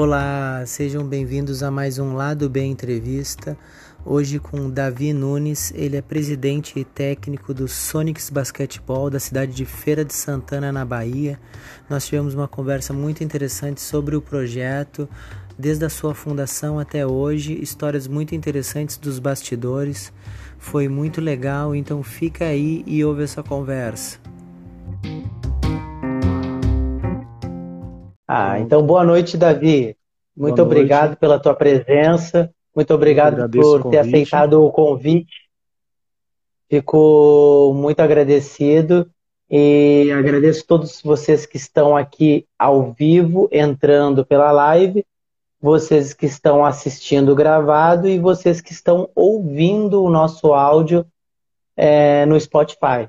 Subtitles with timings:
[0.00, 3.58] Olá, sejam bem-vindos a mais um Lado Bem Entrevista.
[4.04, 9.66] Hoje com Davi Nunes, ele é presidente e técnico do Sonics Basquetebol da cidade de
[9.66, 11.38] Feira de Santana, na Bahia.
[11.90, 15.08] Nós tivemos uma conversa muito interessante sobre o projeto,
[15.58, 20.12] desde a sua fundação até hoje, histórias muito interessantes dos bastidores.
[20.56, 24.18] Foi muito legal, então fica aí e ouve essa conversa.
[28.26, 29.96] Ah, então boa noite, Davi.
[30.36, 31.18] Muito boa obrigado noite.
[31.18, 32.50] pela tua presença.
[32.74, 35.48] Muito obrigado por ter aceitado o convite.
[36.70, 39.10] Fico muito agradecido
[39.50, 45.04] e agradeço a todos vocês que estão aqui ao vivo, entrando pela live,
[45.60, 51.06] vocês que estão assistindo gravado e vocês que estão ouvindo o nosso áudio
[51.76, 53.08] é, no Spotify.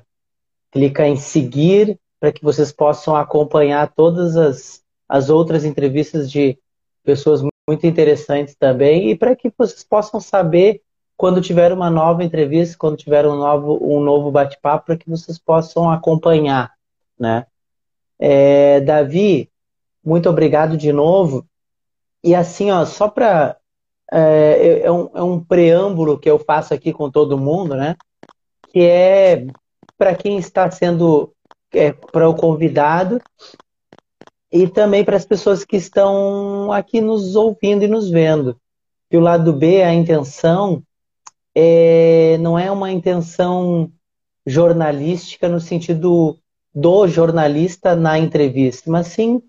[0.70, 4.80] Clica em seguir para que vocês possam acompanhar todas as
[5.10, 6.56] as outras entrevistas de
[7.02, 10.80] pessoas muito interessantes também e para que vocês possam saber
[11.16, 15.36] quando tiver uma nova entrevista, quando tiver um novo, um novo bate-papo, para que vocês
[15.36, 16.72] possam acompanhar,
[17.18, 17.44] né?
[18.18, 19.50] É, Davi,
[20.02, 21.44] muito obrigado de novo.
[22.22, 23.56] E assim, ó, só para
[24.12, 27.96] é, é, um, é um preâmbulo que eu faço aqui com todo mundo, né?
[28.72, 29.46] Que é
[29.96, 31.32] para quem está sendo
[31.72, 33.20] é, para o convidado
[34.52, 38.56] e também para as pessoas que estão aqui nos ouvindo e nos vendo.
[39.10, 40.82] E o lado B, a intenção,
[41.54, 43.90] é, não é uma intenção
[44.46, 46.38] jornalística no sentido
[46.74, 49.42] do jornalista na entrevista, mas sim,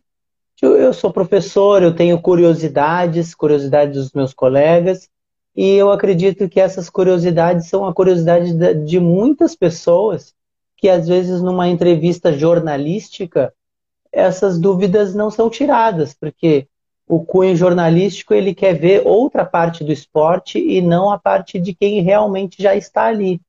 [0.68, 5.10] eu sou professor, eu tenho curiosidades, curiosidades dos meus colegas,
[5.56, 8.54] e eu acredito que essas curiosidades são a curiosidade
[8.86, 10.34] de muitas pessoas
[10.78, 13.54] que às vezes numa entrevista jornalística
[14.12, 16.68] essas dúvidas não são tiradas, porque
[17.08, 21.74] o cunho jornalístico ele quer ver outra parte do esporte e não a parte de
[21.74, 23.40] quem realmente já está ali.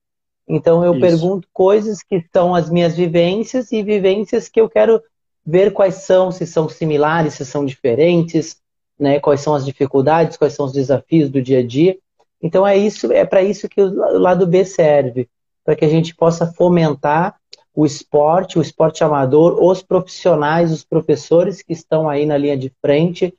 [0.47, 1.01] Então eu Isso.
[1.01, 5.01] pergunto coisas que são as minhas vivências e vivências que eu quero
[5.45, 8.57] ver quais são, se são similares, se são diferentes,
[8.99, 9.19] né?
[9.19, 11.97] Quais são as dificuldades, quais são os desafios do dia a dia.
[12.41, 15.29] Então é isso, é para isso que o lado B serve,
[15.63, 17.35] para que a gente possa fomentar
[17.73, 22.71] o esporte, o esporte amador, os profissionais, os professores que estão aí na linha de
[22.81, 23.33] frente,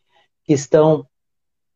[0.45, 1.07] que estão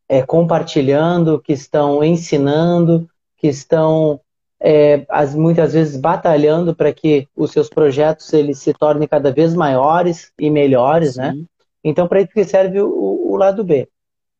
[0.07, 3.07] é, compartilhando, que estão ensinando,
[3.37, 4.19] que estão
[4.61, 9.53] é, as, muitas vezes batalhando para que os seus projetos eles se tornem cada vez
[9.53, 11.31] maiores e melhores, né?
[11.31, 11.39] Sim.
[11.39, 11.45] né?
[11.83, 13.87] Então, para isso que serve o, o lado B.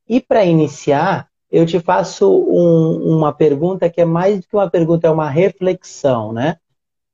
[0.08, 4.70] E para iniciar, eu te faço um, uma pergunta que é mais do que uma
[4.70, 6.58] pergunta, é uma reflexão, né?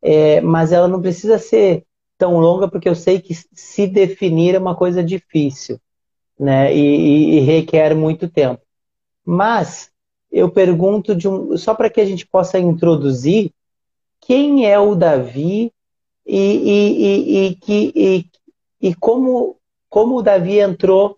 [0.05, 1.83] é, mas ela não precisa ser
[2.15, 5.79] tão longa, porque eu sei que se definir é uma coisa difícil,
[6.39, 6.73] né?
[6.73, 8.61] E, e, e requer muito tempo.
[9.25, 9.89] Mas
[10.35, 13.53] eu pergunto um, só para que a gente possa introduzir
[14.19, 15.71] quem é o Davi
[16.25, 18.29] e, e, e, e,
[18.81, 19.55] e como,
[19.87, 21.17] como o Davi entrou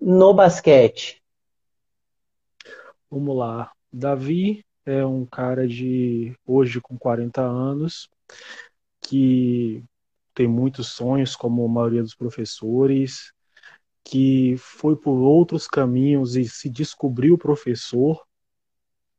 [0.00, 1.22] no basquete.
[3.10, 3.70] Vamos lá.
[3.92, 8.08] Davi é um cara de hoje com 40 anos,
[8.98, 9.84] que
[10.32, 13.30] tem muitos sonhos, como a maioria dos professores,
[14.02, 18.24] que foi por outros caminhos e se descobriu professor,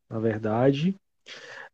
[0.10, 0.96] na verdade,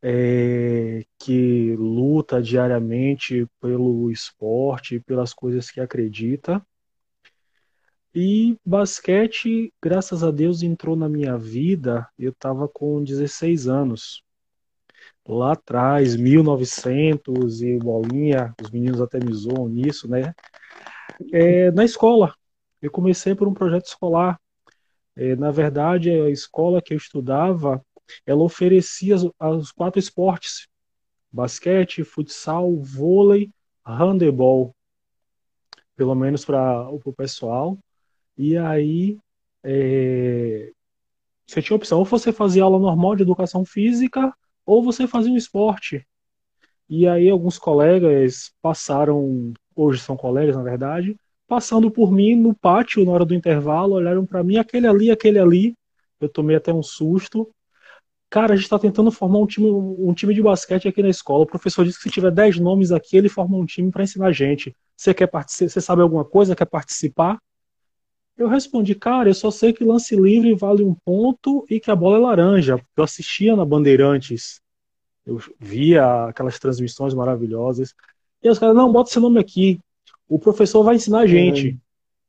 [0.02, 6.66] é, que luta diariamente pelo esporte, pelas coisas que acredita.
[8.14, 12.08] E basquete, graças a Deus, entrou na minha vida.
[12.18, 14.24] Eu estava com 16 anos
[15.28, 20.34] lá atrás, 1900 e bolinha, os meninos até me zoam nisso, né?
[21.32, 22.34] É, na escola.
[22.82, 24.40] Eu comecei por um projeto escolar.
[25.16, 27.84] É, na verdade, a escola que eu estudava,
[28.26, 30.68] ela oferecia os, quatro esportes:
[31.32, 33.52] basquete, futsal, vôlei,
[33.86, 34.76] handebol,
[35.96, 37.78] pelo menos para o pessoal.
[38.38, 39.18] E aí,
[39.64, 40.72] é,
[41.46, 44.34] você tinha opção, ou você fazia aula normal de educação física,
[44.66, 46.06] ou você fazia um esporte.
[46.90, 51.16] E aí alguns colegas passaram, hoje são colegas na verdade,
[51.48, 55.40] passando por mim no pátio na hora do intervalo, olharam para mim, aquele ali, aquele
[55.40, 55.76] ali.
[56.20, 57.50] Eu tomei até um susto.
[58.32, 61.44] Cara, a gente está tentando formar um time, um time de basquete aqui na escola.
[61.44, 64.28] O professor disse que se tiver 10 nomes aqui, ele forma um time para ensinar
[64.28, 64.74] a gente.
[64.96, 65.70] Você quer participar?
[65.70, 66.56] Você sabe alguma coisa?
[66.56, 67.38] Quer participar?
[68.38, 71.96] Eu respondi, cara, eu só sei que lance livre vale um ponto e que a
[71.96, 72.82] bola é laranja.
[72.96, 74.62] Eu assistia na Bandeirantes,
[75.26, 77.94] eu via aquelas transmissões maravilhosas.
[78.42, 79.78] E os caras, não, bota seu nome aqui.
[80.30, 81.78] O professor vai ensinar a gente.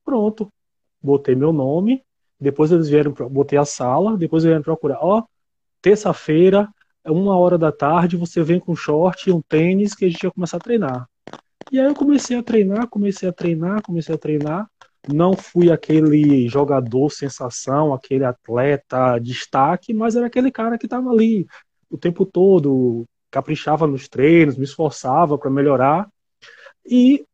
[0.04, 0.52] Pronto.
[1.00, 2.02] Botei meu nome.
[2.40, 4.16] Depois eles vieram, botei a sala.
[4.16, 4.98] Depois eles vieram procurar.
[5.00, 5.22] Ó,
[5.82, 6.68] terça-feira,
[7.04, 10.30] uma hora da tarde, você vem com short e um tênis que a gente ia
[10.30, 11.08] começar a treinar.
[11.70, 14.70] E aí eu comecei a treinar, comecei a treinar, comecei a treinar.
[15.12, 21.46] Não fui aquele jogador sensação, aquele atleta destaque, mas era aquele cara que estava ali
[21.90, 26.08] o tempo todo, caprichava nos treinos, me esforçava para melhorar.
[26.86, 27.24] E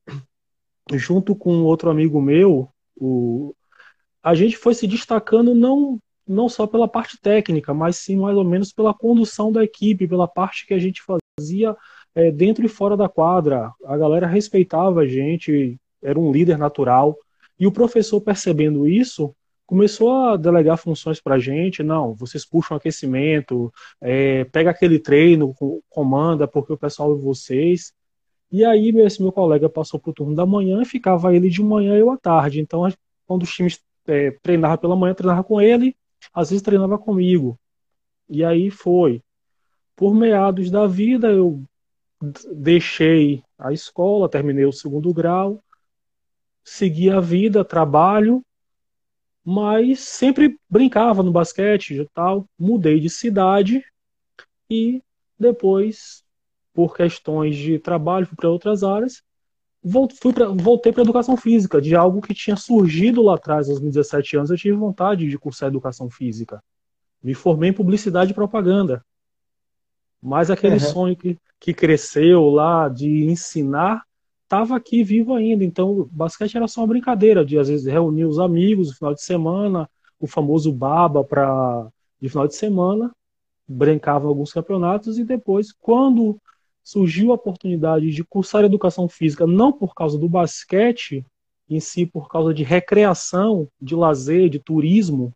[0.95, 3.55] junto com outro amigo meu, o,
[4.23, 5.99] a gente foi se destacando não
[6.29, 10.29] não só pela parte técnica, mas sim mais ou menos pela condução da equipe, pela
[10.29, 11.77] parte que a gente fazia
[12.15, 13.73] é, dentro e fora da quadra.
[13.85, 17.17] A galera respeitava a gente, era um líder natural.
[17.59, 19.35] E o professor, percebendo isso,
[19.67, 21.83] começou a delegar funções para a gente.
[21.83, 25.55] Não, vocês puxam aquecimento, é, pega aquele treino,
[25.89, 27.93] comanda, porque o pessoal é vocês.
[28.51, 31.97] E aí, esse meu colega passou para o turno da manhã ficava ele de manhã
[31.97, 32.61] e eu à tarde.
[32.61, 32.89] Então,
[33.27, 35.95] quando os times é, treinavam pela manhã, treinava com ele,
[36.32, 37.59] às vezes treinava comigo.
[38.29, 39.23] E aí foi.
[39.97, 41.62] Por meados da vida, eu
[42.53, 45.62] deixei a escola, terminei o segundo grau,
[46.65, 48.44] segui a vida, trabalho,
[49.44, 52.47] mas sempre brincava no basquete e tal.
[52.59, 53.82] Mudei de cidade
[54.71, 55.03] e
[55.38, 56.23] depois,
[56.75, 59.23] por questões de trabalho, fui para outras áreas.
[60.20, 64.37] Fui pra, voltei para educação física, de algo que tinha surgido lá atrás, aos 17
[64.37, 64.50] anos.
[64.50, 66.62] Eu tive vontade de cursar educação física.
[67.23, 69.05] Me formei em publicidade e propaganda.
[70.23, 70.81] Mas aquele uhum.
[70.81, 74.02] sonho que, que cresceu lá de ensinar
[74.44, 75.62] estava aqui vivo ainda.
[75.62, 79.23] Então, basquete era só uma brincadeira de às vezes reunir os amigos no final de
[79.23, 79.88] semana,
[80.19, 81.88] o famoso baba para
[82.20, 83.12] de final de semana,
[83.67, 86.40] brincava alguns campeonatos e depois, quando
[86.90, 91.25] surgiu a oportunidade de cursar educação física, não por causa do basquete
[91.69, 95.35] em si, por causa de recreação, de lazer, de turismo,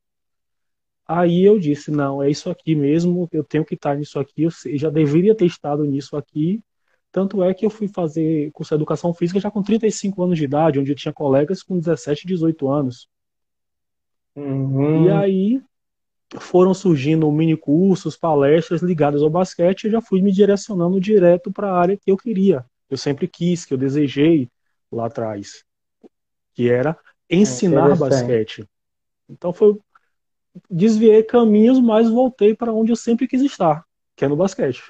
[1.06, 4.50] Aí eu disse, não, é isso aqui mesmo, eu tenho que estar nisso aqui, eu
[4.78, 6.62] já deveria ter estado nisso aqui.
[7.10, 10.44] Tanto é que eu fui fazer curso de educação física já com 35 anos de
[10.44, 13.08] idade, onde eu tinha colegas com 17, 18 anos.
[14.34, 15.04] Uhum.
[15.04, 15.62] E aí
[16.38, 21.52] foram surgindo mini cursos, palestras ligadas ao basquete, e eu já fui me direcionando direto
[21.52, 22.64] para a área que eu queria.
[22.88, 24.48] Eu sempre quis, que eu desejei
[24.90, 25.64] lá atrás,
[26.54, 26.96] que era
[27.30, 28.66] ensinar basquete.
[29.28, 29.78] Então foi
[30.70, 34.82] desviei caminhos, mas voltei para onde eu sempre quis estar, que é no basquete.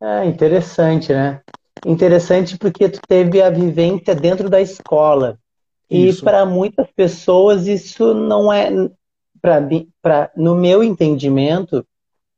[0.00, 1.40] É interessante, né?
[1.84, 5.38] Interessante porque tu teve a vivência dentro da escola.
[5.90, 8.70] E para muitas pessoas isso não é
[9.42, 11.84] para no meu entendimento,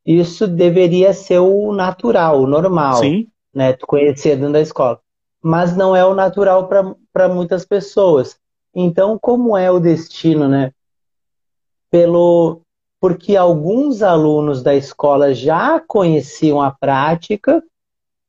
[0.04, 3.28] isso deveria ser o natural, o normal, Sim.
[3.54, 3.74] né?
[3.74, 4.98] Tu conhecer dentro da escola.
[5.42, 6.68] Mas não é o natural
[7.12, 8.38] para muitas pessoas.
[8.74, 10.72] Então, como é o destino, né?
[11.94, 12.62] pelo
[13.00, 17.62] porque alguns alunos da escola já conheciam a prática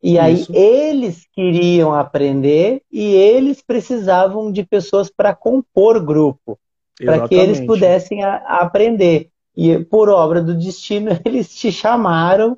[0.04, 0.54] e aí Isso.
[0.54, 6.60] eles queriam aprender e eles precisavam de pessoas para compor grupo,
[7.04, 9.30] para que eles pudessem a, a aprender.
[9.56, 12.58] E por obra do destino, eles te chamaram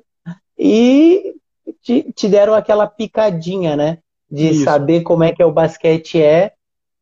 [0.58, 1.34] e
[1.82, 3.98] te, te deram aquela picadinha, né?
[4.30, 4.64] De Isso.
[4.64, 6.52] saber como é que é o basquete é.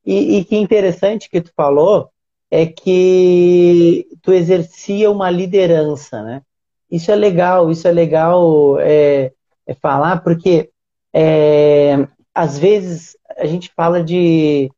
[0.05, 2.11] E, e que interessante que tu falou,
[2.51, 6.43] é que tu exercia uma liderança, né?
[6.91, 9.33] Isso é legal, isso é legal é,
[9.67, 10.71] é falar, porque
[11.13, 14.71] é, às vezes a gente fala de,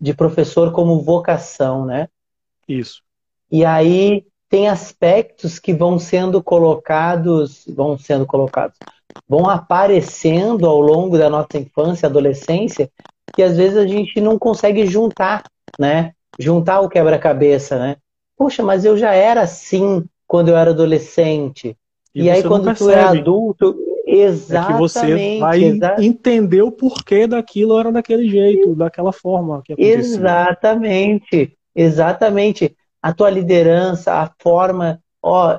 [0.00, 2.08] de professor como vocação, né?
[2.68, 3.02] Isso.
[3.50, 8.78] E aí tem aspectos que vão sendo colocados, vão sendo colocados,
[9.28, 12.90] vão aparecendo ao longo da nossa infância, adolescência,
[13.34, 15.46] que às vezes a gente não consegue juntar,
[15.78, 16.12] né?
[16.38, 17.96] juntar o quebra-cabeça, né?
[18.36, 21.76] Poxa, mas eu já era assim quando eu era adolescente.
[22.14, 24.70] E, e aí quando tu é adulto, exatamente.
[24.70, 25.60] É que você vai
[26.04, 29.98] entender o porquê daquilo era daquele jeito, daquela forma que acontecia.
[29.98, 32.76] Exatamente, exatamente.
[33.02, 35.58] A tua liderança, a forma, ó,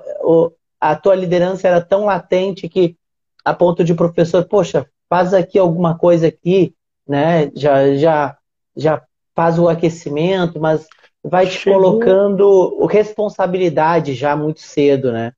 [0.80, 2.96] a tua liderança era tão latente que
[3.44, 6.74] a ponto de professor, poxa, faz aqui alguma coisa aqui,
[7.08, 7.52] né?
[7.56, 8.38] Já já
[8.76, 9.02] já
[9.36, 10.88] faz o aquecimento, mas
[11.24, 11.82] vai te Chegou...
[11.82, 15.34] colocando responsabilidade já muito cedo, né?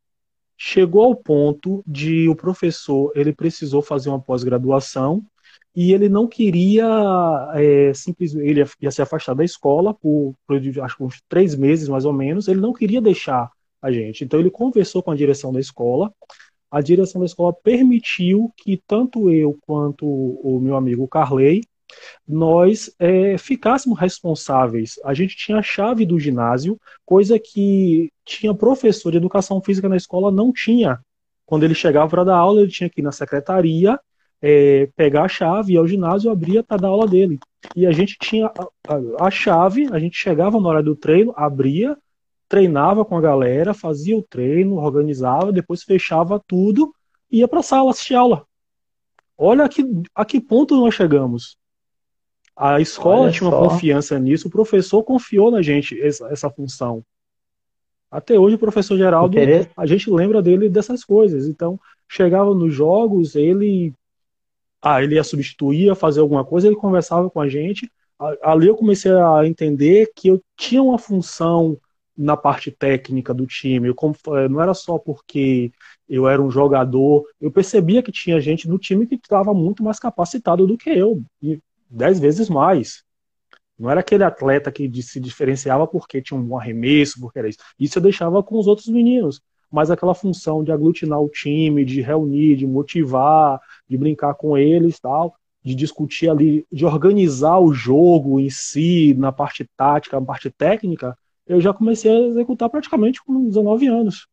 [0.58, 5.24] Chegou ao ponto de o professor ele precisou fazer uma pós-graduação
[5.76, 6.88] e ele não queria
[7.54, 11.88] é, simplesmente ele ia, se afastar da escola por, por acho que uns três meses
[11.88, 12.48] mais ou menos.
[12.48, 14.24] Ele não queria deixar a gente.
[14.24, 16.12] Então ele conversou com a direção da escola.
[16.72, 21.62] A direção da escola permitiu que tanto eu quanto o meu amigo Carley
[22.28, 25.00] nós é, ficássemos responsáveis.
[25.04, 29.98] A gente tinha a chave do ginásio, coisa que tinha professor de educação física na
[29.98, 31.00] escola não tinha.
[31.46, 34.00] Quando ele chegava para dar aula, ele tinha que ir na secretaria,
[34.42, 37.40] é, pegar a chave, ir ao ginásio, abria para dar aula dele.
[37.76, 41.34] E a gente tinha a, a, a chave, a gente chegava na hora do treino,
[41.36, 41.98] abria,
[42.48, 46.94] treinava com a galera, fazia o treino, organizava, depois fechava tudo
[47.32, 48.46] ia para a sala assistir aula.
[49.38, 49.84] Olha a que,
[50.16, 51.58] a que ponto nós chegamos.
[52.58, 53.56] A escola Olha tinha só.
[53.62, 57.04] uma confiança nisso, o professor confiou na gente essa, essa função.
[58.10, 59.38] Até hoje o professor Geraldo,
[59.76, 61.48] a gente lembra dele dessas coisas.
[61.48, 63.94] Então, chegava nos jogos, ele
[64.82, 67.92] ah, ele ia substituir, ia fazer alguma coisa, ele conversava com a gente.
[68.42, 71.78] Ali eu comecei a entender que eu tinha uma função
[72.18, 73.90] na parte técnica do time.
[73.90, 73.96] Eu,
[74.36, 75.72] eh, não era só porque
[76.10, 80.00] eu era um jogador, eu percebia que tinha gente no time que estava muito mais
[80.00, 81.60] capacitado do que eu, e
[81.90, 83.04] dez vezes mais.
[83.78, 87.60] Não era aquele atleta que se diferenciava porque tinha um bom arremesso, porque era isso.
[87.80, 89.42] Isso eu deixava com os outros meninos.
[89.72, 95.00] Mas aquela função de aglutinar o time, de reunir, de motivar, de brincar com eles
[95.00, 100.50] tal, de discutir ali, de organizar o jogo em si, na parte tática, na parte
[100.50, 104.28] técnica, eu já comecei a executar praticamente com 19 anos.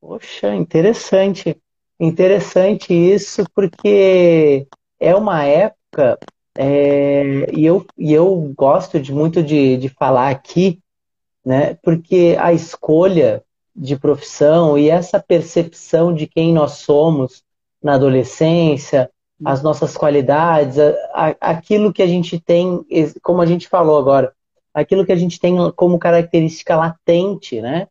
[0.00, 1.56] Poxa, interessante.
[1.98, 4.66] Interessante isso, porque
[5.04, 6.18] é uma época,
[6.56, 10.80] é, e, eu, e eu gosto de, muito de, de falar aqui,
[11.44, 13.42] né, porque a escolha
[13.76, 17.42] de profissão e essa percepção de quem nós somos
[17.82, 19.10] na adolescência,
[19.44, 22.80] as nossas qualidades, a, a, aquilo que a gente tem,
[23.22, 24.32] como a gente falou agora,
[24.72, 27.88] aquilo que a gente tem como característica latente, né?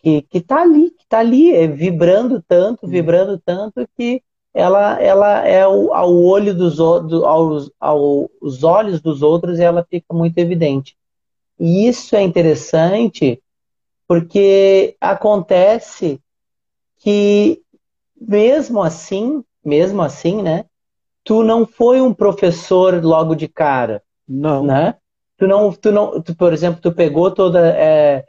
[0.00, 4.22] Que, que tá ali, que tá ali, é, vibrando tanto, vibrando tanto que
[4.56, 9.86] ela, ela é o, ao olho dos do, aos, aos olhos dos outros e ela
[9.88, 10.96] fica muito evidente.
[11.60, 13.42] E isso é interessante
[14.08, 16.20] porque acontece
[16.98, 17.60] que
[18.18, 20.64] mesmo assim, mesmo assim, né?
[21.22, 24.02] Tu não foi um professor logo de cara.
[24.26, 24.64] Não.
[24.64, 24.94] Né?
[25.36, 28.24] tu não, tu não, tu, por exemplo, tu pegou toda, é,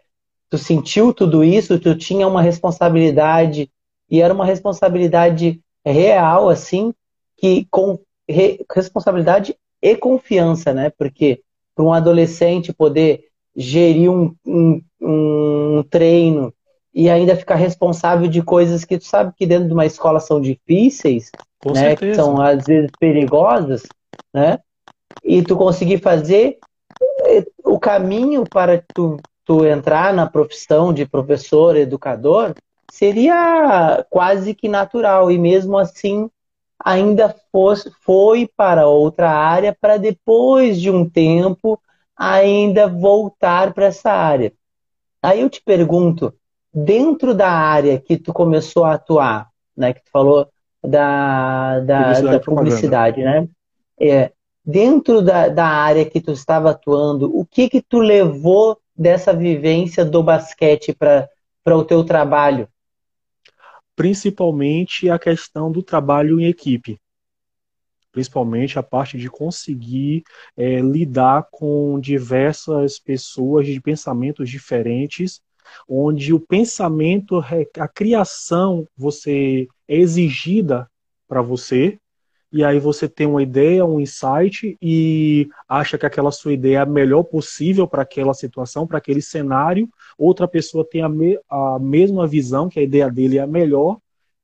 [0.50, 3.72] tu sentiu tudo isso, tu tinha uma responsabilidade
[4.10, 6.94] e era uma responsabilidade real, assim,
[7.38, 10.92] que com re, responsabilidade e confiança, né?
[10.98, 11.42] Porque
[11.76, 13.26] para um adolescente poder
[13.56, 16.54] gerir um, um, um treino
[16.94, 20.42] e ainda ficar responsável de coisas que tu sabe que dentro de uma escola são
[20.42, 21.30] difíceis,
[21.60, 21.90] Com né?
[21.90, 22.12] Certeza.
[22.12, 23.84] Que são às vezes perigosas,
[24.34, 24.60] né?
[25.24, 26.58] E tu conseguir fazer
[27.64, 32.56] o caminho para tu, tu entrar na profissão de professor, educador,
[32.92, 35.32] seria quase que natural.
[35.32, 36.30] E mesmo assim,
[36.84, 41.80] ainda fosse, foi para outra área para depois de um tempo
[42.16, 44.52] ainda voltar para essa área.
[45.22, 46.34] Aí eu te pergunto,
[46.74, 50.48] dentro da área que tu começou a atuar, né, que tu falou
[50.84, 53.48] da, da publicidade, da publicidade né?
[54.00, 54.32] É,
[54.64, 60.04] dentro da, da área que tu estava atuando, o que que tu levou dessa vivência
[60.04, 61.28] do basquete para
[61.78, 62.68] o teu trabalho?
[63.98, 67.02] Principalmente a questão do trabalho em equipe.
[68.12, 70.24] Principalmente a parte de conseguir
[70.56, 75.42] é, lidar com diversas pessoas de pensamentos diferentes,
[75.90, 77.44] onde o pensamento,
[77.80, 80.88] a criação, você é exigida
[81.28, 82.00] para você,
[82.52, 86.82] e aí você tem uma ideia, um insight e acha que aquela sua ideia é
[86.82, 89.90] a melhor possível para aquela situação, para aquele cenário.
[90.18, 93.98] Outra pessoa tem a, me a mesma visão, que a ideia dele é a melhor,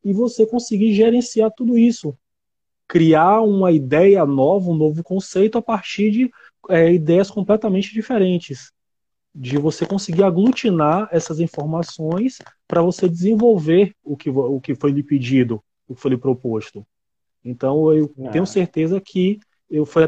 [0.03, 2.13] e você conseguir gerenciar tudo isso.
[2.89, 6.31] Criar uma ideia nova, um novo conceito a partir de
[6.69, 8.73] é, ideias completamente diferentes.
[9.33, 15.01] De você conseguir aglutinar essas informações para você desenvolver o que, o que foi lhe
[15.01, 16.85] pedido, o que foi lhe proposto.
[17.43, 18.29] Então eu ah.
[18.29, 20.07] tenho certeza que eu foi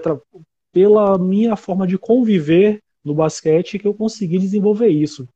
[0.71, 5.27] pela minha forma de conviver no basquete que eu consegui desenvolver isso.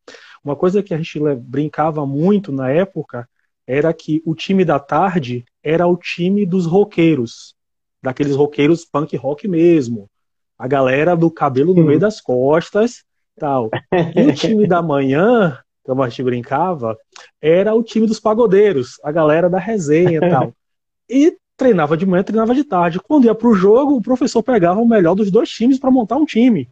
[0.43, 3.27] Uma coisa que a gente brincava muito na época
[3.67, 7.53] era que o time da tarde era o time dos roqueiros,
[8.01, 10.09] daqueles roqueiros punk rock mesmo.
[10.57, 13.03] A galera do cabelo no meio das costas,
[13.37, 13.69] tal.
[14.15, 16.97] E o time da manhã, como a gente brincava,
[17.41, 20.53] era o time dos pagodeiros, a galera da resenha, tal.
[21.11, 22.99] E treinava de manhã, treinava de tarde.
[22.99, 26.15] Quando ia para o jogo, o professor pegava o melhor dos dois times para montar
[26.15, 26.69] um time.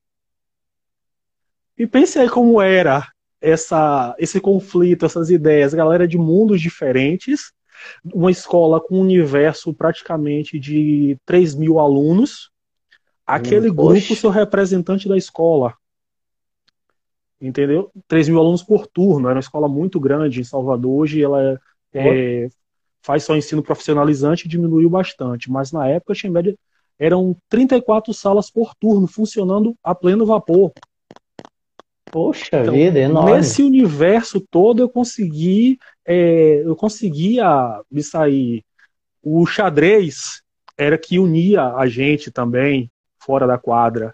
[1.78, 3.06] E pense aí como era
[3.40, 7.52] essa, esse conflito, essas ideias, galera de mundos diferentes,
[8.04, 12.50] uma escola com um universo praticamente de 3 mil alunos,
[13.26, 15.76] aquele hum, grupo seu representante da escola.
[17.40, 17.92] Entendeu?
[18.08, 21.60] 3 mil alunos por turno, era uma escola muito grande em Salvador, hoje ela
[21.94, 22.50] é, é,
[23.08, 26.54] faz só ensino profissionalizante e diminuiu bastante, mas na época tinha média
[27.00, 30.74] eram 34 salas por turno funcionando a pleno vapor.
[32.12, 33.38] Poxa então, vida, enorme.
[33.38, 38.62] Nesse universo todo eu consegui, é, eu conseguia me sair.
[39.24, 40.42] O xadrez
[40.78, 44.14] era que unia a gente também fora da quadra.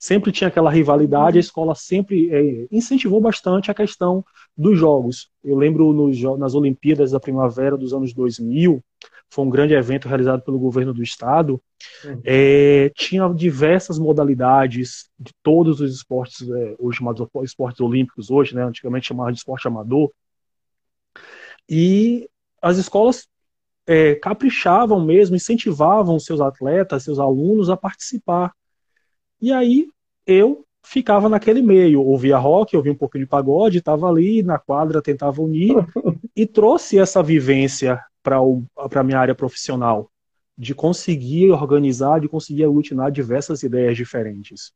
[0.00, 4.24] Sempre tinha aquela rivalidade, a escola sempre é, incentivou bastante a questão
[4.56, 5.30] dos jogos.
[5.44, 8.82] Eu lembro nos, nas Olimpíadas da Primavera dos anos 2000,
[9.28, 11.60] foi um grande evento realizado pelo governo do estado,
[12.02, 12.20] uhum.
[12.24, 18.64] é, tinha diversas modalidades de todos os esportes, é, hoje chamados esportes olímpicos, hoje, né,
[18.64, 20.10] antigamente chamava de esporte amador,
[21.68, 22.26] e
[22.60, 23.28] as escolas
[23.86, 28.52] é, caprichavam mesmo, incentivavam seus atletas, seus alunos a participar.
[29.40, 29.88] E aí
[30.26, 35.02] eu ficava naquele meio, ouvia rock, ouvia um pouquinho de pagode, estava ali na quadra,
[35.02, 35.74] tentava unir
[36.34, 40.10] e trouxe essa vivência para a minha área profissional,
[40.56, 44.72] de conseguir organizar, de conseguir aglutinar diversas ideias diferentes.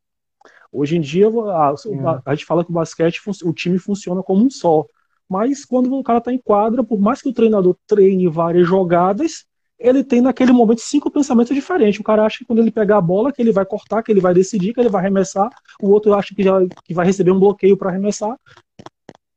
[0.73, 4.45] Hoje em dia, a, a, a gente fala que o basquete, o time funciona como
[4.45, 4.85] um só.
[5.29, 9.47] Mas quando o cara está em quadra, por mais que o treinador treine várias jogadas,
[9.79, 12.01] ele tem naquele momento cinco pensamentos diferentes.
[12.01, 14.21] O cara acha que quando ele pegar a bola, que ele vai cortar, que ele
[14.21, 15.51] vai decidir, que ele vai arremessar.
[15.81, 16.55] O outro acha que, já,
[16.85, 18.39] que vai receber um bloqueio para arremessar.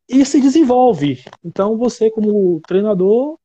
[0.08, 1.24] E se desenvolve.
[1.44, 3.38] Então você, como treinador,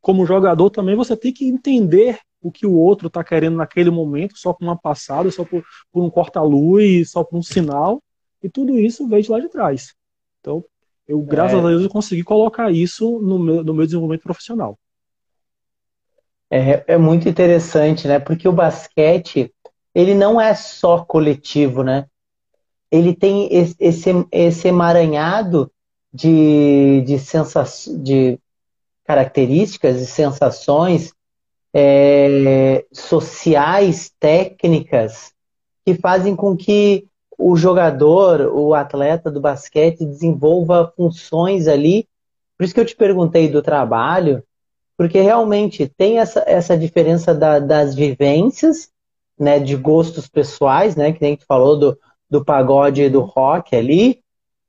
[0.00, 4.36] como jogador também, você tem que entender o que o outro está querendo naquele momento,
[4.36, 8.02] só com uma passada, só por, por um corta-luz, só por um sinal,
[8.42, 9.94] e tudo isso veio de lá de trás.
[10.40, 10.64] Então,
[11.06, 11.60] eu, graças é...
[11.60, 14.76] a Deus, eu consegui colocar isso no meu, no meu desenvolvimento profissional.
[16.54, 18.18] É, é muito interessante, né?
[18.18, 19.50] Porque o basquete,
[19.94, 22.04] ele não é só coletivo, né?
[22.90, 25.72] Ele tem esse, esse emaranhado
[26.12, 27.16] de, de,
[28.02, 28.38] de
[29.02, 31.14] características e sensações
[31.72, 35.32] é, sociais, técnicas,
[35.86, 37.06] que fazem com que
[37.38, 42.06] o jogador, o atleta do basquete desenvolva funções ali.
[42.58, 44.44] Por isso que eu te perguntei do trabalho,
[44.96, 48.90] porque realmente tem essa, essa diferença da, das vivências,
[49.38, 51.98] né, de gostos pessoais, né, que a gente falou do,
[52.30, 54.20] do pagode e do rock ali,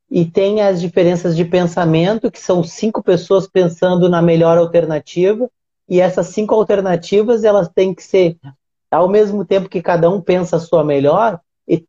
[0.09, 5.49] e tem as diferenças de pensamento, que são cinco pessoas pensando na melhor alternativa,
[5.89, 8.38] e essas cinco alternativas elas têm que ser,
[8.89, 11.86] ao mesmo tempo que cada um pensa a sua melhor, e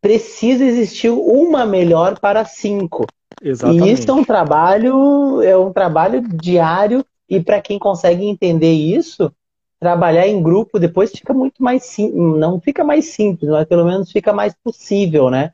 [0.00, 3.06] precisa existir uma melhor para cinco.
[3.42, 3.88] Exatamente.
[3.88, 9.32] E isso é um trabalho, é um trabalho diário, e para quem consegue entender isso,
[9.78, 14.10] trabalhar em grupo depois fica muito mais simples, não fica mais simples, mas pelo menos
[14.10, 15.52] fica mais possível, né?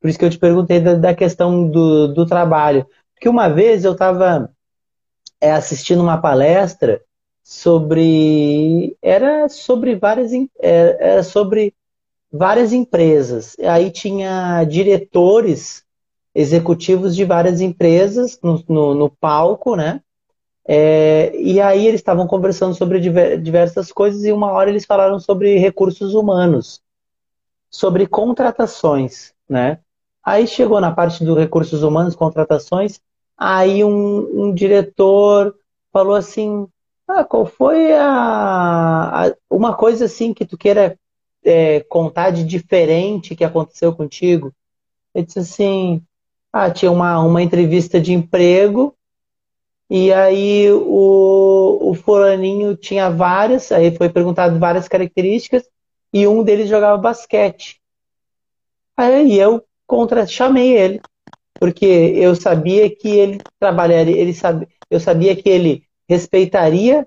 [0.00, 2.86] Por isso que eu te perguntei da, da questão do, do trabalho.
[3.14, 4.50] Porque uma vez eu estava
[5.40, 7.00] é, assistindo uma palestra
[7.42, 8.96] sobre.
[9.00, 11.74] Era sobre várias, é, era sobre
[12.30, 13.56] várias empresas.
[13.60, 15.82] Aí tinha diretores
[16.34, 20.02] executivos de várias empresas no, no, no palco, né?
[20.66, 25.58] É, e aí eles estavam conversando sobre diversas coisas e uma hora eles falaram sobre
[25.58, 26.80] recursos humanos,
[27.70, 29.80] sobre contratações, né?
[30.24, 32.98] Aí chegou na parte dos recursos humanos, contratações,
[33.36, 35.54] aí um, um diretor
[35.92, 36.66] falou assim,
[37.06, 40.98] ah, qual foi a, a, uma coisa assim que tu queira
[41.44, 44.50] é, contar de diferente que aconteceu contigo?
[45.14, 46.02] Ele disse assim,
[46.50, 48.96] ah, tinha uma, uma entrevista de emprego
[49.90, 55.64] e aí o, o fulaninho tinha várias, aí foi perguntado várias características
[56.12, 57.80] e um deles jogava basquete.
[58.96, 61.00] Aí eu contra, chamei ele,
[61.58, 67.06] porque eu sabia que ele trabalharia, ele sabe, eu sabia que ele respeitaria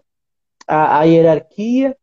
[0.67, 1.95] a, a hierarquia,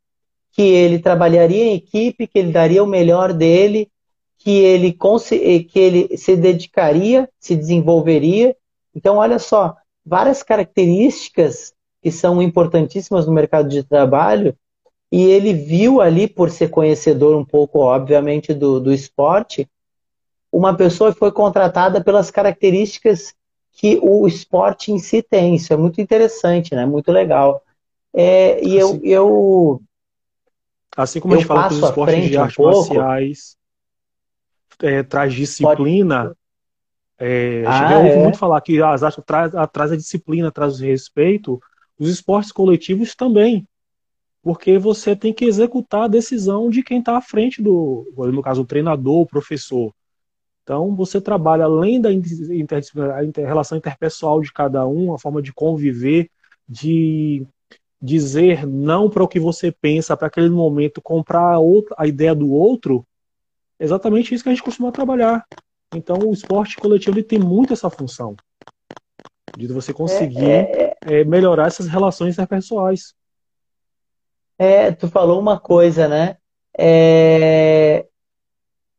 [0.53, 3.91] que ele trabalharia em equipe, que ele daria o melhor dele,
[4.39, 8.57] que ele, que ele se dedicaria, se desenvolveria.
[8.95, 14.55] Então, olha só, várias características que são importantíssimas no mercado de trabalho,
[15.11, 19.69] e ele viu ali, por ser conhecedor um pouco, obviamente, do, do esporte,
[20.51, 23.35] uma pessoa foi contratada pelas características
[23.73, 25.55] que o esporte em si tem.
[25.55, 26.87] Isso é muito interessante, né?
[26.87, 27.63] Muito legal.
[28.13, 29.83] É, e assim, eu, eu.
[30.97, 33.57] Assim como a gente fala que os esportes de artes um marciais
[34.81, 36.37] é, traz disciplina, pode...
[37.19, 38.23] é, ah, é?
[38.23, 41.61] muito falar que as artes traz, traz a disciplina, traz o respeito,
[41.99, 43.67] os esportes coletivos também.
[44.43, 48.63] Porque você tem que executar a decisão de quem está à frente do, no caso,
[48.63, 49.95] o treinador, o professor.
[50.63, 52.83] Então, você trabalha além da inter,
[53.37, 56.31] relação interpessoal de cada um, a forma de conviver,
[56.69, 57.47] de
[58.01, 62.35] dizer não para o que você pensa, para aquele momento, comprar a, outra, a ideia
[62.35, 63.07] do outro,
[63.79, 65.47] é exatamente isso que a gente costuma trabalhar.
[65.95, 68.35] Então, o esporte coletivo ele tem muito essa função
[69.57, 73.15] de você conseguir é, é, é, melhorar essas relações interpessoais.
[74.59, 76.37] É, tu falou uma coisa, né?
[76.77, 78.07] É,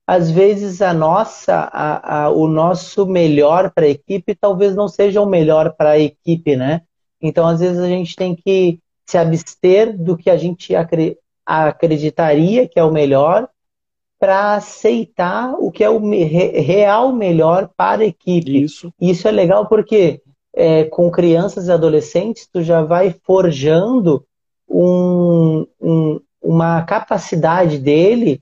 [0.07, 5.21] às vezes a nossa, a, a, o nosso melhor para a equipe talvez não seja
[5.21, 6.81] o melhor para a equipe, né?
[7.21, 10.73] Então, às vezes a gente tem que se abster do que a gente
[11.45, 13.49] acreditaria que é o melhor
[14.19, 18.63] para aceitar o que é o real melhor para a equipe.
[18.63, 18.93] Isso.
[18.99, 20.21] Isso é legal porque
[20.53, 24.25] é, com crianças e adolescentes tu já vai forjando
[24.67, 28.41] um, um, uma capacidade dele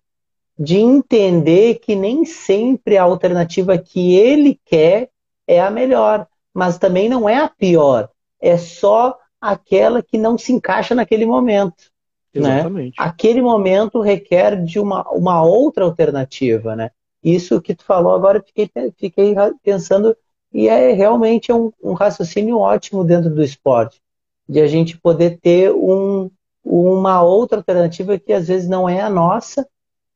[0.57, 5.09] de entender que nem sempre a alternativa que ele quer
[5.47, 8.09] é a melhor, mas também não é a pior.
[8.39, 11.91] É só aquela que não se encaixa naquele momento.
[12.33, 12.59] Né?
[12.59, 12.99] Exatamente.
[12.99, 13.05] Né?
[13.05, 16.91] Aquele momento requer de uma, uma outra alternativa, né?
[17.23, 20.15] Isso que tu falou agora, fiquei, fiquei pensando,
[20.53, 24.01] e é realmente um, um raciocínio ótimo dentro do esporte,
[24.47, 26.29] de a gente poder ter um,
[26.63, 29.65] uma outra alternativa que às vezes não é a nossa,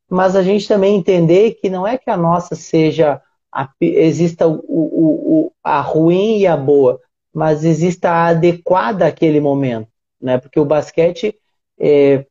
[0.10, 4.54] mas a gente também entender que não é que a nossa seja a, exista o,
[4.54, 7.00] o, o, a ruim e a boa,
[7.34, 9.90] mas exista a adequada àquele momento,
[10.22, 10.38] né?
[10.38, 11.36] Porque o basquete,
[11.80, 12.26] é,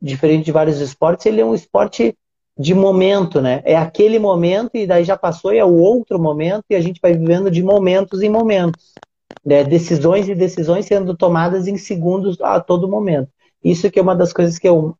[0.00, 2.16] diferente de vários esportes, ele é um esporte
[2.58, 3.62] de momento, né?
[3.64, 7.00] É aquele momento e daí já passou e é o outro momento e a gente
[7.00, 8.94] vai vivendo de momentos em momentos,
[9.44, 9.64] né?
[9.64, 13.30] Decisões e decisões sendo tomadas em segundos a todo momento.
[13.64, 14.96] Isso que é uma das coisas que eu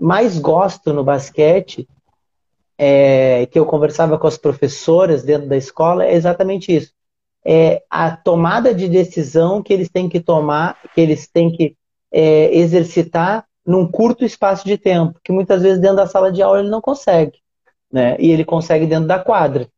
[0.00, 1.88] mais gosto no basquete,
[2.78, 6.96] é, que eu conversava com as professoras dentro da escola, é exatamente isso
[7.46, 11.75] é, a tomada de decisão que eles têm que tomar, que eles têm que
[12.12, 16.60] é, exercitar num curto espaço de tempo, que muitas vezes dentro da sala de aula
[16.60, 17.40] ele não consegue,
[17.92, 18.16] né?
[18.20, 19.68] E ele consegue dentro da quadra.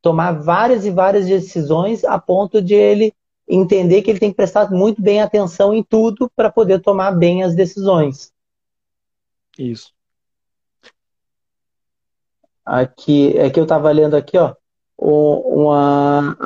[0.00, 3.12] Tomar várias e várias decisões a ponto de ele
[3.48, 7.42] entender que ele tem que prestar muito bem atenção em tudo para poder tomar bem
[7.42, 8.32] as decisões.
[9.58, 9.92] Isso.
[12.64, 14.54] Aqui, é que eu estava lendo aqui, ó
[15.04, 16.36] uma,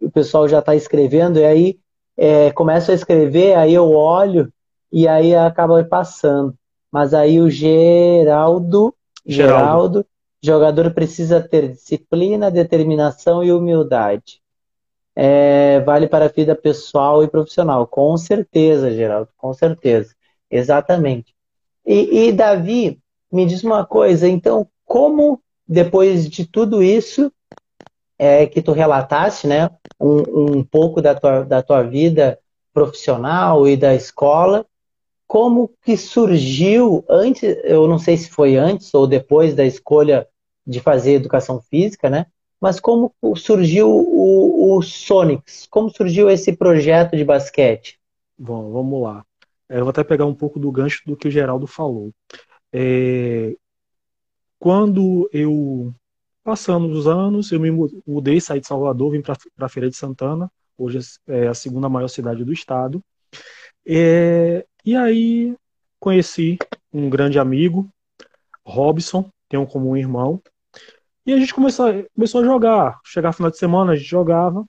[0.00, 1.78] o pessoal já está escrevendo, e aí
[2.16, 4.52] é, começa a escrever, aí eu olho
[4.96, 6.54] e aí acaba passando.
[6.90, 8.94] Mas aí o Geraldo,
[9.26, 10.06] Geraldo, Geraldo
[10.42, 14.40] jogador precisa ter disciplina, determinação e humildade.
[15.14, 17.86] É, vale para a vida pessoal e profissional.
[17.86, 20.14] Com certeza, Geraldo, com certeza.
[20.50, 21.34] Exatamente.
[21.84, 22.98] E, e Davi,
[23.30, 27.30] me diz uma coisa, então, como depois de tudo isso,
[28.18, 29.68] é que tu relataste, né,
[30.00, 32.38] um, um pouco da tua, da tua vida
[32.72, 34.64] profissional e da escola,
[35.26, 40.26] como que surgiu antes, eu não sei se foi antes ou depois da escolha
[40.66, 42.26] de fazer educação física, né?
[42.60, 45.66] Mas como surgiu o, o Sonics?
[45.70, 47.98] Como surgiu esse projeto de basquete?
[48.38, 49.24] Bom, vamos lá.
[49.68, 52.12] Eu vou até pegar um pouco do gancho do que o Geraldo falou.
[52.72, 53.54] É...
[54.58, 55.92] Quando eu
[56.46, 57.72] Passando os anos, eu me
[58.06, 62.06] mudei, saí de Salvador, vim para a Feira de Santana, hoje é a segunda maior
[62.06, 63.02] cidade do estado.
[63.84, 65.54] É, e aí
[66.00, 66.56] conheci
[66.92, 67.88] um grande amigo,
[68.64, 69.28] Robson,
[69.68, 70.40] como um irmão,
[71.26, 73.00] e a gente começou, começou a jogar.
[73.04, 74.64] Chegar final de semana, a gente jogava.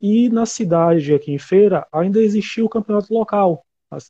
[0.00, 3.66] E na cidade, aqui em Feira, ainda existia o campeonato local.
[3.90, 4.00] A, a,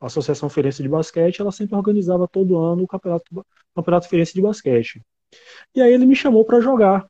[0.00, 4.40] a Associação Feirense de Basquete, ela sempre organizava todo ano o campeonato, campeonato Feirense de
[4.40, 5.02] Basquete.
[5.74, 7.06] E aí ele me chamou para jogar.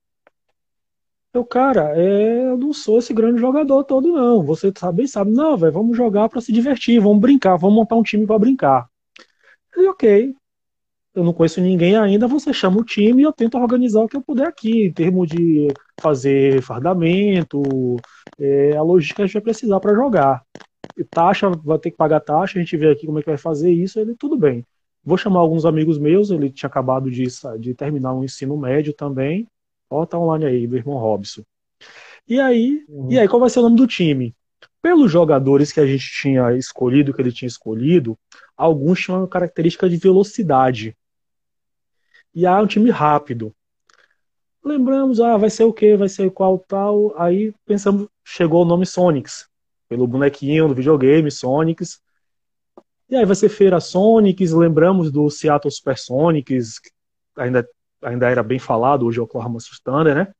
[1.33, 4.43] Eu, cara, é, eu não sou esse grande jogador todo, não.
[4.43, 5.31] Você sabe, sabe.
[5.31, 8.89] Não, velho, vamos jogar para se divertir, vamos brincar, vamos montar um time para brincar.
[9.77, 10.35] E ok.
[11.15, 14.17] Eu não conheço ninguém ainda, você chama o time e eu tento organizar o que
[14.17, 15.69] eu puder aqui, em termos de
[16.01, 17.61] fazer fardamento,
[18.39, 20.45] é, a logística a gente vai precisar para jogar.
[20.97, 23.39] E taxa, vai ter que pagar taxa, a gente vê aqui como é que vai
[23.39, 24.65] fazer isso, ele, tudo bem.
[25.05, 27.25] Vou chamar alguns amigos meus, ele tinha acabado de,
[27.59, 29.49] de terminar o um ensino médio também.
[29.91, 31.43] Ó, tá online aí, do irmão Robson.
[32.27, 33.11] E aí, uhum.
[33.11, 34.35] e aí, qual vai ser o nome do time?
[34.83, 38.19] pelos jogadores que a gente tinha escolhido, que ele tinha escolhido,
[38.57, 40.97] alguns tinham característica de velocidade.
[42.35, 43.55] E há um time rápido.
[44.65, 45.97] Lembramos, ah, vai ser o quê?
[45.97, 47.19] Vai ser qual tal?
[47.19, 49.49] Aí pensamos, chegou o nome Sonics,
[49.89, 52.01] pelo bonequinho do videogame, Sonics.
[53.09, 56.81] E aí vai ser Feira Sonics, lembramos do Seattle Supersonics,
[57.37, 57.69] ainda,
[58.03, 60.33] ainda era bem falado, hoje é o Oklahoma Thunder, né?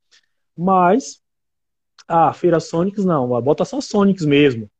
[0.57, 1.21] Mas
[2.09, 4.71] ah, Feira Sonics não, bota só Sonics mesmo.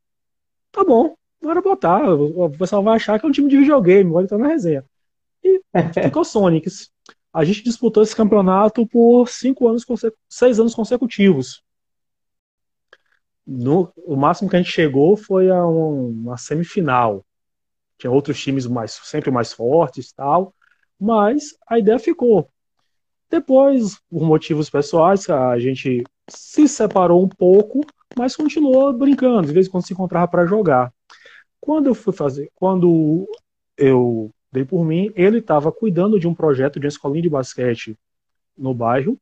[0.73, 2.03] Tá bom, bora botar.
[2.13, 4.85] O pessoal vai achar que é um time de videogame, vai estar na resenha.
[5.43, 5.61] E
[6.03, 6.91] ficou Sonics.
[7.33, 9.85] A gente disputou esse campeonato por cinco anos,
[10.29, 11.63] seis anos consecutivos.
[13.47, 17.25] No, o máximo que a gente chegou foi a um, uma semifinal.
[17.99, 20.55] Tinha outros times mais, sempre mais fortes tal,
[20.99, 22.51] mas a ideia ficou.
[23.31, 27.81] Depois, por motivos pessoais, a gente se separou um pouco,
[28.19, 30.93] mas continuou brincando, de vez em quando se encontrava para jogar.
[31.61, 33.29] Quando eu fui fazer, quando
[33.77, 37.97] eu dei por mim, ele estava cuidando de um projeto de uma escolinha de basquete
[38.59, 39.17] no bairro,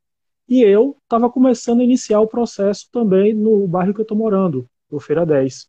[0.48, 4.66] e eu estava começando a iniciar o processo também no bairro que eu estou morando,
[4.90, 5.68] no Feira 10.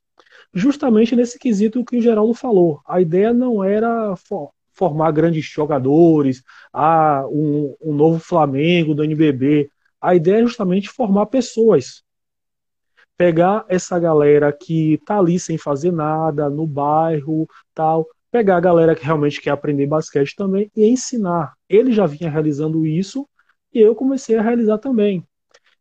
[0.53, 2.79] Justamente nesse quesito que o Geraldo falou.
[2.87, 4.15] A ideia não era
[4.79, 6.41] formar grandes jogadores,
[6.73, 9.69] ah, um, um novo Flamengo do NBB.
[9.99, 12.01] A ideia é justamente formar pessoas.
[13.17, 18.95] Pegar essa galera que tá ali sem fazer nada, no bairro, tal, pegar a galera
[18.95, 21.53] que realmente quer aprender basquete também e ensinar.
[21.67, 23.27] Ele já vinha realizando isso
[23.73, 25.27] e eu comecei a realizar também.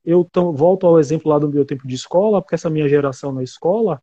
[0.04, 3.44] Eu volto ao exemplo lá do meu tempo de escola, porque essa minha geração na
[3.44, 4.02] escola,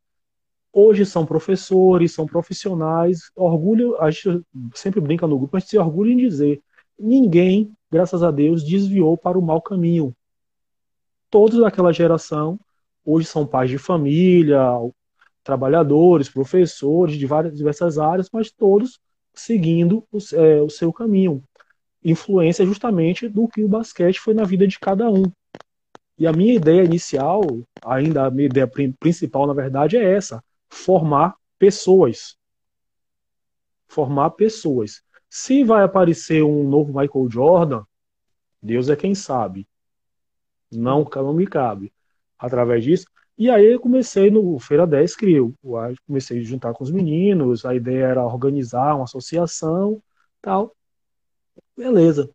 [0.75, 3.31] hoje são professores, são profissionais.
[3.35, 4.43] Orgulho, a gente
[4.75, 6.61] sempre brinca no grupo, a gente se orgulha em dizer:
[6.99, 10.13] ninguém graças a Deus, desviou para o mau caminho.
[11.29, 12.59] Todos daquela geração
[13.05, 14.59] hoje são pais de família,
[15.43, 18.99] trabalhadores, professores de várias diversas áreas, mas todos
[19.33, 21.41] seguindo o, é, o seu caminho.
[22.03, 25.23] Influência justamente do que o basquete foi na vida de cada um.
[26.17, 27.41] E a minha ideia inicial,
[27.83, 30.43] ainda a minha ideia principal, na verdade, é essa:
[30.75, 32.37] formar pessoas.
[33.87, 35.01] Formar pessoas.
[35.29, 37.83] Se vai aparecer um novo Michael Jordan,
[38.61, 39.67] Deus é quem sabe.
[40.71, 41.93] Não, não me cabe.
[42.37, 43.05] Através disso.
[43.37, 45.41] E aí eu comecei no Feira 10, criei,
[46.07, 50.01] comecei a juntar com os meninos, a ideia era organizar uma associação,
[50.41, 50.75] tal.
[51.75, 52.29] Beleza.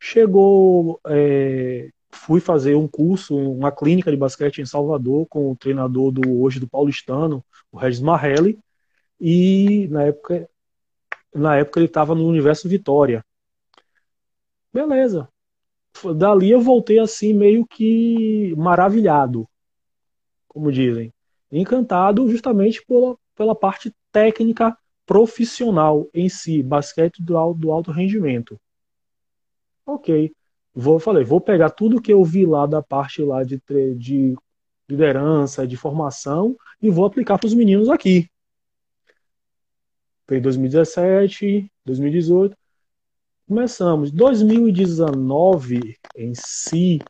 [0.00, 6.10] Chegou, é, fui fazer um curso, uma clínica de basquete em Salvador com o treinador
[6.10, 8.58] do hoje do Paulistano, o Regis Marrelli,
[9.20, 10.48] e na época
[11.34, 13.24] na época ele estava no Universo Vitória.
[14.72, 15.28] Beleza.
[16.16, 19.48] Dali eu voltei assim, meio que maravilhado,
[20.46, 21.12] como dizem.
[21.50, 28.60] Encantado justamente pela, pela parte técnica profissional em si, basquete do alto, do alto rendimento.
[29.84, 30.32] Ok.
[30.80, 33.60] Vou, falei, vou pegar tudo que eu vi lá da parte lá de,
[33.96, 34.36] de
[34.88, 38.30] liderança, de formação, e vou aplicar para os meninos aqui.
[40.28, 42.56] Foi 2017, 2018.
[43.48, 44.12] Começamos.
[44.12, 47.00] 2019 em si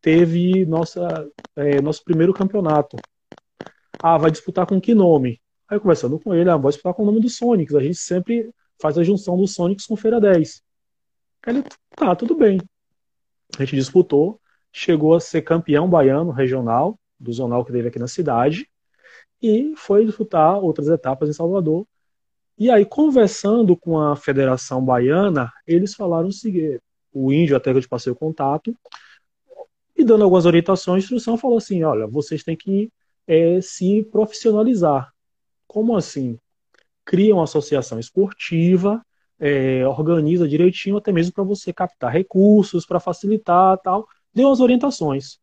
[0.00, 2.96] teve nossa, é, nosso primeiro campeonato.
[4.02, 5.38] Ah, vai disputar com que nome?
[5.68, 7.74] Aí conversando com ele, ah, vai disputar com o nome do Sonics.
[7.74, 10.62] A gente sempre faz a junção do Sonics com Feira 10.
[11.46, 11.62] Ele,
[11.94, 12.58] tá, tudo bem.
[13.56, 14.40] A gente disputou,
[14.72, 18.68] chegou a ser campeão baiano regional, do zonal que teve aqui na cidade,
[19.42, 21.86] e foi disputar outras etapas em Salvador.
[22.56, 26.80] E aí, conversando com a Federação Baiana, eles falaram o seguinte:
[27.12, 28.76] o índio, até que eu te passei o contato,
[29.96, 32.90] e dando algumas orientações, instrução falou assim: olha, vocês têm que
[33.26, 35.12] é, se profissionalizar.
[35.66, 36.38] Como assim?
[37.04, 39.04] Cria uma associação esportiva,
[39.38, 44.06] é, organiza direitinho, até mesmo para você captar recursos, para facilitar tal.
[44.34, 45.38] Deu umas orientações.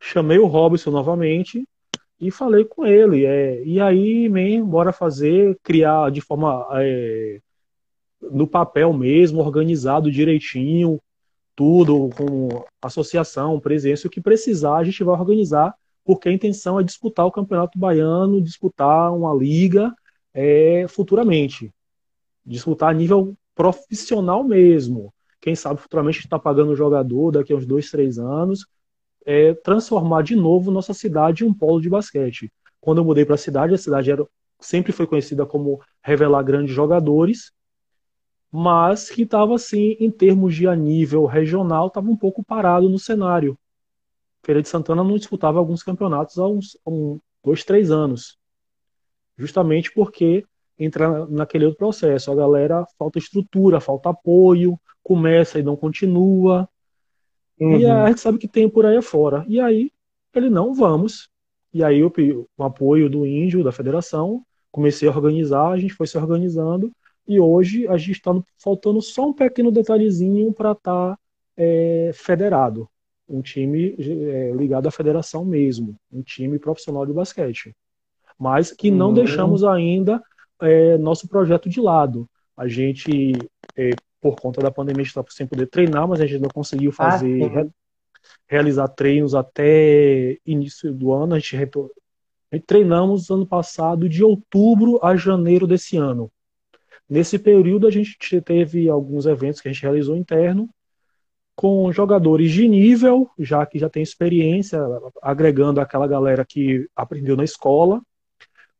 [0.00, 1.66] Chamei o Robson novamente,
[2.20, 3.24] e falei com ele.
[3.24, 7.40] É, e aí, man, bora fazer, criar de forma é,
[8.20, 11.00] no papel mesmo, organizado direitinho,
[11.54, 15.74] tudo, com associação, presença, o que precisar, a gente vai organizar,
[16.04, 19.92] porque a intenção é disputar o Campeonato Baiano, disputar uma liga
[20.34, 21.72] é, futuramente.
[22.46, 25.12] Disputar a nível profissional mesmo.
[25.40, 28.66] Quem sabe futuramente está pagando o jogador daqui a uns dois, três anos
[29.26, 32.50] é, transformar de novo nossa cidade em um polo de basquete.
[32.80, 34.24] Quando eu mudei para a cidade, a cidade era,
[34.60, 37.52] sempre foi conhecida como revelar grandes jogadores,
[38.52, 42.98] mas que estava assim, em termos de a nível regional, estava um pouco parado no
[42.98, 43.58] cenário.
[44.44, 48.38] Feira de Santana não disputava alguns campeonatos há uns, um, dois, três anos.
[49.36, 50.46] Justamente porque
[50.78, 52.30] entra naquele outro processo.
[52.30, 56.68] A galera falta estrutura, falta apoio, começa e não continua.
[57.58, 57.78] Uhum.
[57.78, 59.44] E a gente sabe que tem por aí afora.
[59.48, 59.90] E aí,
[60.34, 61.30] ele não, vamos.
[61.72, 65.94] E aí, eu, com o apoio do índio, da federação, comecei a organizar, a gente
[65.94, 66.92] foi se organizando.
[67.26, 71.18] E hoje a gente está faltando só um pequeno detalhezinho para estar tá,
[71.56, 72.88] é, federado.
[73.28, 75.96] Um time é, ligado à federação mesmo.
[76.12, 77.74] Um time profissional de basquete.
[78.38, 79.14] Mas que não uhum.
[79.14, 80.22] deixamos ainda
[80.60, 82.28] é, nosso projeto de lado.
[82.56, 83.32] A gente,
[83.76, 83.90] é,
[84.20, 87.44] por conta da pandemia, está sem poder treinar, mas a gente não conseguiu ah, fazer,
[87.44, 87.70] ah, re,
[88.48, 91.34] realizar treinos até início do ano.
[91.34, 91.90] A gente, retor...
[92.50, 96.30] a gente treinamos ano passado, de outubro a janeiro desse ano.
[97.08, 100.68] Nesse período, a gente teve alguns eventos que a gente realizou interno,
[101.54, 104.78] com jogadores de nível, já que já tem experiência,
[105.22, 108.02] agregando aquela galera que aprendeu na escola,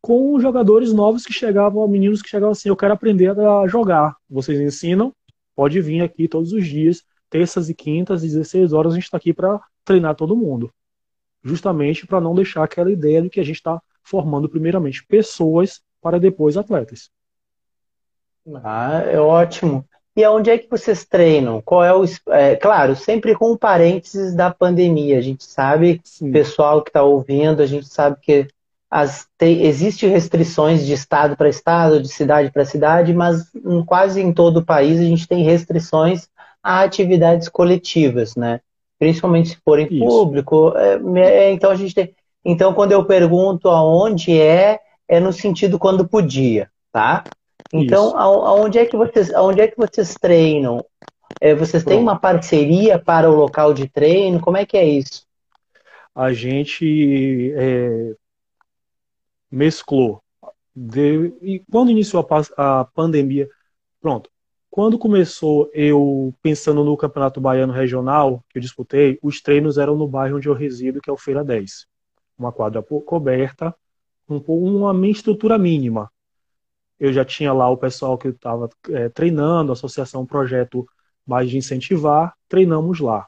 [0.07, 4.15] com jogadores novos que chegavam, meninos que chegavam assim, eu quero aprender a jogar.
[4.31, 5.13] Vocês ensinam?
[5.53, 9.33] Pode vir aqui todos os dias, terças e quintas, 16 horas, a gente está aqui
[9.33, 10.71] para treinar todo mundo.
[11.43, 16.21] Justamente para não deixar aquela ideia de que a gente está formando primeiramente pessoas para
[16.21, 17.11] depois atletas.
[18.63, 19.85] Ah, é ótimo.
[20.15, 21.61] E aonde é que vocês treinam?
[21.61, 22.05] Qual é o.
[22.29, 25.19] É, claro, sempre com parênteses da pandemia.
[25.19, 26.31] A gente sabe, Sim.
[26.31, 28.47] pessoal que está ouvindo, a gente sabe que
[28.97, 34.23] as, tem, existe restrições de estado para estado, de cidade para cidade, mas em, quase
[34.23, 36.29] em todo o país a gente tem restrições
[36.63, 38.59] a atividades coletivas, né?
[38.99, 39.99] Principalmente se for em Isso.
[39.99, 40.73] público.
[40.75, 42.15] É, é, então a gente tem.
[42.43, 47.23] Então, quando eu pergunto aonde é, é no sentido quando podia, tá?
[47.71, 50.83] Então, aonde é que vocês, aonde é que vocês treinam?
[51.39, 54.41] É, vocês têm uma parceria para o local de treino?
[54.41, 55.27] Como é que é isso?
[56.15, 58.15] A gente é,
[59.57, 60.23] mesclou.
[60.75, 63.49] De, e quando iniciou a, a pandemia,
[64.01, 64.31] pronto.
[64.71, 70.07] Quando começou eu pensando no Campeonato Baiano Regional, que eu disputei, os treinos eram no
[70.07, 71.87] bairro onde eu resido, que é o Feira 10.
[72.39, 73.75] Uma quadra coberta,
[74.29, 76.13] um, uma estrutura mínima.
[77.01, 80.87] Eu já tinha lá o pessoal que estava é, treinando, associação, projeto
[81.27, 83.27] mais de incentivar, treinamos lá.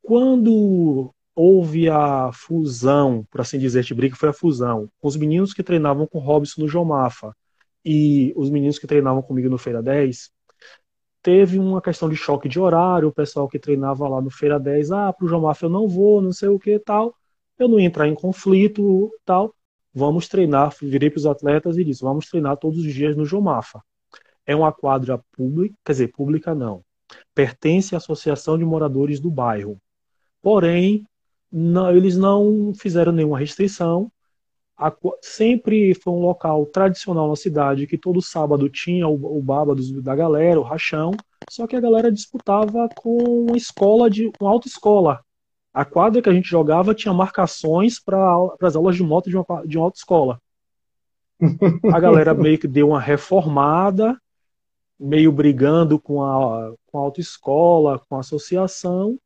[0.00, 5.54] Quando houve a fusão, por assim dizer, de briga foi a fusão, com os meninos
[5.54, 7.34] que treinavam com Robson no João Mafa
[7.82, 10.30] e os meninos que treinavam comigo no Feira 10,
[11.22, 14.92] teve uma questão de choque de horário, o pessoal que treinava lá no Feira 10,
[14.92, 17.14] ah, pro João Mafa eu não vou, não sei o que tal,
[17.58, 19.54] eu não ia entrar em conflito tal,
[19.94, 23.42] vamos treinar, virei para os atletas e disse, vamos treinar todos os dias no João
[23.44, 23.82] Mafa.
[24.44, 26.84] É uma quadra pública, quer dizer, pública não,
[27.34, 29.80] pertence à Associação de Moradores do Bairro.
[30.42, 31.06] Porém,
[31.52, 34.10] não, eles não fizeram nenhuma restrição.
[34.76, 39.74] A, sempre foi um local tradicional na cidade que todo sábado tinha o, o baba
[39.74, 41.12] dos, da galera, o rachão,
[41.50, 45.20] só que a galera disputava com uma escola de uma autoescola.
[45.72, 48.18] A quadra que a gente jogava tinha marcações para
[48.62, 50.40] as aulas de moto de uma, de uma autoescola.
[51.92, 54.20] A galera meio que deu uma reformada,
[54.98, 59.18] meio brigando com a, com a autoescola, com a associação,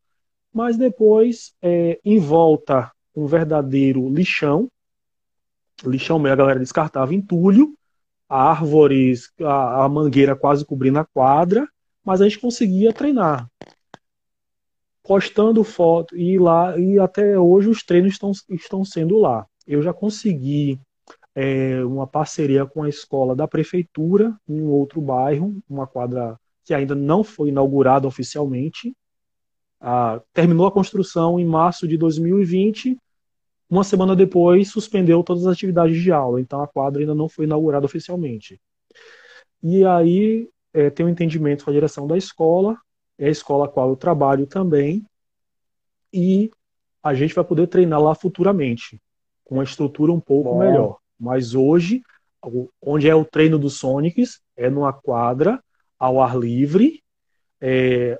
[0.55, 4.71] mas depois, é, em volta, um verdadeiro lixão.
[5.85, 7.75] Lixão meio a galera descartava entulho,
[8.29, 11.69] árvores, a, a mangueira quase cobrindo a quadra,
[12.05, 13.51] mas a gente conseguia treinar.
[15.03, 19.47] Postando foto e lá e até hoje os treinos estão, estão sendo lá.
[19.67, 20.81] Eu já consegui
[21.35, 26.73] é, uma parceria com a escola da prefeitura em um outro bairro, uma quadra que
[26.73, 28.95] ainda não foi inaugurada oficialmente,
[29.87, 32.97] ah, terminou a construção em março de 2020.
[33.69, 36.41] Uma semana depois, suspendeu todas as atividades de aula.
[36.41, 38.59] Então, a quadra ainda não foi inaugurada oficialmente.
[39.63, 42.79] E aí, é, tem um entendimento com a direção da escola,
[43.19, 45.05] é a escola a qual eu trabalho também,
[46.11, 46.51] e
[47.03, 48.99] a gente vai poder treinar lá futuramente,
[49.45, 50.61] com uma estrutura um pouco Bom.
[50.61, 50.97] melhor.
[51.21, 52.03] Mas hoje,
[52.81, 55.63] onde é o treino dos Sonics, é numa quadra
[55.99, 57.03] ao ar livre,
[57.61, 58.19] é,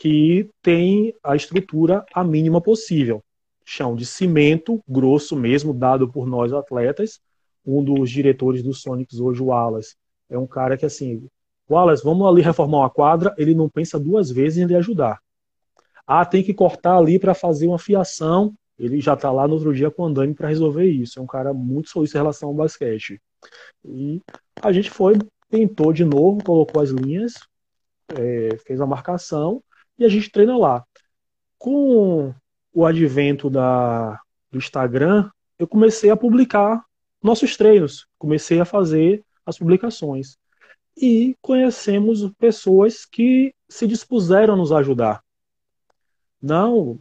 [0.00, 3.22] que tem a estrutura a mínima possível.
[3.66, 7.20] Chão de cimento, grosso mesmo, dado por nós atletas.
[7.66, 9.94] Um dos diretores do Sonics hoje, o Wallace,
[10.30, 11.28] é um cara que assim,
[11.70, 15.20] Wallace, vamos ali reformar uma quadra, ele não pensa duas vezes em lhe ajudar.
[16.06, 19.74] Ah, tem que cortar ali para fazer uma fiação, ele já está lá no outro
[19.74, 21.18] dia com o Andame para resolver isso.
[21.18, 23.20] É um cara muito solícito em relação ao basquete.
[23.84, 24.22] E
[24.62, 25.18] a gente foi,
[25.50, 27.34] tentou de novo, colocou as linhas,
[28.16, 29.62] é, fez a marcação
[30.00, 30.84] e a gente treina lá.
[31.58, 32.34] Com
[32.72, 34.18] o advento da,
[34.50, 36.82] do Instagram, eu comecei a publicar
[37.22, 40.38] nossos treinos, comecei a fazer as publicações.
[40.96, 45.22] E conhecemos pessoas que se dispuseram a nos ajudar.
[46.42, 46.98] Não,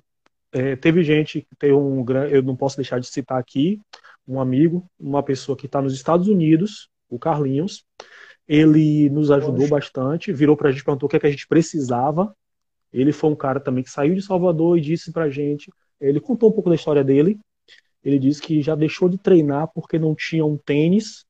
[0.51, 3.79] é, teve gente tem um eu não posso deixar de citar aqui,
[4.27, 7.83] um amigo, uma pessoa que está nos Estados Unidos, o Carlinhos.
[8.47, 11.47] Ele nos ajudou bastante, virou para a gente, perguntou o que, é que a gente
[11.47, 12.35] precisava.
[12.91, 16.19] Ele foi um cara também que saiu de Salvador e disse para a gente, ele
[16.19, 17.39] contou um pouco da história dele.
[18.03, 21.25] Ele disse que já deixou de treinar porque não tinha um tênis.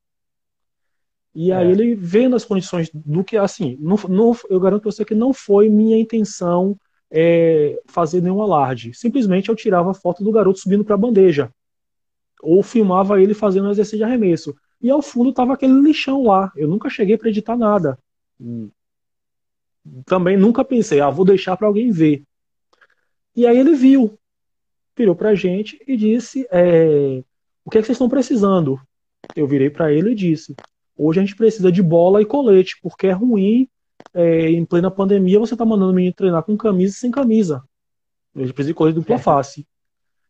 [1.34, 1.72] E aí é.
[1.72, 5.34] ele vendo as condições do que, assim, não, não, eu garanto para você que não
[5.34, 6.78] foi minha intenção
[7.12, 8.94] é, fazer nenhum alarde.
[8.94, 11.52] Simplesmente eu tirava foto do garoto subindo para a bandeja.
[12.42, 14.56] Ou filmava ele fazendo um exercício de arremesso.
[14.82, 16.52] E ao fundo tava aquele lixão lá.
[16.56, 17.98] Eu nunca cheguei para editar nada.
[20.06, 22.24] Também nunca pensei, ah, vou deixar para alguém ver.
[23.36, 24.18] E aí ele viu,
[24.98, 27.24] virou pra gente e disse: é,
[27.64, 28.80] O que, é que vocês estão precisando?
[29.36, 30.56] Eu virei para ele e disse:
[30.98, 33.68] Hoje a gente precisa de bola e colete, porque é ruim
[34.14, 37.64] é, em plena pandemia, você tá mandando o menino treinar com camisa e sem camisa.
[38.36, 39.20] Ele precisa de coisa dupla é.
[39.20, 39.68] face.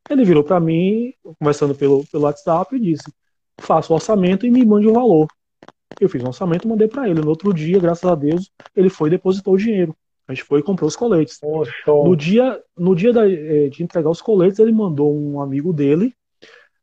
[0.09, 3.11] Ele virou para mim, conversando pelo, pelo WhatsApp, e disse:
[3.59, 5.27] faça o orçamento e me mande o valor.
[5.99, 7.21] Eu fiz o orçamento e mandei para ele.
[7.21, 9.95] No outro dia, graças a Deus, ele foi e depositou o dinheiro.
[10.27, 11.39] A gente foi e comprou os coletes.
[12.05, 16.13] no dia, no dia da, é, de entregar os coletes, ele mandou um amigo dele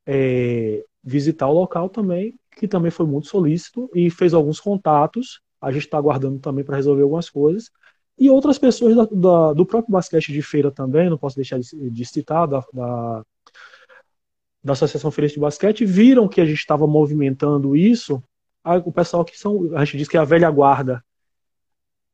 [0.04, 5.72] é, visitar o local também, que também foi muito solícito e fez alguns contatos a
[5.72, 7.70] gente está aguardando também para resolver algumas coisas.
[8.18, 11.90] E outras pessoas da, da, do próprio basquete de feira também, não posso deixar de,
[11.90, 13.22] de citar, da, da,
[14.62, 18.22] da Associação Feira de Basquete, viram que a gente estava movimentando isso,
[18.84, 21.04] o pessoal que são, a gente diz que é a velha guarda,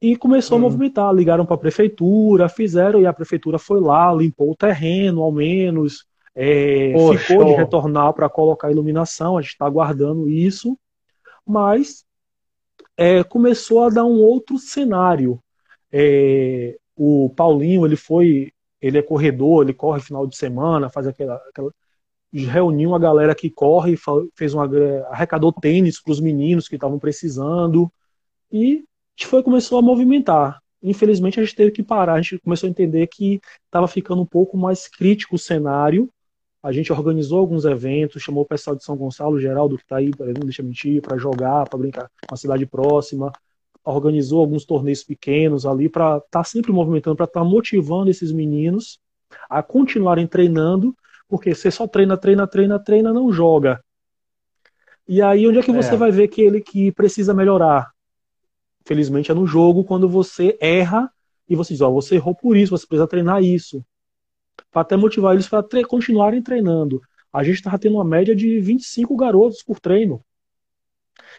[0.01, 0.67] e começou uhum.
[0.67, 5.23] a movimentar, ligaram para a prefeitura, fizeram, e a prefeitura foi lá, limpou o terreno,
[5.23, 10.77] ao menos, é, ficou de retornar para colocar iluminação, a gente está aguardando isso,
[11.47, 12.05] mas
[12.97, 15.39] é, começou a dar um outro cenário.
[15.91, 21.37] É, o Paulinho, ele foi, ele é corredor, ele corre final de semana, faz aquela,
[21.49, 21.73] aquela
[22.33, 23.97] reuniu a galera que corre,
[24.35, 24.69] fez uma
[25.11, 27.91] arrecadou tênis para os meninos que estavam precisando
[28.51, 28.85] e
[29.25, 30.61] foi começou a movimentar.
[30.83, 34.27] Infelizmente a gente teve que parar, a gente começou a entender que estava ficando um
[34.27, 36.11] pouco mais crítico o cenário
[36.63, 40.13] a gente organizou alguns eventos, chamou o pessoal de São Gonçalo, Geraldo, que está aí,
[40.21, 43.33] não deixa mentir, para jogar, para brincar com a cidade próxima.
[43.85, 48.31] Organizou alguns torneios pequenos ali para estar tá sempre movimentando, para estar tá motivando esses
[48.31, 49.01] meninos
[49.51, 50.95] a continuarem treinando,
[51.33, 53.83] porque você só treina, treina, treina, treina, não joga.
[55.09, 55.97] E aí, onde é que você é.
[55.97, 57.91] vai ver que ele que precisa melhorar?
[58.85, 61.11] Felizmente é no jogo, quando você erra
[61.49, 63.83] e você diz, ó, você errou por isso, você precisa treinar isso
[64.71, 67.01] para até motivar eles para tre continuarem treinando.
[67.33, 70.23] A gente estava tendo uma média de 25 garotos por treino.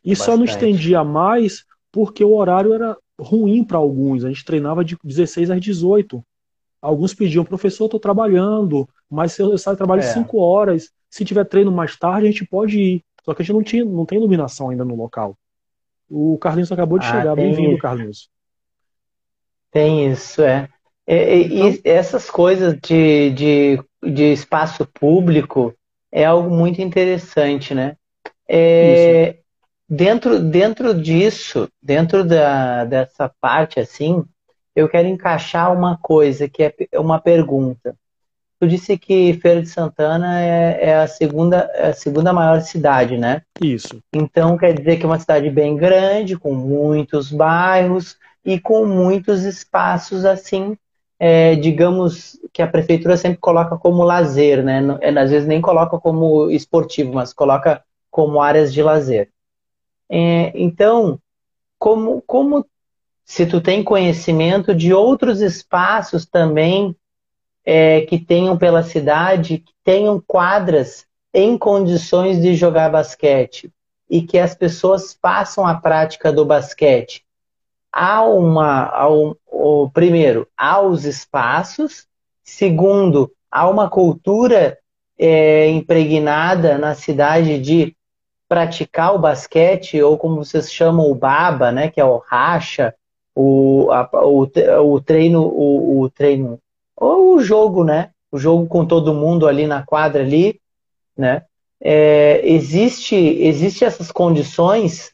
[0.04, 0.26] E Bastante.
[0.26, 4.26] só não estendia mais porque o horário era ruim para alguns.
[4.26, 6.26] A gente treinava de 16 às 18.
[6.84, 10.04] Alguns pediam, professor, estou trabalhando, mas se eu saio trabalho é.
[10.04, 13.06] 5 horas, se tiver treino mais tarde, a gente pode ir.
[13.24, 15.38] Só que a gente não, tinha, não tem iluminação ainda no local.
[16.10, 17.36] O Carlinhos acabou de ah, chegar.
[17.38, 18.28] Bem-vindo, Carlinhos.
[19.72, 20.68] Tem isso, é.
[21.08, 21.70] É, então...
[21.70, 25.74] E essas coisas de, de, de espaço público
[26.12, 27.96] é algo muito interessante, né?
[28.46, 29.38] É,
[29.88, 34.22] dentro, dentro disso, dentro da, dessa parte assim,
[34.76, 37.96] eu quero encaixar uma coisa que é uma pergunta.
[38.60, 43.18] Tu disse que Feira de Santana é, é, a, segunda, é a segunda maior cidade,
[43.18, 43.42] né?
[43.62, 44.00] Isso.
[44.14, 49.44] Então quer dizer que é uma cidade bem grande, com muitos bairros e com muitos
[49.44, 50.78] espaços assim
[51.26, 54.82] é, digamos, que a prefeitura sempre coloca como lazer, né?
[55.00, 59.30] É, às vezes nem coloca como esportivo, mas coloca como áreas de lazer.
[60.10, 61.18] É, então,
[61.80, 62.66] como, como
[63.26, 66.96] se tu tem conhecimento de outros espaços também
[67.66, 73.72] é, que tenham pela cidade, que tenham quadras em condições de jogar basquete
[74.10, 77.24] e que as pessoas passam a prática do basquete.
[77.92, 82.06] Há uma, há um, o, primeiro, há os espaços,
[82.44, 84.78] segundo, há uma cultura
[85.18, 87.96] é, impregnada na cidade de
[88.48, 92.94] praticar o basquete, ou como vocês chamam o baba, né, que é o racha,
[93.36, 94.48] o, a, o,
[94.94, 96.60] o treino, o, o treino,
[96.96, 100.60] ou o jogo, né, o jogo com todo mundo ali na quadra ali,
[101.18, 101.44] né,
[101.82, 105.12] é, existe, existe essas condições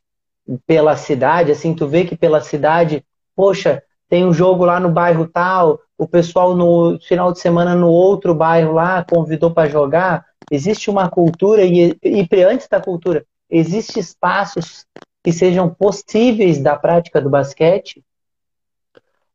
[0.66, 3.04] pela cidade, assim, tu vê que pela cidade,
[3.36, 7.90] poxa, tem um jogo lá no bairro tal, o pessoal no final de semana no
[7.90, 14.00] outro bairro lá convidou para jogar, Existe uma cultura, e, e antes da cultura, existe
[14.00, 14.86] espaços
[15.24, 18.04] que sejam possíveis da prática do basquete?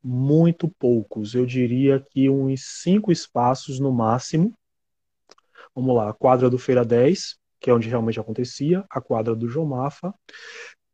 [0.07, 1.35] Muito poucos.
[1.35, 4.53] Eu diria que uns cinco espaços no máximo.
[5.75, 9.49] Vamos lá, a quadra do Feira 10, que é onde realmente acontecia, a quadra do
[9.49, 10.15] Jomafa,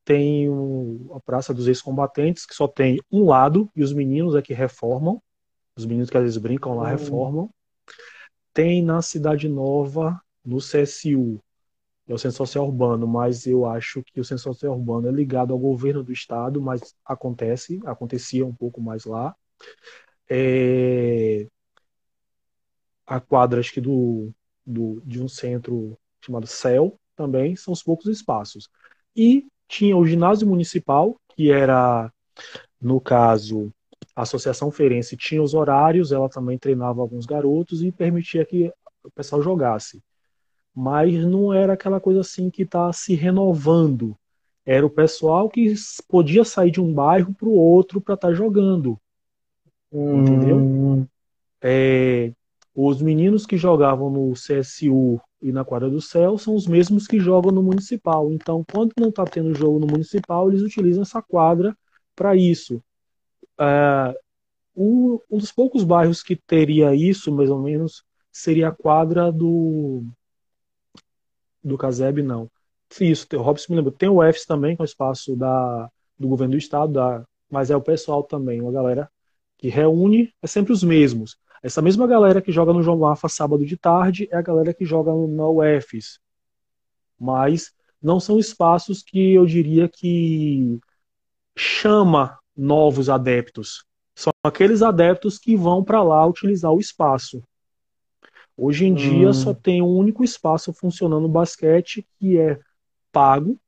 [0.05, 4.43] tem o, a Praça dos Ex-Combatentes, que só tem um lado, e os meninos é
[4.43, 5.21] que reformam,
[5.77, 6.91] os meninos que às vezes brincam lá hum.
[6.91, 7.51] reformam.
[8.55, 11.43] Tem na Cidade Nova, no CSU,
[12.11, 15.53] é o Centro Social Urbano, mas eu acho que o Centro Social Urbano é ligado
[15.53, 19.35] ao governo do estado, mas acontece, acontecia um pouco mais lá.
[20.29, 21.47] É...
[23.07, 24.33] A quadra, acho que do,
[24.67, 28.69] do, de um centro chamado CEL, também são os poucos espaços.
[29.15, 32.13] E tinha o ginásio municipal, que era,
[32.81, 33.73] no caso,
[34.17, 38.73] a Associação Ferense tinha os horários, ela também treinava alguns garotos e permitia que
[39.05, 40.03] o pessoal jogasse
[40.81, 44.17] mas não era aquela coisa assim que está se renovando.
[44.65, 45.75] Era o pessoal que
[46.09, 48.99] podia sair de um bairro para o outro para estar tá jogando.
[49.93, 50.23] Hum.
[50.23, 51.07] Entendeu?
[51.61, 52.33] É,
[52.75, 57.21] os meninos que jogavam no CSU e na Quadra do Céu são os mesmos que
[57.21, 58.33] jogam no Municipal.
[58.33, 61.77] Então, quando não está tendo jogo no Municipal, eles utilizam essa quadra
[62.17, 62.83] para isso.
[63.59, 64.19] É,
[64.75, 68.03] um, um dos poucos bairros que teria isso, mais ou menos,
[68.33, 70.07] seria a quadra do
[71.63, 72.51] do Caseb, não.
[73.01, 73.93] Isso, o Robson me lembra.
[73.93, 77.71] Tem o EFS também, que é o espaço da, do governo do estado, da, mas
[77.71, 79.11] é o pessoal também, uma galera
[79.59, 81.37] que reúne, é sempre os mesmos.
[81.63, 84.85] Essa mesma galera que joga no João Mafa sábado de tarde é a galera que
[84.85, 86.19] joga no UFS.
[87.19, 90.81] Mas não são espaços que eu diria que
[91.55, 93.85] chama novos adeptos.
[94.15, 97.43] São aqueles adeptos que vão para lá utilizar o espaço.
[98.63, 98.95] Hoje em hum.
[98.95, 102.61] dia só tem um único espaço funcionando no basquete que é
[103.11, 103.59] pago.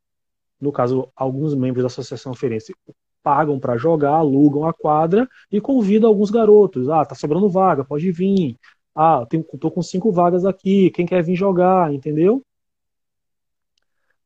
[0.60, 2.74] No caso, alguns membros da Associação Ferense
[3.22, 6.90] pagam para jogar, alugam a quadra e convidam alguns garotos.
[6.90, 8.58] Ah, tá sobrando vaga, pode vir.
[8.94, 12.42] Ah, tenho, tô com cinco vagas aqui, quem quer vir jogar, entendeu?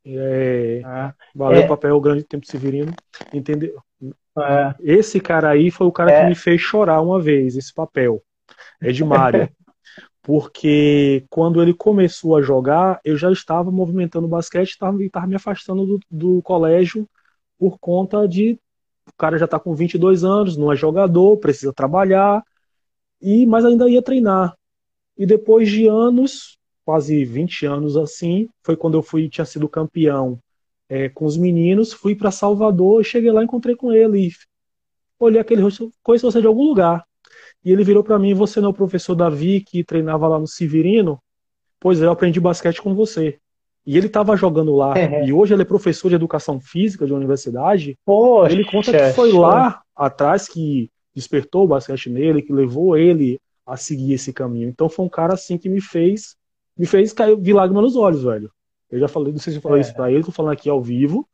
[0.04, 1.66] É, ah, valeu é.
[1.68, 2.92] papel grande tempo Severino,
[3.32, 3.80] entendeu?
[4.02, 4.74] É.
[4.80, 6.28] Esse cara aí foi o cara que é.
[6.28, 8.20] me fez chorar uma vez, esse papel.
[8.80, 9.48] É de Mário.
[10.26, 15.86] porque quando ele começou a jogar, eu já estava movimentando basquete, estava, estava me afastando
[15.86, 17.08] do, do, colégio
[17.56, 18.58] por conta de
[19.08, 22.42] o cara já está com 22 anos, não é jogador, precisa trabalhar,
[23.22, 24.56] e mas ainda ia treinar.
[25.16, 30.40] E depois de anos, quase 20 anos assim, foi quando eu fui tinha sido campeão
[30.88, 34.30] é, com os meninos, fui para Salvador, cheguei lá, encontrei com ele, e
[35.20, 37.06] olhei aquele rosto, conheço você de algum lugar.
[37.66, 40.46] E ele virou para mim: Você não é o professor Davi que treinava lá no
[40.46, 41.18] Severino?
[41.80, 43.40] Pois é, eu aprendi basquete com você.
[43.84, 44.96] E ele estava jogando lá.
[44.96, 45.26] É.
[45.26, 47.98] E hoje ele é professor de educação física de universidade.
[48.04, 53.40] Poxa, ele conta que foi lá atrás que despertou o basquete nele, que levou ele
[53.66, 54.68] a seguir esse caminho.
[54.68, 56.36] Então foi um cara assim que me fez,
[56.78, 58.48] me fez cair vi lágrima nos olhos, velho.
[58.88, 59.82] Eu já falei, não sei se eu falei é.
[59.82, 61.28] isso para ele, tô falando aqui ao vivo,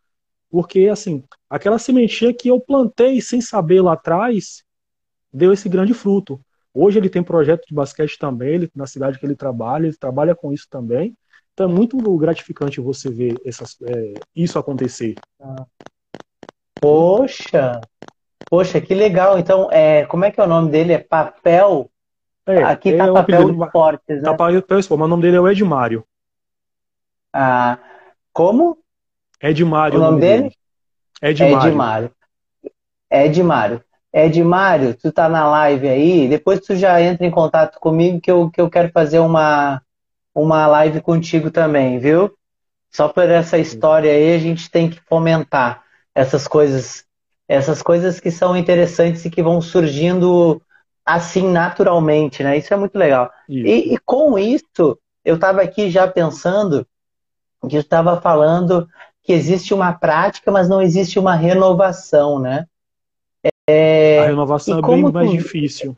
[0.50, 4.64] porque assim, aquela sementinha que eu plantei sem saber lá atrás,
[5.32, 6.40] deu esse grande fruto.
[6.74, 10.34] Hoje ele tem projeto de basquete também, ele, na cidade que ele trabalha, ele trabalha
[10.34, 11.16] com isso também.
[11.52, 15.14] Então é muito gratificante você ver essas, é, isso acontecer.
[16.80, 17.80] Poxa,
[18.48, 19.38] poxa, que legal.
[19.38, 20.94] Então, é, como é que é o nome dele?
[20.94, 21.90] É Papel?
[22.46, 24.22] É, Aqui tá é Papel de Esportes, né?
[24.22, 26.04] Tá Papel Esportes, mas o nome dele é o Edmário.
[27.32, 27.78] Ah,
[28.32, 28.78] como?
[29.40, 29.98] Edmário.
[29.98, 30.42] O nome, dele?
[30.42, 30.54] dele?
[31.22, 31.68] Edmário.
[31.68, 32.10] Edmário.
[33.10, 33.84] Edmário.
[34.12, 38.50] Edmário, tu tá na live aí, depois tu já entra em contato comigo que eu,
[38.50, 39.80] que eu quero fazer uma,
[40.34, 42.30] uma live contigo também, viu?
[42.90, 45.82] Só por essa história aí a gente tem que fomentar
[46.14, 47.04] essas coisas,
[47.48, 50.60] essas coisas que são interessantes e que vão surgindo
[51.04, 52.58] assim naturalmente, né?
[52.58, 53.30] Isso é muito legal.
[53.66, 56.86] E, e, com isso, eu estava aqui já pensando
[57.68, 58.86] que eu estava falando
[59.22, 62.66] que existe uma prática, mas não existe uma renovação, né?
[63.68, 65.96] É, a renovação é bem mais difícil.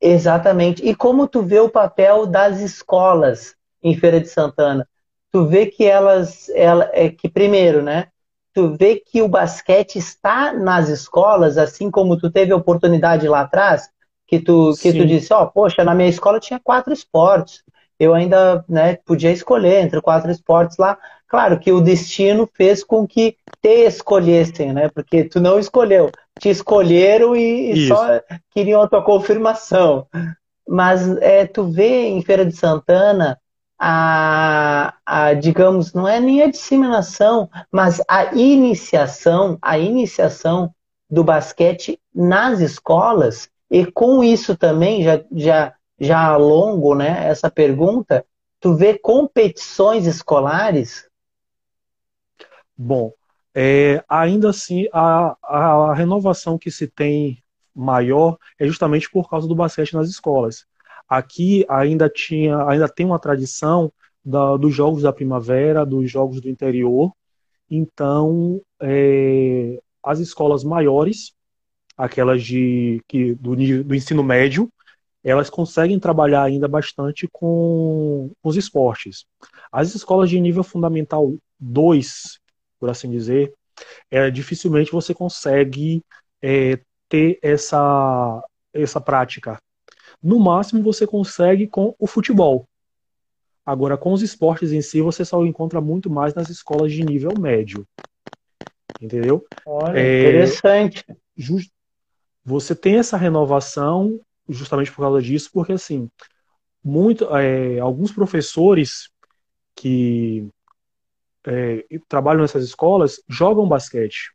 [0.00, 0.86] Exatamente.
[0.86, 4.88] E como tu vê o papel das escolas em Feira de Santana?
[5.32, 8.08] Tu vê que elas, ela, é que primeiro, né?
[8.52, 13.42] Tu vê que o basquete está nas escolas, assim como tu teve a oportunidade lá
[13.42, 13.88] atrás,
[14.26, 17.62] que tu, que tu disse, ó, oh, poxa, na minha escola tinha quatro esportes.
[18.00, 20.96] Eu ainda né, podia escolher entre quatro esportes lá.
[21.28, 24.88] Claro que o destino fez com que te escolhessem, né?
[24.88, 28.22] Porque tu não escolheu, te escolheram e, e só
[28.52, 30.06] queriam a tua confirmação.
[30.66, 33.38] Mas é, tu vê em Feira de Santana
[33.78, 40.70] a, a, digamos, não é nem a disseminação, mas a iniciação, a iniciação
[41.08, 48.24] do basquete nas escolas, e com isso também, já, já, já alongo né, essa pergunta,
[48.58, 51.06] tu vê competições escolares?
[52.76, 53.12] Bom,
[53.54, 57.42] é, ainda assim, a, a, renovação que se tem
[57.74, 60.64] maior é justamente por causa do basquete nas escolas.
[61.08, 63.92] Aqui ainda tinha, ainda tem uma tradição
[64.24, 67.12] da, dos jogos da primavera, dos jogos do interior.
[67.68, 71.34] Então, é, as escolas maiores,
[71.96, 74.72] aquelas de que do, do ensino médio,
[75.22, 79.26] elas conseguem trabalhar ainda bastante com, os esportes.
[79.70, 82.38] As escolas de nível fundamental 2,
[82.78, 83.52] por assim dizer,
[84.10, 86.02] é, dificilmente você consegue
[86.42, 88.42] é, ter essa,
[88.72, 89.60] essa prática.
[90.22, 92.66] No máximo você consegue com o futebol.
[93.64, 97.38] Agora, com os esportes em si, você só encontra muito mais nas escolas de nível
[97.38, 97.86] médio.
[99.00, 99.44] Entendeu?
[99.66, 101.04] Olha, é, interessante.
[101.36, 101.70] Just,
[102.44, 104.18] você tem essa renovação
[104.52, 106.10] justamente por causa disso, porque assim,
[106.82, 109.10] muito, é, alguns professores
[109.74, 110.48] que
[111.46, 114.32] é, trabalham nessas escolas jogam basquete.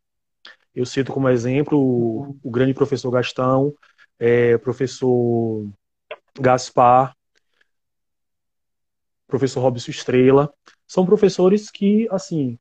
[0.74, 3.74] Eu cito como exemplo o, o grande professor Gastão,
[4.18, 5.66] é, professor
[6.38, 7.16] Gaspar,
[9.26, 10.52] professor Robson Estrela,
[10.86, 12.58] são professores que, assim,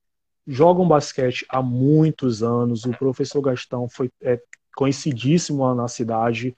[0.48, 2.86] jogam basquete há muitos anos.
[2.86, 4.40] O professor Gastão foi é,
[4.76, 6.56] conhecidíssimo na cidade,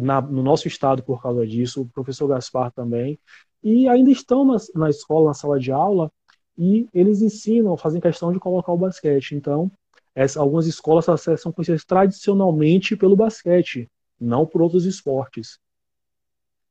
[0.00, 3.18] na, no nosso estado por causa disso, o professor Gaspar também,
[3.62, 6.10] e ainda estão na, na escola, na sala de aula,
[6.56, 9.34] e eles ensinam, fazem questão de colocar o basquete.
[9.34, 9.70] Então,
[10.14, 11.04] essa, algumas escolas
[11.38, 13.88] são conhecidas tradicionalmente pelo basquete,
[14.18, 15.58] não por outros esportes.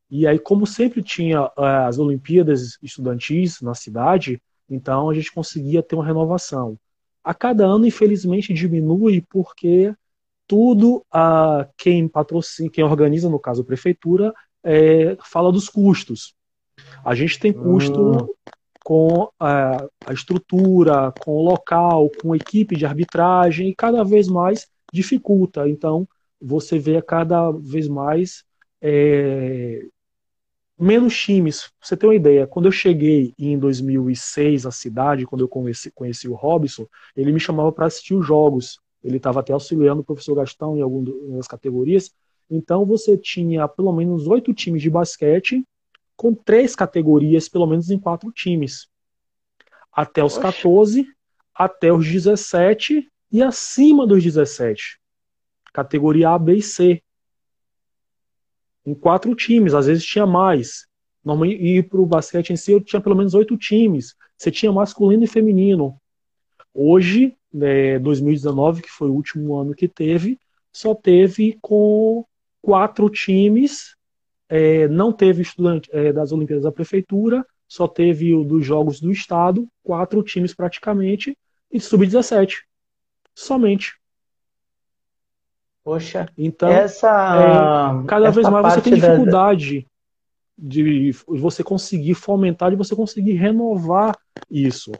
[0.09, 1.51] E aí, como sempre tinha uh,
[1.87, 6.77] as Olimpíadas estudantis na cidade, então a gente conseguia ter uma renovação.
[7.23, 9.93] A cada ano, infelizmente, diminui porque
[10.47, 14.33] tudo uh, quem patrocina, quem organiza, no caso a prefeitura,
[14.63, 16.33] é, fala dos custos.
[17.03, 18.27] A gente tem custo hum.
[18.83, 24.67] com a, a estrutura, com o local, com equipe de arbitragem, e cada vez mais
[24.91, 25.67] dificulta.
[25.69, 26.07] Então,
[26.41, 28.43] você vê cada vez mais
[28.81, 29.81] é,
[30.79, 31.61] menos times.
[31.79, 35.91] Pra você ter uma ideia, quando eu cheguei em 2006 à cidade, quando eu conheci,
[35.91, 38.79] conheci o Robson, ele me chamava para assistir os jogos.
[39.05, 42.11] Ele estava até auxiliando o professor Gastão em algumas categorias.
[42.49, 45.63] Então você tinha pelo menos oito times de basquete,
[46.17, 48.87] com três categorias, pelo menos em quatro times.
[49.91, 50.41] Até os Oxe.
[50.41, 51.07] 14,
[51.53, 54.99] até os 17 e acima dos 17.
[55.71, 57.03] Categoria A, B e C
[58.85, 60.87] em quatro times, às vezes tinha mais.
[61.45, 64.15] E para o basquete em si, eu tinha pelo menos oito times.
[64.37, 65.99] Você tinha masculino e feminino.
[66.73, 70.37] Hoje, né, 2019, que foi o último ano que teve,
[70.73, 72.25] só teve com
[72.61, 73.95] quatro times.
[74.49, 79.11] É, não teve estudante é, das Olimpíadas da Prefeitura, só teve o dos Jogos do
[79.11, 81.35] Estado, quatro times praticamente,
[81.71, 82.57] e sub-17.
[83.33, 83.93] Somente.
[85.83, 89.81] Poxa, então essa, é, cada essa vez mais você tem dificuldade
[90.57, 90.67] da...
[90.69, 94.17] de você conseguir fomentar, de você conseguir renovar
[94.49, 94.91] isso.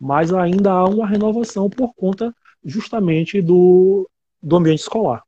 [0.00, 2.34] Mas ainda há uma renovação por conta
[2.64, 4.08] justamente do,
[4.42, 5.22] do ambiente escolar.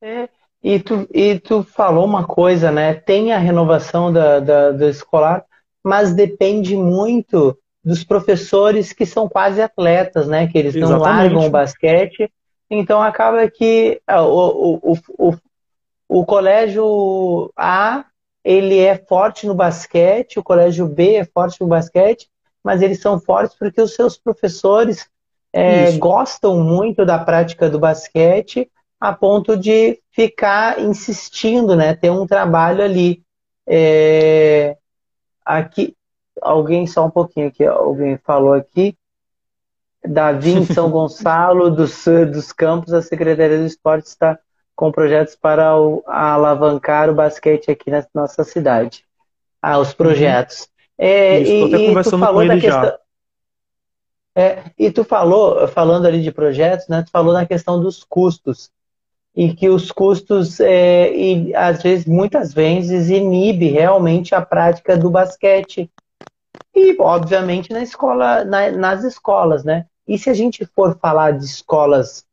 [0.00, 0.28] É,
[0.62, 2.94] e, tu, e tu falou uma coisa, né?
[2.94, 5.44] Tem a renovação da, da, do escolar,
[5.82, 10.46] mas depende muito dos professores que são quase atletas, né?
[10.46, 12.30] Que eles não largam o basquete
[12.70, 15.34] então acaba que ah, o, o, o,
[16.08, 18.04] o, colégio A
[18.44, 22.30] ele é forte no basquete, o colégio B é forte no basquete,
[22.62, 25.08] mas eles são fortes porque os seus professores
[25.52, 31.94] é, gostam muito da prática do basquete a ponto de ficar insistindo, né?
[31.94, 33.22] Ter um trabalho ali.
[33.66, 34.76] É,
[35.44, 35.96] aqui,
[36.42, 38.96] alguém só um pouquinho aqui, alguém falou aqui
[40.04, 44.38] Davi em São Gonçalo dos, dos Campos, a Secretaria do Esporte está
[44.74, 49.04] com projetos para o, alavancar o basquete aqui na nossa cidade.
[49.60, 50.68] Ah, os projetos.
[51.02, 52.98] É, Isso, e, e tu falou da questão.
[54.34, 57.02] É, e tu falou, falando ali de projetos, né?
[57.02, 58.70] Tu falou na questão dos custos.
[59.34, 65.08] E que os custos, é, e às vezes, muitas vezes, inibe realmente a prática do
[65.08, 65.90] basquete.
[66.74, 69.86] E, obviamente, na escola, na, nas escolas, né?
[70.06, 72.26] E se a gente for falar de escolas,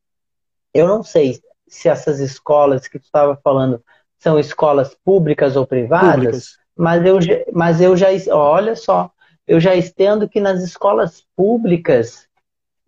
[0.74, 1.40] eu não sei
[1.70, 3.82] se essas escolas que tu estava falando
[4.20, 6.58] são escolas públicas ou privadas, públicas.
[6.78, 7.18] Mas eu,
[7.54, 9.12] mas eu já, olha só,
[9.48, 12.28] eu já estendo que nas escolas públicas,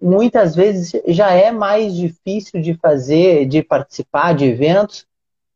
[0.01, 5.05] muitas vezes já é mais difícil de fazer, de participar de eventos,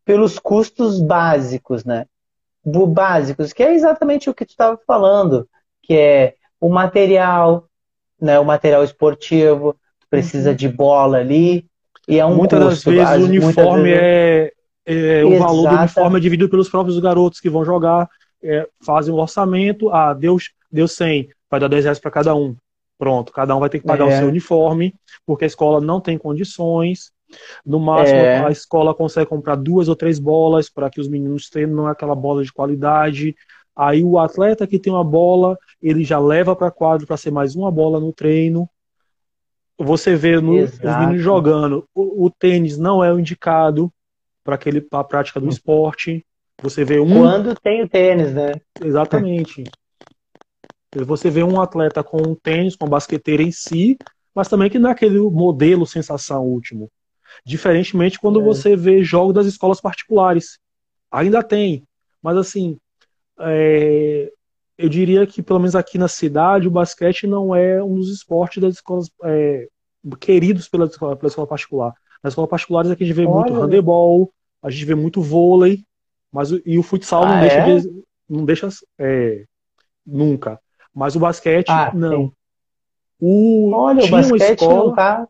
[0.05, 2.05] pelos custos básicos, né?
[2.65, 5.47] Básicos, que é exatamente o que tu estava falando,
[5.81, 7.67] que é o material,
[8.19, 8.39] né?
[8.39, 9.75] O material esportivo,
[10.09, 10.55] precisa uhum.
[10.55, 11.65] de bola ali,
[12.07, 14.01] e é um Muitas das vezes o uniforme vezes...
[14.01, 14.51] é,
[14.85, 18.07] é o valor do uniforme é dividido pelos próprios garotos que vão jogar,
[18.43, 20.37] é, fazem o orçamento, ah, deu,
[20.71, 22.55] deu 100, vai dar 10 reais para cada um.
[22.97, 24.13] Pronto, cada um vai ter que pagar é.
[24.13, 24.93] o seu uniforme,
[25.25, 27.11] porque a escola não tem condições.
[27.65, 28.45] No máximo, é.
[28.45, 32.43] a escola consegue comprar duas ou três bolas para que os meninos tenham aquela bola
[32.43, 33.35] de qualidade.
[33.75, 37.55] Aí o atleta que tem uma bola, ele já leva para quadro para ser mais
[37.55, 38.69] uma bola no treino.
[39.77, 41.87] Você vê no, os meninos jogando.
[41.93, 43.91] O, o, tênis não é o indicado
[44.43, 46.23] para aquele a prática do esporte.
[46.61, 47.19] Você vê um.
[47.19, 48.53] Quando tem o tênis, né?
[48.81, 49.63] Exatamente.
[50.95, 53.97] Você vê um atleta com um tênis, com a basqueteira em si,
[54.33, 56.87] mas também que não é aquele modelo sensação último.
[57.43, 58.43] Diferentemente quando é.
[58.43, 60.59] você vê jogos das escolas particulares.
[61.11, 61.83] Ainda tem.
[62.21, 62.77] Mas assim,
[63.39, 64.31] é,
[64.77, 68.61] eu diria que pelo menos aqui na cidade o basquete não é um dos esportes
[68.61, 69.67] das escolas é,
[70.19, 71.93] queridos pela escola, pela escola particular.
[72.23, 73.33] Nas escolas particulares aqui a gente vê Olha.
[73.33, 74.31] muito handebol,
[74.61, 75.83] a gente vê muito vôlei,
[76.33, 77.79] mas e o futsal ah, não, deixa é?
[77.79, 79.45] de, não deixa é,
[80.05, 80.59] nunca.
[80.93, 82.33] Mas o basquete ah, não.
[83.19, 85.27] O, Olha, o basquete escola, não tá.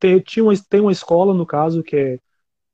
[0.00, 2.18] Tem, tinha uma, tem uma escola no caso que é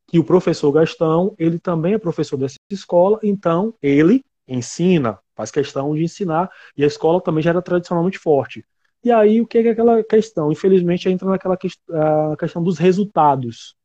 [0.07, 5.95] que o professor Gastão, ele também é professor dessa escola, então ele ensina, faz questão
[5.95, 8.65] de ensinar, e a escola também já era tradicionalmente forte.
[9.05, 10.51] E aí, o que é aquela questão?
[10.51, 13.77] Infelizmente, entra naquela questão dos resultados.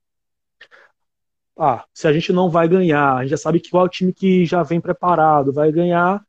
[1.57, 3.89] Ah, se a gente não vai ganhar, a gente já sabe que qual é o
[3.89, 6.21] time que já vem preparado vai ganhar,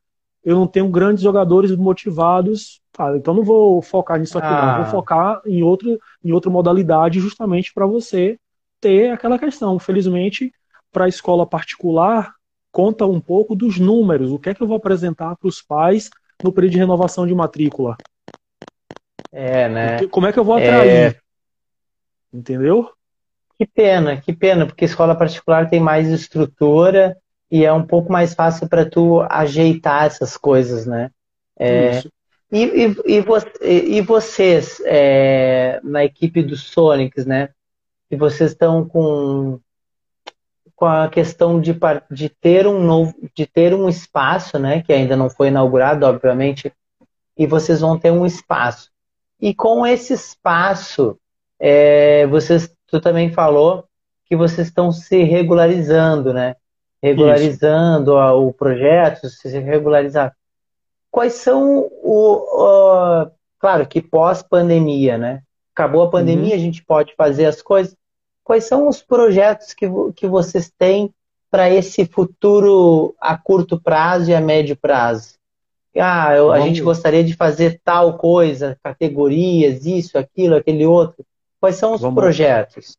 [0.44, 4.66] eu não tenho grandes jogadores motivados, ah, então não vou focar nisso aqui, ah.
[4.66, 4.84] não.
[4.84, 8.38] Vou focar em, outro, em outra modalidade, justamente para você
[8.80, 9.78] ter aquela questão.
[9.78, 10.52] Felizmente,
[10.92, 12.32] para a escola particular,
[12.70, 14.30] conta um pouco dos números.
[14.30, 16.08] O que é que eu vou apresentar para os pais
[16.42, 17.96] no período de renovação de matrícula?
[19.32, 20.06] É, né?
[20.06, 20.88] Como é que eu vou atrair?
[20.88, 21.16] É...
[22.32, 22.90] Entendeu?
[23.58, 27.16] Que pena, que pena, porque escola particular tem mais estrutura
[27.50, 31.10] e é um pouco mais fácil para tu ajeitar essas coisas, né?
[31.58, 32.02] É...
[32.52, 37.48] E, e, e, e, vocês, é, na equipe dos Sonics, né?
[38.08, 39.58] E vocês estão com
[40.76, 41.74] com a questão de,
[42.10, 46.70] de ter um novo, de ter um espaço, né, que ainda não foi inaugurado, obviamente,
[47.36, 48.90] e vocês vão ter um espaço.
[49.40, 51.18] E com esse espaço,
[51.58, 53.84] é, vocês, tu também falou
[54.26, 56.56] que vocês estão se regularizando, né?
[57.02, 60.34] Regularizando o projeto, se regularizar.
[61.10, 65.42] Quais são o, o claro que pós pandemia, né?
[65.74, 66.60] Acabou a pandemia, uhum.
[66.60, 67.94] a gente pode fazer as coisas,
[68.42, 71.12] quais são os projetos que, que vocês têm
[71.50, 75.34] para esse futuro a curto prazo e a médio prazo?
[75.98, 81.24] Ah, eu, a gente gostaria de fazer tal coisa, categorias, isso, aquilo, aquele outro.
[81.60, 82.20] Quais são os Vamos.
[82.20, 82.96] projetos?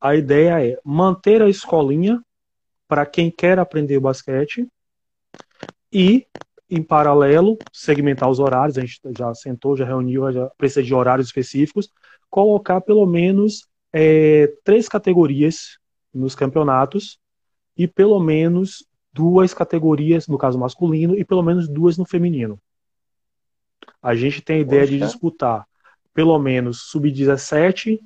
[0.00, 2.20] A ideia é manter a escolinha
[2.88, 4.66] para quem quer aprender basquete
[5.92, 6.26] e,
[6.68, 8.78] em paralelo, segmentar os horários.
[8.78, 11.90] A gente já sentou, já reuniu, já precisa de horários específicos.
[12.28, 15.78] Colocar pelo menos é, três categorias
[16.12, 17.18] nos campeonatos
[17.76, 22.58] e pelo menos duas categorias, no caso masculino, e pelo menos duas no feminino.
[24.02, 24.92] A gente tem a ideia Poxa.
[24.92, 25.66] de disputar
[26.12, 28.00] pelo menos sub-17,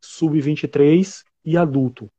[0.00, 2.10] sub-23 e adulto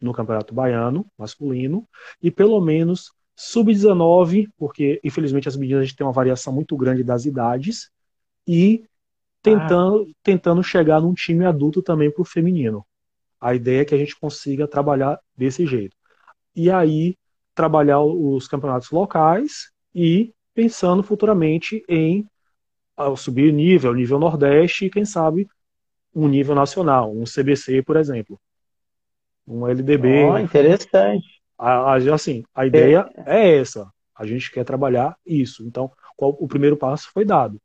[0.00, 1.86] no Campeonato Baiano, masculino,
[2.22, 7.02] e pelo menos sub-19, porque infelizmente as meninas a gente tem uma variação muito grande
[7.02, 7.90] das idades,
[8.46, 8.84] e
[9.42, 10.12] tentando, ah.
[10.22, 12.84] tentando chegar num time adulto também para o feminino.
[13.40, 15.96] A ideia é que a gente consiga trabalhar desse jeito.
[16.56, 17.16] E aí,
[17.54, 22.26] trabalhar os campeonatos locais e pensando futuramente em
[22.98, 25.48] uh, subir nível, nível Nordeste e, quem sabe,
[26.14, 28.40] um nível nacional, um CBC, por exemplo.
[29.46, 30.24] Um LDB.
[30.24, 31.42] Oh, interessante.
[31.58, 33.38] A, a, assim, a ideia é.
[33.38, 33.88] é essa.
[34.16, 35.64] A gente quer trabalhar isso.
[35.66, 37.60] Então, qual, o primeiro passo foi dado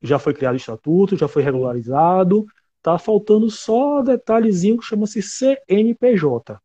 [0.00, 2.46] já foi criado estatuto, já foi regularizado,
[2.82, 6.58] tá faltando só detalhezinho que chama-se CNPJ.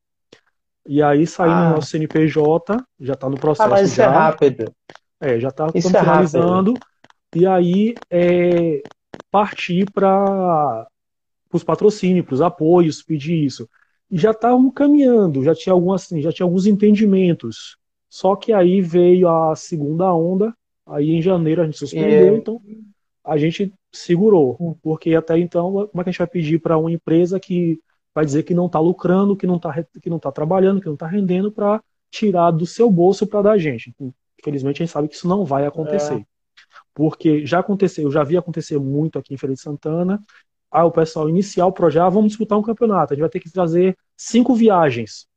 [0.87, 1.71] E aí saindo ah.
[1.71, 3.67] o nosso CNPJ, já está no processo.
[3.67, 4.03] Ah, mas isso já.
[4.03, 4.73] é rápido.
[5.19, 6.73] É, já está é finalizando.
[7.35, 8.81] E aí é
[9.31, 10.87] partir para
[11.51, 13.67] os patrocínios, para os apoios, pedir isso.
[14.09, 17.77] E já estavam caminhando, já tinha algumas, assim, já tinha alguns entendimentos
[18.09, 20.53] Só que aí veio a segunda onda,
[20.85, 22.37] aí em janeiro a gente suspendeu, é.
[22.37, 22.61] então
[23.23, 26.91] a gente segurou, porque até então, como é que a gente vai pedir para uma
[26.91, 27.79] empresa que
[28.13, 30.93] vai dizer que não está lucrando, que não está que não tá trabalhando, que não
[30.93, 31.81] está rendendo para
[32.11, 33.95] tirar do seu bolso para dar a gente?
[34.39, 36.15] Infelizmente a gente sabe que isso não vai acontecer.
[36.15, 36.32] É.
[36.93, 40.19] Porque já aconteceu, eu já vi acontecer muito aqui em Feira de Santana.
[40.71, 43.39] Aí o pessoal iniciar o projeto, ah, vamos disputar um campeonato, a gente vai ter
[43.39, 45.27] que trazer cinco viagens.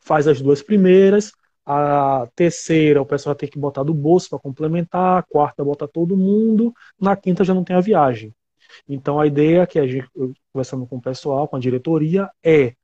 [0.00, 1.32] Faz as duas primeiras,
[1.64, 5.18] a terceira, o pessoal tem que botar do bolso para complementar.
[5.18, 6.72] A quarta, bota todo mundo.
[7.00, 8.34] Na quinta, já não tem a viagem.
[8.88, 10.08] Então, a ideia que a gente,
[10.52, 12.74] conversando com o pessoal, com a diretoria, é: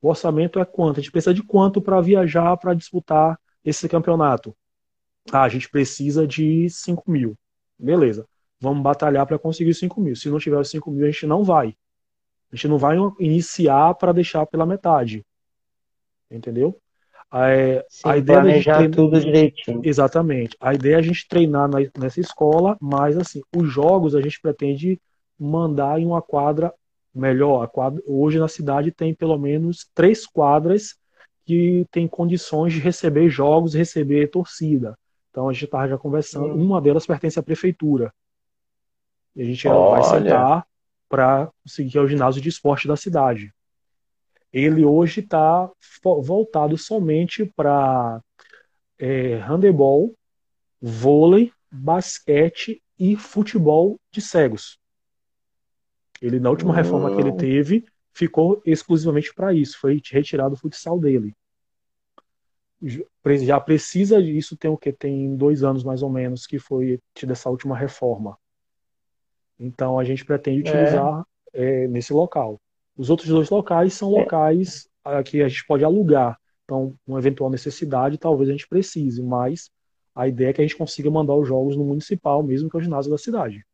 [0.00, 0.98] o orçamento é quanto?
[0.98, 4.54] A gente precisa de quanto para viajar, para disputar esse campeonato?
[5.32, 7.36] Ah, a gente precisa de 5 mil.
[7.82, 8.26] Beleza.
[8.60, 10.14] Vamos batalhar para conseguir 5 mil.
[10.14, 11.74] Se não tiver os 5 mil, a gente não vai.
[12.52, 15.24] A gente não vai iniciar para deixar pela metade.
[16.30, 16.78] Entendeu?
[17.34, 18.96] É, Sim, a ideia planejar treinar...
[18.96, 19.80] tudo direitinho.
[19.82, 20.56] Exatamente.
[20.60, 24.40] A ideia é a gente treinar na, nessa escola, mas assim, os jogos a gente
[24.40, 25.00] pretende
[25.38, 26.72] mandar em uma quadra
[27.12, 27.64] melhor.
[27.64, 30.94] A quadra, hoje na cidade tem pelo menos três quadras
[31.44, 34.96] que tem condições de receber jogos, receber torcida.
[35.32, 36.54] Então a gente estava já conversando.
[36.54, 38.14] Uma delas pertence à prefeitura.
[39.34, 40.00] E a gente Olha.
[40.00, 40.66] vai sentar
[41.08, 43.52] para conseguir o ginásio de esporte da cidade
[44.52, 45.70] ele hoje está
[46.04, 48.22] voltado somente para
[48.98, 50.14] é, handebol,
[50.80, 54.78] vôlei, basquete e futebol de cegos.
[56.20, 59.78] Ele, na última reforma que ele teve, ficou exclusivamente para isso.
[59.80, 61.34] Foi retirado o futsal dele.
[63.42, 64.92] Já precisa disso, tem o que?
[64.92, 68.36] Tem dois anos mais ou menos que foi tida essa última reforma.
[69.58, 70.70] Então a gente pretende é.
[70.70, 71.84] utilizar é.
[71.84, 72.60] É, nesse local.
[72.96, 74.20] Os outros dois locais são é.
[74.20, 75.22] locais é.
[75.22, 76.38] que a gente pode alugar.
[76.64, 79.70] Então, uma eventual necessidade, talvez a gente precise, mas
[80.14, 82.80] a ideia é que a gente consiga mandar os jogos no municipal, mesmo que é
[82.80, 83.64] o ginásio da cidade.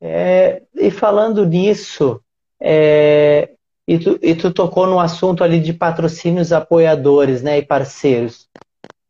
[0.00, 2.22] É, e falando nisso,
[2.60, 3.54] é,
[3.88, 8.48] e, tu, e tu tocou no assunto ali de patrocínios apoiadores né, e parceiros.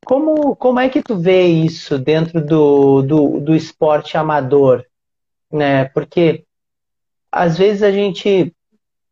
[0.04, 4.84] Como, como é que tu vê isso dentro do, do, do esporte amador?
[5.52, 5.86] Né?
[5.86, 6.44] Porque
[7.30, 8.54] às vezes a gente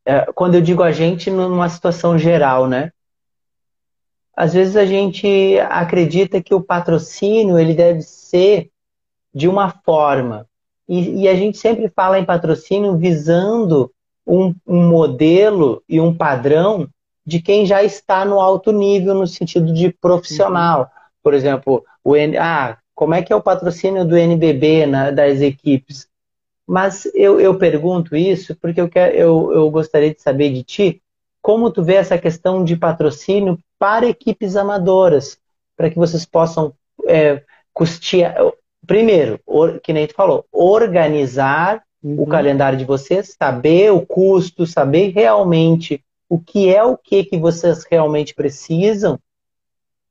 [0.07, 2.93] é, quando eu digo a gente, numa situação geral, né?
[4.37, 8.71] Às vezes a gente acredita que o patrocínio ele deve ser
[9.35, 10.47] de uma forma.
[10.89, 13.91] E, e a gente sempre fala em patrocínio visando
[14.27, 16.89] um, um modelo e um padrão
[17.25, 20.91] de quem já está no alto nível no sentido de profissional.
[21.23, 26.09] Por exemplo, o ah, como é que é o patrocínio do NBB né, das equipes?
[26.67, 31.03] Mas eu, eu pergunto isso porque eu, quero, eu, eu gostaria de saber de ti
[31.41, 35.39] como tu vê essa questão de patrocínio para equipes amadoras,
[35.77, 36.75] para que vocês possam
[37.07, 37.41] é,
[37.73, 38.35] custear.
[38.85, 42.23] Primeiro, or, que nem tu falou, organizar uhum.
[42.23, 47.39] o calendário de vocês, saber o custo, saber realmente o que é o que, que
[47.39, 49.19] vocês realmente precisam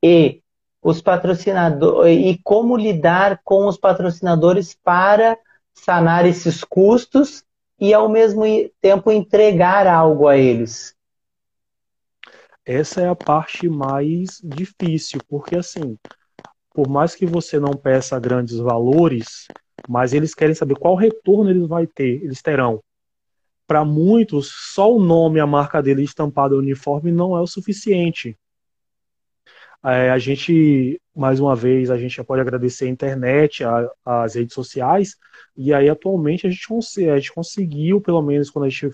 [0.03, 0.41] e
[0.81, 5.37] os patrocinadores e como lidar com os patrocinadores para
[5.73, 7.43] sanar esses custos
[7.79, 8.43] e, ao mesmo
[8.79, 10.95] tempo, entregar algo a eles?
[12.65, 15.97] Essa é a parte mais difícil, porque, assim,
[16.73, 19.47] por mais que você não peça grandes valores,
[19.87, 22.83] mas eles querem saber qual retorno eles vão ter, eles terão.
[23.67, 28.37] Para muitos, só o nome, a marca dele estampado no uniforme não é o suficiente.
[29.83, 34.53] É, a gente, mais uma vez, a gente pode agradecer a internet, a, as redes
[34.53, 35.15] sociais,
[35.55, 36.67] e aí atualmente a gente,
[37.09, 38.89] a gente conseguiu, pelo menos quando a gente,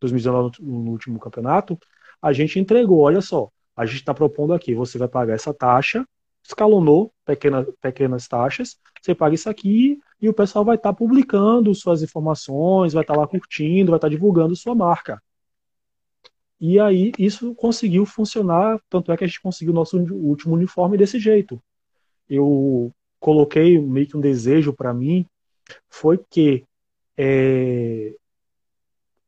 [0.00, 1.78] 2019, no último campeonato,
[2.20, 6.06] a gente entregou, olha só, a gente está propondo aqui, você vai pagar essa taxa,
[6.44, 11.74] escalonou pequena, pequenas taxas, você paga isso aqui e o pessoal vai estar tá publicando
[11.74, 15.20] suas informações, vai estar tá lá curtindo, vai estar tá divulgando sua marca.
[16.60, 20.96] E aí isso conseguiu funcionar, tanto é que a gente conseguiu o nosso último uniforme
[20.96, 21.60] desse jeito.
[22.28, 25.26] Eu coloquei meio que um desejo para mim,
[25.90, 26.64] foi que
[27.16, 28.14] é,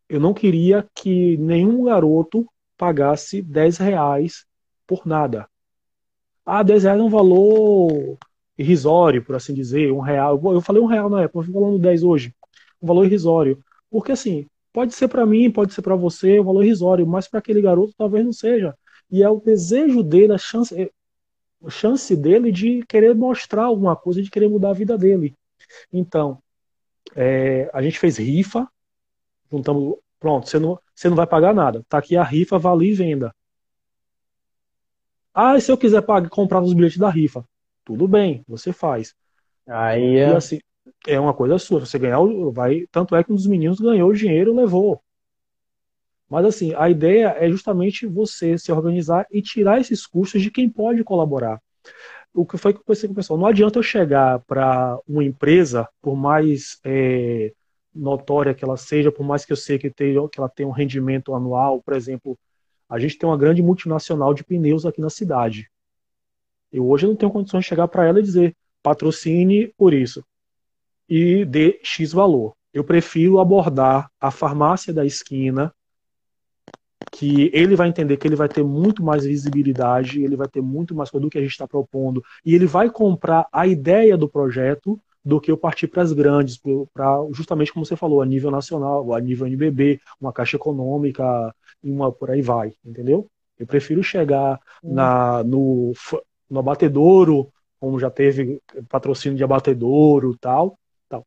[0.08, 2.46] eu não queria que nenhum garoto
[2.76, 4.46] pagasse 10 reais
[4.86, 5.48] por nada.
[6.46, 8.18] Ah, 10 reais é um valor
[8.58, 10.40] irrisório, por assim dizer, um real.
[10.44, 12.34] Eu falei um real na época, eu falando 10 hoje.
[12.82, 13.58] Um valor irrisório.
[13.90, 17.38] Porque assim, Pode ser para mim, pode ser para você, um valor irrisório, mas para
[17.38, 18.76] aquele garoto talvez não seja.
[19.08, 20.90] E é o desejo dele, a chance, é,
[21.64, 25.32] a chance dele de querer mostrar alguma coisa, de querer mudar a vida dele.
[25.92, 26.42] Então,
[27.14, 28.68] é, a gente fez rifa,
[29.48, 31.84] juntamos, pronto, você não, você não vai pagar nada.
[31.88, 33.32] Tá aqui a rifa, vale e venda.
[35.34, 37.44] Ah, e se eu quiser pagar, comprar os bilhetes da rifa?
[37.84, 39.14] Tudo bem, você faz.
[39.66, 40.36] Aí é...
[40.36, 40.60] Assim,
[41.06, 41.80] é uma coisa sua.
[41.80, 42.20] Você ganhar,
[42.52, 42.86] vai.
[42.90, 45.02] Tanto é que um dos meninos ganhou o dinheiro e levou.
[46.28, 50.68] Mas assim, a ideia é justamente você se organizar e tirar esses custos de quem
[50.68, 51.60] pode colaborar.
[52.32, 53.38] O que foi que eu pensei com o pessoal?
[53.38, 57.52] Não adianta eu chegar para uma empresa, por mais é,
[57.94, 60.72] notória que ela seja, por mais que eu sei que, tenha, que ela tenha um
[60.72, 62.36] rendimento anual, por exemplo,
[62.88, 65.70] a gente tem uma grande multinacional de pneus aqui na cidade.
[66.72, 70.24] Eu hoje não tenho condições de chegar para ela e dizer patrocine por isso
[71.08, 72.54] e dê X valor.
[72.72, 75.72] Eu prefiro abordar a farmácia da esquina,
[77.12, 80.94] que ele vai entender que ele vai ter muito mais visibilidade, ele vai ter muito
[80.94, 85.00] mais do que a gente está propondo, e ele vai comprar a ideia do projeto
[85.24, 86.60] do que eu partir para as grandes,
[86.92, 91.54] para justamente como você falou, a nível nacional, a nível NBB, uma caixa econômica,
[91.84, 93.28] uma por aí vai, entendeu?
[93.58, 94.94] Eu prefiro chegar hum.
[94.94, 95.92] na, no,
[96.50, 100.78] no abatedouro, como já teve patrocínio de abatedouro tal,
[101.08, 101.26] tal.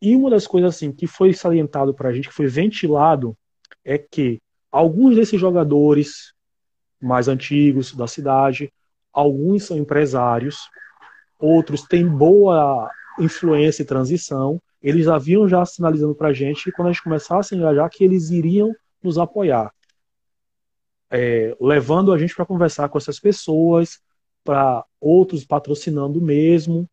[0.00, 3.36] E uma das coisas assim que foi salientado para a gente, que foi ventilado,
[3.84, 4.40] é que
[4.70, 6.34] alguns desses jogadores
[7.00, 8.72] mais antigos da cidade,
[9.12, 10.68] alguns são empresários,
[11.38, 16.88] outros têm boa influência e transição, eles haviam já sinalizando para a gente que quando
[16.88, 19.72] a gente começasse a engajar, que eles iriam nos apoiar.
[21.10, 24.00] É, levando a gente para conversar com essas pessoas,
[24.42, 26.88] para outros patrocinando mesmo.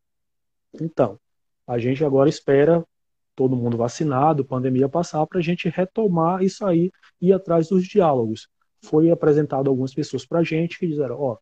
[0.79, 1.19] Então,
[1.67, 2.85] a gente agora espera
[3.35, 7.85] todo mundo vacinado, pandemia passar, para a gente retomar isso aí e ir atrás dos
[7.85, 8.47] diálogos.
[8.83, 11.37] Foi apresentado algumas pessoas para a gente que disseram, ó, oh,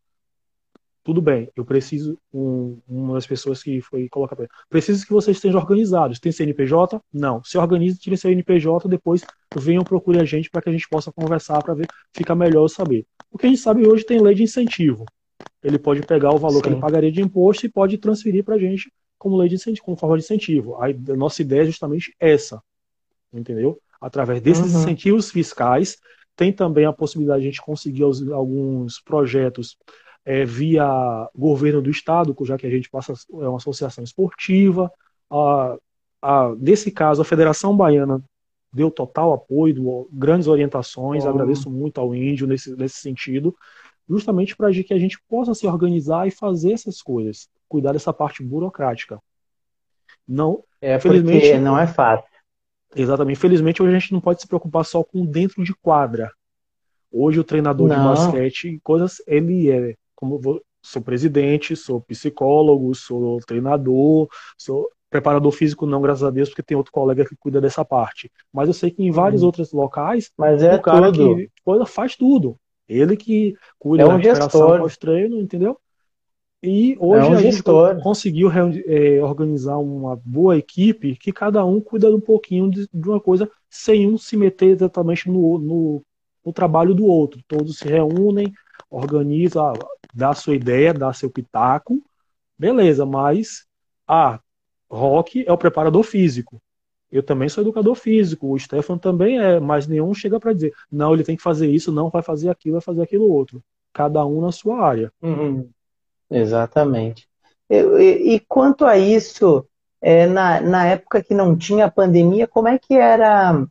[1.10, 5.36] tudo bem, eu preciso, um, uma das pessoas que foi colocar para preciso que vocês
[5.36, 6.20] estejam organizados.
[6.20, 7.00] Tem CNPJ?
[7.12, 7.42] Não.
[7.42, 9.24] Se organize, tire seu CNPJ, depois
[9.56, 13.04] venham procure a gente para que a gente possa conversar para ver, fica melhor saber.
[13.28, 15.04] O que a gente sabe hoje tem lei de incentivo.
[15.64, 16.62] Ele pode pegar o valor Sim.
[16.62, 18.88] que ele pagaria de imposto e pode transferir para a gente
[19.18, 20.76] como lei de incentivo, como forma de incentivo.
[20.76, 22.62] A, a nossa ideia é justamente essa,
[23.32, 23.80] entendeu?
[24.00, 24.80] Através desses uhum.
[24.82, 25.96] incentivos fiscais,
[26.36, 29.76] tem também a possibilidade de a gente conseguir alguns projetos
[30.24, 30.86] é, via
[31.34, 34.90] governo do estado, já que a gente passa é uma associação esportiva.
[35.30, 35.76] A,
[36.20, 38.22] a, nesse caso, a Federação Baiana
[38.72, 41.24] deu total apoio, grandes orientações.
[41.24, 41.30] Uhum.
[41.30, 43.54] Agradeço muito ao Índio nesse, nesse sentido,
[44.08, 48.42] justamente para que a gente possa se organizar e fazer essas coisas, cuidar dessa parte
[48.42, 49.20] burocrática.
[50.26, 52.28] Não, é porque não é fácil.
[52.94, 53.36] Exatamente.
[53.36, 56.30] Infelizmente, hoje a gente não pode se preocupar só com dentro de quadra.
[57.10, 57.96] Hoje o treinador não.
[57.96, 65.50] de basquete, coisas, ele é como vou, sou presidente, sou psicólogo, sou treinador, sou preparador
[65.50, 68.30] físico não, graças a Deus, porque tem outro colega que cuida dessa parte.
[68.52, 69.46] Mas eu sei que em vários hum.
[69.46, 71.36] outros locais, Mas é o cara tudo.
[71.36, 72.56] que coisa faz tudo.
[72.88, 75.76] Ele que cuida é um da recuperação pós-treino, entendeu?
[76.62, 77.62] E hoje é um a gente
[78.02, 78.50] conseguiu
[78.86, 83.50] é, organizar uma boa equipe que cada um cuida um pouquinho de, de uma coisa
[83.68, 86.02] sem um se meter exatamente no, no,
[86.44, 87.40] no trabalho do outro.
[87.48, 88.52] Todos se reúnem,
[88.88, 89.72] organiza,
[90.14, 92.02] dá sua ideia, dá seu pitaco,
[92.58, 93.66] beleza, mas
[94.06, 94.40] ah,
[94.90, 96.60] Rock é o preparador físico.
[97.10, 101.12] Eu também sou educador físico, o Stefan também é, mas nenhum chega para dizer, não,
[101.12, 103.62] ele tem que fazer isso, não vai fazer aquilo, vai fazer aquilo outro.
[103.92, 105.12] Cada um na sua área.
[105.20, 105.68] Uhum.
[106.30, 107.28] Exatamente.
[107.68, 109.66] E, e, e, quanto a isso,
[110.00, 113.66] é, na, na época que não tinha pandemia, como é que era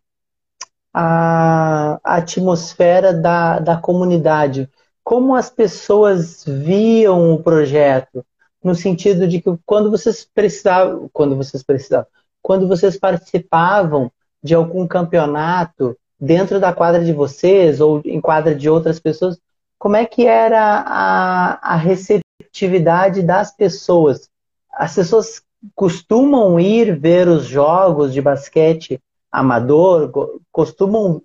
[0.93, 4.69] a, a atmosfera da, da comunidade?
[5.09, 8.23] Como as pessoas viam o projeto,
[8.63, 12.05] no sentido de que quando vocês precisavam, quando vocês precisavam,
[12.43, 14.11] quando vocês participavam
[14.43, 19.39] de algum campeonato dentro da quadra de vocês ou em quadra de outras pessoas,
[19.79, 24.29] como é que era a, a receptividade das pessoas?
[24.71, 25.41] As pessoas
[25.73, 29.01] costumam ir ver os jogos de basquete
[29.31, 30.11] amador,
[30.51, 31.19] costumam,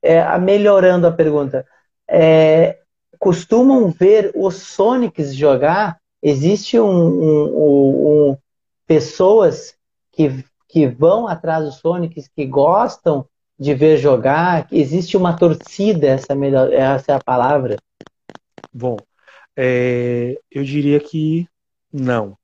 [0.00, 1.66] é, melhorando a pergunta,
[2.08, 2.78] é,
[3.18, 5.98] costumam ver os Sonics jogar.
[6.22, 8.38] Existe um, um, um,
[8.86, 9.74] pessoas
[10.12, 13.26] que, que vão atrás dos Sonics, que gostam
[13.58, 14.66] de ver jogar.
[14.70, 17.76] Existe uma torcida, essa, é melhor, essa é a palavra.
[18.72, 18.96] Bom,
[19.56, 21.46] é, eu diria que
[21.92, 22.36] não.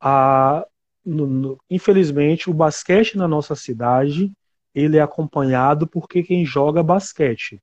[0.00, 0.66] A,
[1.04, 4.32] no, no, infelizmente, o basquete na nossa cidade
[4.74, 7.60] ele é acompanhado porque quem joga basquete.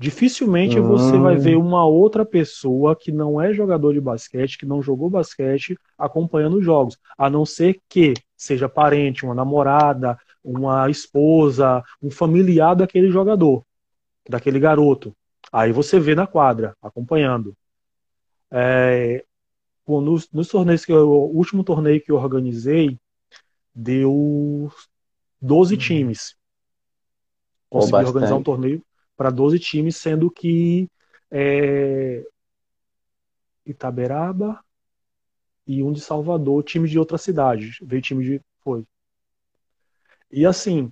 [0.00, 1.66] Dificilmente você vai ver hum.
[1.66, 6.64] uma outra pessoa que não é jogador de basquete, que não jogou basquete, acompanhando os
[6.64, 6.98] jogos.
[7.18, 13.62] A não ser que seja parente, uma namorada, uma esposa, um familiar daquele jogador,
[14.26, 15.14] daquele garoto.
[15.52, 17.54] Aí você vê na quadra, acompanhando.
[18.50, 19.22] É,
[19.86, 22.98] nos, nos torneios que eu, o último torneio que eu organizei
[23.74, 24.72] deu
[25.42, 25.78] 12 uhum.
[25.78, 26.34] times.
[27.68, 28.82] Consegui organizar um torneio
[29.20, 30.88] para 12 times, sendo que
[31.30, 32.24] é,
[33.66, 34.58] Itaberaba
[35.66, 37.72] e um de Salvador, time de outra cidade.
[37.82, 38.40] Veio time de.
[38.60, 38.82] Foi.
[40.32, 40.90] E assim,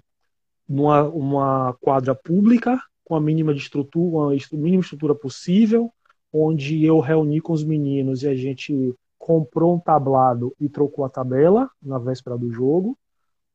[0.69, 5.91] numa uma quadra pública, com a mínima de estrutura, a mínima estrutura possível,
[6.31, 11.09] onde eu reuni com os meninos e a gente comprou um tablado e trocou a
[11.09, 12.95] tabela na véspera do jogo.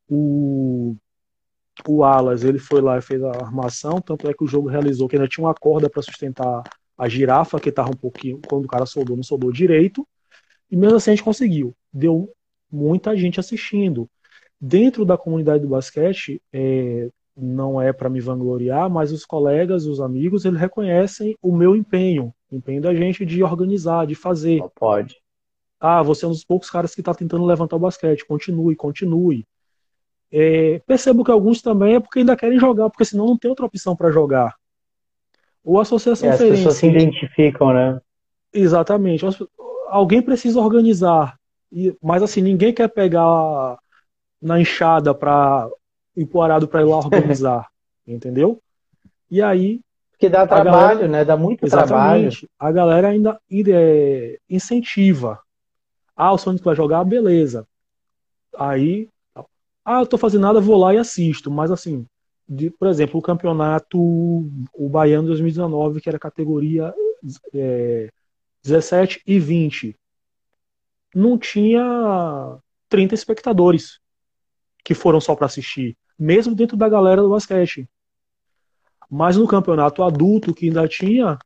[0.08, 0.96] O,
[1.86, 5.08] o Alas ele foi lá e fez a armação, tanto é que o jogo realizou
[5.08, 6.62] que ainda tinha uma corda para sustentar
[6.96, 10.06] a girafa, que estava um pouquinho, quando o cara soldou, não soldou direito.
[10.70, 11.74] E mesmo assim a gente conseguiu.
[11.92, 12.30] Deu
[12.70, 14.08] muita gente assistindo.
[14.60, 20.00] Dentro da comunidade do basquete, é, não é para me vangloriar, mas os colegas, os
[20.00, 24.60] amigos, eles reconhecem o meu empenho, o empenho da gente de organizar, de fazer.
[24.60, 25.16] Não pode.
[25.80, 28.24] Ah, você é um dos poucos caras que está tentando levantar o basquete.
[28.24, 29.44] Continue, continue.
[30.36, 33.66] É, percebo que alguns também é porque ainda querem jogar, porque senão não tem outra
[33.66, 34.56] opção para jogar.
[35.64, 38.00] Ou a associação é, As pessoas se identificam, né?
[38.52, 39.24] Exatamente.
[39.88, 41.38] Alguém precisa organizar.
[42.02, 43.78] Mas assim, ninguém quer pegar
[44.42, 45.68] na enxada para
[46.16, 47.68] empoarado para ir lá organizar,
[48.04, 48.60] entendeu?
[49.30, 49.80] E aí.
[50.10, 51.24] Porque dá trabalho, galera, né?
[51.24, 52.30] Dá muito trabalho.
[52.58, 55.38] A galera ainda é, incentiva.
[56.16, 57.64] Ah, o Sonic vai jogar, beleza.
[58.58, 59.08] Aí.
[59.84, 61.50] Ah, eu tô fazendo nada, vou lá e assisto.
[61.50, 62.06] Mas assim,
[62.48, 66.94] de, por exemplo, o campeonato, o Baiano 2019, que era categoria
[67.54, 68.10] é,
[68.62, 69.96] 17 e 20,
[71.14, 72.58] não tinha
[72.88, 74.00] 30 espectadores
[74.84, 77.88] que foram só para assistir mesmo dentro da galera do basquete.
[79.10, 81.38] Mas no campeonato adulto, que ainda tinha,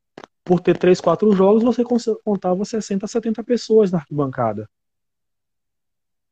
[0.44, 1.82] por ter 3, 4 jogos, você
[2.24, 4.68] contava 60, 70 pessoas na arquibancada.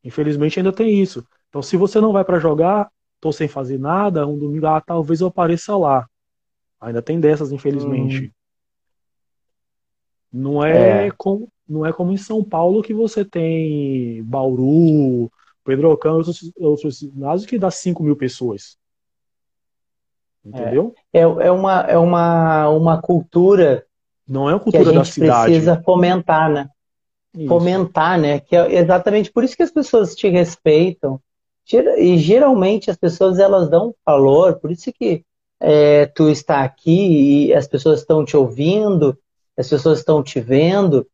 [0.04, 1.26] Infelizmente ainda tem isso.
[1.56, 5.22] Então, se você não vai para jogar, tô sem fazer nada, um domingo, ah, talvez
[5.22, 6.06] eu apareça lá.
[6.78, 8.26] Ainda tem dessas, infelizmente.
[8.26, 8.30] Hum.
[10.30, 15.32] Não é, é, Como, não é como em São Paulo que você tem Bauru,
[15.64, 18.76] Pedro Ocão e outros, outros ginásios que dá 5 mil pessoas.
[20.44, 20.94] Entendeu?
[21.10, 23.86] É, é, uma, é uma, uma cultura.
[24.28, 25.52] Não é uma cultura que a gente cidade.
[25.52, 26.68] precisa fomentar, né?
[27.34, 27.48] Isso.
[27.48, 28.40] Fomentar, né?
[28.40, 31.18] Que é exatamente por isso que as pessoas te respeitam.
[31.98, 35.24] E geralmente as pessoas elas dão valor, por isso que
[35.60, 39.18] é, tu está aqui e as pessoas estão te ouvindo,
[39.56, 41.06] as pessoas estão te vendo,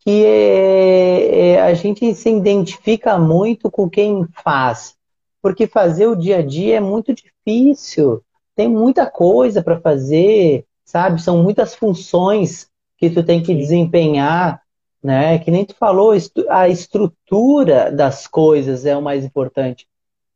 [0.00, 4.96] que é, é, a gente se identifica muito com quem faz,
[5.40, 8.22] porque fazer o dia a dia é muito difícil,
[8.56, 11.22] tem muita coisa para fazer, sabe?
[11.22, 14.60] São muitas funções que tu tem que desempenhar,
[15.02, 15.38] né?
[15.38, 16.12] Que nem tu falou,
[16.48, 19.86] a estrutura das coisas é o mais importante.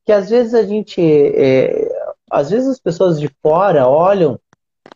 [0.05, 1.89] Que às vezes a gente, é,
[2.31, 4.39] às vezes as pessoas de fora olham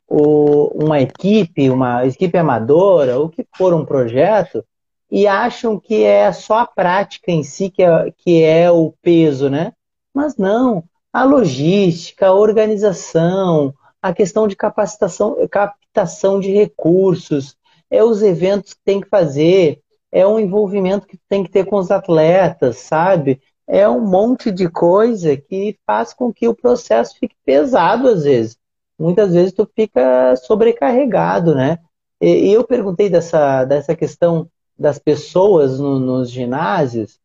[0.09, 4.65] o, uma equipe, uma equipe amadora, ou que for um projeto,
[5.11, 9.49] e acham que é só a prática em si que é, que é o peso,
[9.49, 9.73] né?
[10.13, 17.57] Mas não, a logística, a organização, a questão de capacitação, captação de recursos,
[17.91, 19.81] é os eventos que tem que fazer,
[20.11, 23.41] é o envolvimento que tem que ter com os atletas, sabe?
[23.67, 28.59] É um monte de coisa que faz com que o processo fique pesado às vezes
[28.99, 31.79] muitas vezes tu fica sobrecarregado, né?
[32.21, 37.19] E, eu perguntei dessa, dessa questão das pessoas no, nos ginásios,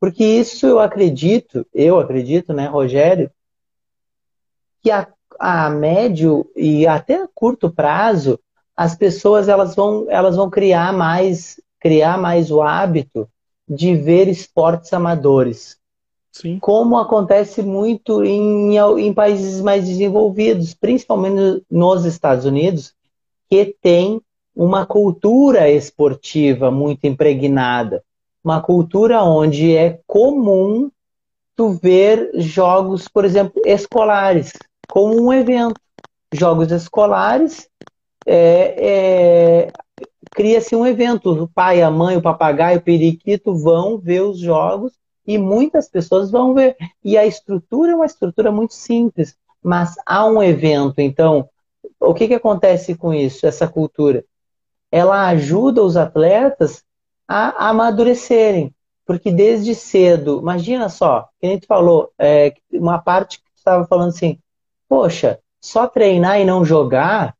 [0.00, 3.30] porque isso eu acredito, eu acredito, né, Rogério,
[4.80, 5.08] que a,
[5.38, 8.38] a médio e até a curto prazo
[8.76, 13.28] as pessoas elas vão, elas vão criar mais criar mais o hábito
[13.68, 15.80] de ver esportes amadores.
[16.32, 16.58] Sim.
[16.58, 22.94] como acontece muito em, em países mais desenvolvidos, principalmente nos Estados Unidos,
[23.50, 24.18] que tem
[24.56, 28.02] uma cultura esportiva muito impregnada,
[28.42, 30.90] uma cultura onde é comum
[31.54, 34.54] tu ver jogos, por exemplo, escolares,
[34.88, 35.78] como um evento.
[36.34, 37.68] Jogos escolares,
[38.26, 39.72] é, é,
[40.30, 41.30] cria-se um evento.
[41.30, 44.92] O pai, a mãe, o papagaio, o periquito vão ver os jogos
[45.26, 46.76] e muitas pessoas vão ver.
[47.04, 51.00] E a estrutura é uma estrutura muito simples, mas há um evento.
[51.00, 51.48] Então,
[52.00, 54.24] o que, que acontece com isso, essa cultura?
[54.90, 56.84] Ela ajuda os atletas
[57.26, 58.74] a amadurecerem.
[59.04, 64.10] Porque desde cedo, imagina só, que a gente falou, é, uma parte que estava falando
[64.10, 64.38] assim,
[64.88, 67.34] poxa, só treinar e não jogar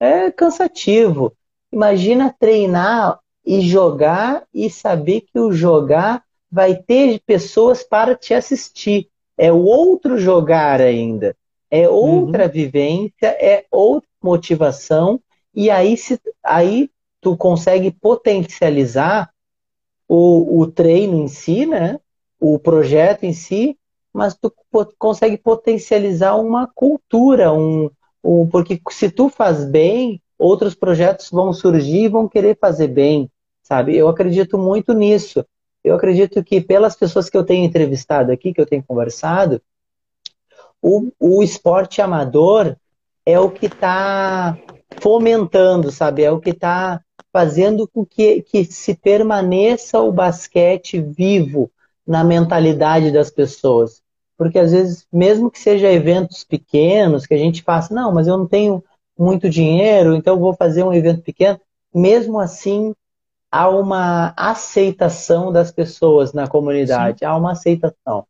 [0.00, 1.32] é cansativo.
[1.72, 9.08] Imagina treinar e jogar e saber que o jogar vai ter pessoas para te assistir.
[9.36, 11.36] É outro jogar ainda.
[11.70, 12.50] É outra uhum.
[12.50, 15.20] vivência, é outra motivação.
[15.54, 19.30] E aí, se, aí tu consegue potencializar
[20.08, 21.98] o, o treino em si, né?
[22.40, 23.76] o projeto em si,
[24.12, 24.52] mas tu
[24.98, 27.90] consegue potencializar uma cultura, um,
[28.50, 33.30] porque se tu faz bem, outros projetos vão surgir e vão querer fazer bem,
[33.62, 33.96] sabe?
[33.96, 35.44] Eu acredito muito nisso.
[35.82, 39.62] Eu acredito que pelas pessoas que eu tenho entrevistado aqui, que eu tenho conversado,
[40.82, 42.76] o, o esporte amador
[43.24, 44.58] é o que está
[45.00, 46.22] fomentando, sabe?
[46.22, 47.00] É o que está
[47.32, 51.70] fazendo com que, que se permaneça o basquete vivo
[52.06, 54.02] na mentalidade das pessoas.
[54.38, 58.38] Porque às vezes, mesmo que seja eventos pequenos, que a gente faça, não, mas eu
[58.38, 58.82] não tenho
[59.18, 61.60] muito dinheiro, então vou fazer um evento pequeno,
[61.92, 62.94] mesmo assim
[63.50, 67.24] há uma aceitação das pessoas na comunidade, Sim.
[67.24, 68.24] há uma aceitação.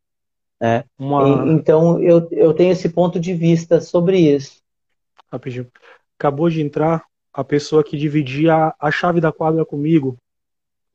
[0.59, 0.83] Né?
[0.97, 1.27] Uma...
[1.27, 4.59] E, então eu, eu tenho esse ponto de vista sobre isso.
[5.31, 5.67] Rapidinho.
[6.17, 10.17] Acabou de entrar a pessoa que dividia a chave da quadra comigo,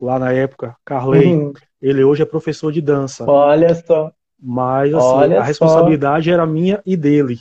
[0.00, 1.34] lá na época, Carley.
[1.34, 1.52] Uhum.
[1.80, 3.24] Ele hoje é professor de dança.
[3.30, 4.10] Olha só.
[4.46, 6.34] Mas assim, a responsabilidade só.
[6.34, 7.40] era minha e dele.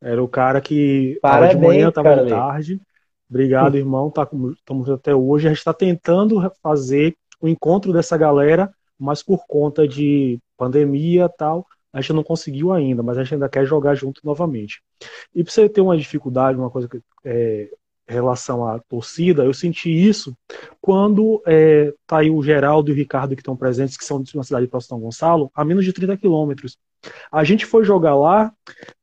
[0.00, 2.80] Era o cara que estava de manhã, estava de tarde.
[3.28, 4.08] Obrigado, irmão.
[4.08, 5.46] Estamos tá até hoje.
[5.46, 11.36] A gente está tentando fazer o encontro dessa galera, mas por conta de pandemia e
[11.36, 14.82] tal, a gente não conseguiu ainda, mas a gente ainda quer jogar junto novamente.
[15.34, 17.68] E para você ter uma dificuldade, uma coisa que é,
[18.10, 20.36] relação à torcida, eu senti isso
[20.80, 24.34] quando é, tá aí o Geraldo e o Ricardo que estão presentes, que são de
[24.34, 26.76] uma cidade próxima São Gonçalo, a menos de 30 quilômetros.
[27.30, 28.52] A gente foi jogar lá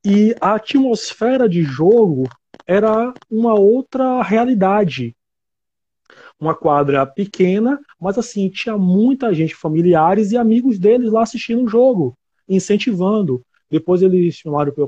[0.05, 2.27] e a atmosfera de jogo
[2.65, 5.15] era uma outra realidade.
[6.39, 11.67] Uma quadra pequena, mas assim, tinha muita gente, familiares e amigos deles lá assistindo o
[11.67, 12.15] jogo,
[12.47, 13.41] incentivando.
[13.69, 14.84] Depois eles chamaram para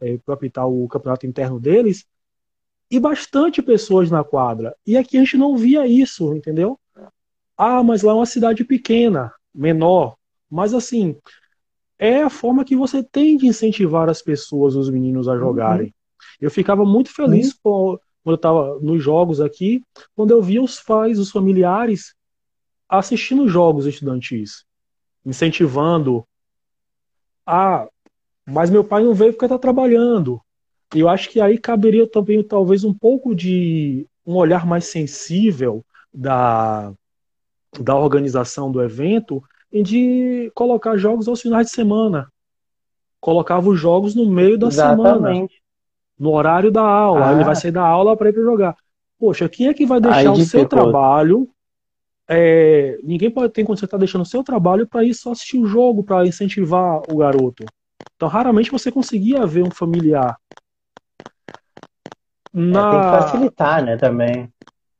[0.00, 2.04] eu apitar o campeonato interno deles,
[2.92, 4.76] e bastante pessoas na quadra.
[4.86, 6.78] E aqui a gente não via isso, entendeu?
[7.56, 10.14] Ah, mas lá é uma cidade pequena, menor.
[10.50, 11.16] Mas assim,
[11.98, 15.86] é a forma que você tem de incentivar as pessoas, os meninos a jogarem.
[15.86, 15.92] Uhum.
[16.38, 17.56] Eu ficava muito feliz uhum.
[17.62, 19.82] quando eu estava nos jogos aqui,
[20.14, 22.14] quando eu via os pais, os familiares
[22.86, 24.66] assistindo jogos estudantis,
[25.24, 26.26] incentivando.
[27.46, 27.88] Ah,
[28.46, 30.42] mas meu pai não veio porque está trabalhando.
[30.94, 35.84] E eu acho que aí caberia também, talvez, um pouco de um olhar mais sensível
[36.12, 36.92] da,
[37.80, 39.42] da organização do evento
[39.72, 42.30] em de colocar jogos aos finais de semana.
[43.20, 45.14] Colocava os jogos no meio da Exatamente.
[45.14, 45.48] semana.
[46.18, 47.30] No horário da aula.
[47.30, 47.32] Ah.
[47.32, 48.76] Ele vai sair da aula para ir para jogar.
[49.18, 51.48] Poxa, quem é que vai deixar o seu trabalho?
[52.28, 55.58] É, ninguém pode ter quando você está deixando o seu trabalho para ir só assistir
[55.58, 57.64] o jogo, para incentivar o garoto.
[58.16, 60.36] Então, raramente você conseguia ver um familiar
[62.52, 62.88] na...
[62.88, 64.52] É, tem que facilitar, né, também.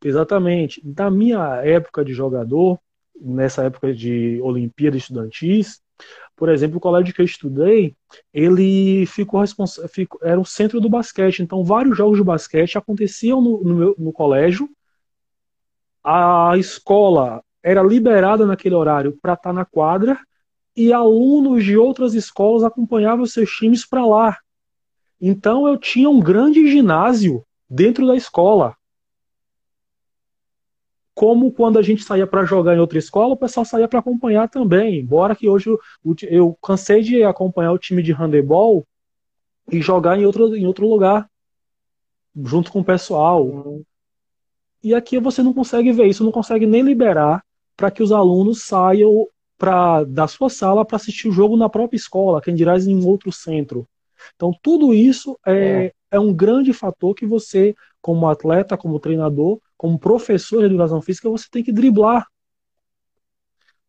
[0.05, 0.83] Exatamente.
[0.85, 2.79] Na minha época de jogador,
[3.21, 5.81] nessa época de Olimpíada Estudantis,
[6.35, 7.95] por exemplo, o colégio que eu estudei,
[8.33, 9.91] ele ficou responsável,
[10.23, 11.41] era o centro do basquete.
[11.41, 14.69] Então, vários jogos de basquete aconteciam no, no, meu, no colégio.
[16.03, 20.19] A escola era liberada naquele horário para estar tá na quadra
[20.77, 24.39] e alunos de outras escolas acompanhavam seus times para lá.
[25.25, 28.77] Então eu tinha um grande ginásio dentro da escola.
[31.15, 34.49] Como quando a gente saía para jogar em outra escola, o pessoal saía para acompanhar
[34.49, 34.99] também.
[34.99, 35.79] Embora que hoje eu,
[36.23, 38.85] eu cansei de acompanhar o time de handebol
[39.71, 41.31] e jogar em outro, em outro lugar,
[42.35, 43.81] junto com o pessoal.
[44.83, 47.45] E aqui você não consegue ver isso, não consegue nem liberar
[47.77, 51.97] para que os alunos saiam pra, da sua sala para assistir o jogo na própria
[51.97, 53.87] escola, quem dirá em outro centro.
[54.35, 59.59] Então, tudo isso é, é, é um grande fator que você, como atleta, como treinador,
[59.77, 62.27] como professor de educação física, você tem que driblar.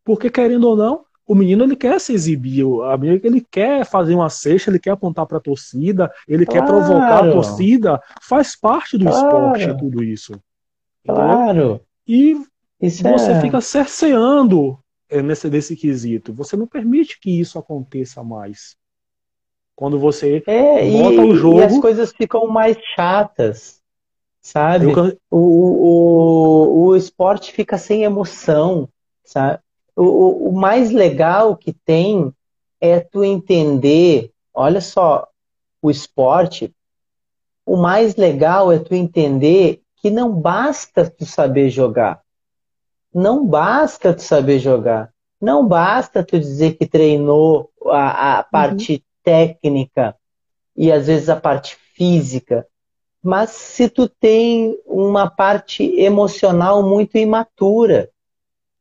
[0.04, 4.14] Porque, querendo ou não, o menino ele quer se exibir, a menina, ele quer fazer
[4.14, 6.60] uma cesta, ele quer apontar para a torcida, ele claro.
[6.60, 9.26] quer provocar a torcida, faz parte do claro.
[9.26, 10.38] esporte tudo isso.
[11.06, 11.80] Claro.
[12.06, 12.36] E
[12.80, 13.40] isso você é...
[13.40, 14.78] fica cerceando
[15.08, 16.32] é, nesse, nesse quesito.
[16.34, 18.76] Você não permite que isso aconteça mais.
[19.76, 21.60] Quando você é, bota o jogo.
[21.60, 23.80] E as coisas ficam mais chatas,
[24.40, 24.92] sabe?
[24.92, 25.18] Eu...
[25.30, 28.88] O, o, o esporte fica sem emoção,
[29.24, 29.58] sabe?
[29.96, 32.32] O, o mais legal que tem
[32.80, 34.30] é tu entender.
[34.52, 35.26] Olha só,
[35.82, 36.72] o esporte,
[37.66, 42.20] o mais legal é tu entender que não basta tu saber jogar.
[43.12, 45.12] Não basta tu saber jogar.
[45.40, 49.00] Não basta tu dizer que treinou a, a parte uhum.
[49.24, 50.14] Técnica
[50.76, 52.66] e às vezes a parte física.
[53.22, 58.10] Mas se tu tem uma parte emocional muito imatura,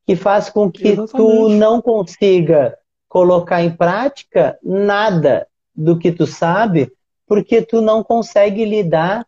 [0.06, 1.12] que faz com que Exatamente.
[1.14, 6.92] tu não consiga colocar em prática nada do que tu sabe,
[7.26, 9.26] porque tu não consegue lidar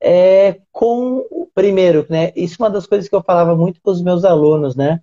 [0.00, 2.32] é, com primeiro, né?
[2.36, 5.00] Isso é uma das coisas que eu falava muito com os meus alunos, né?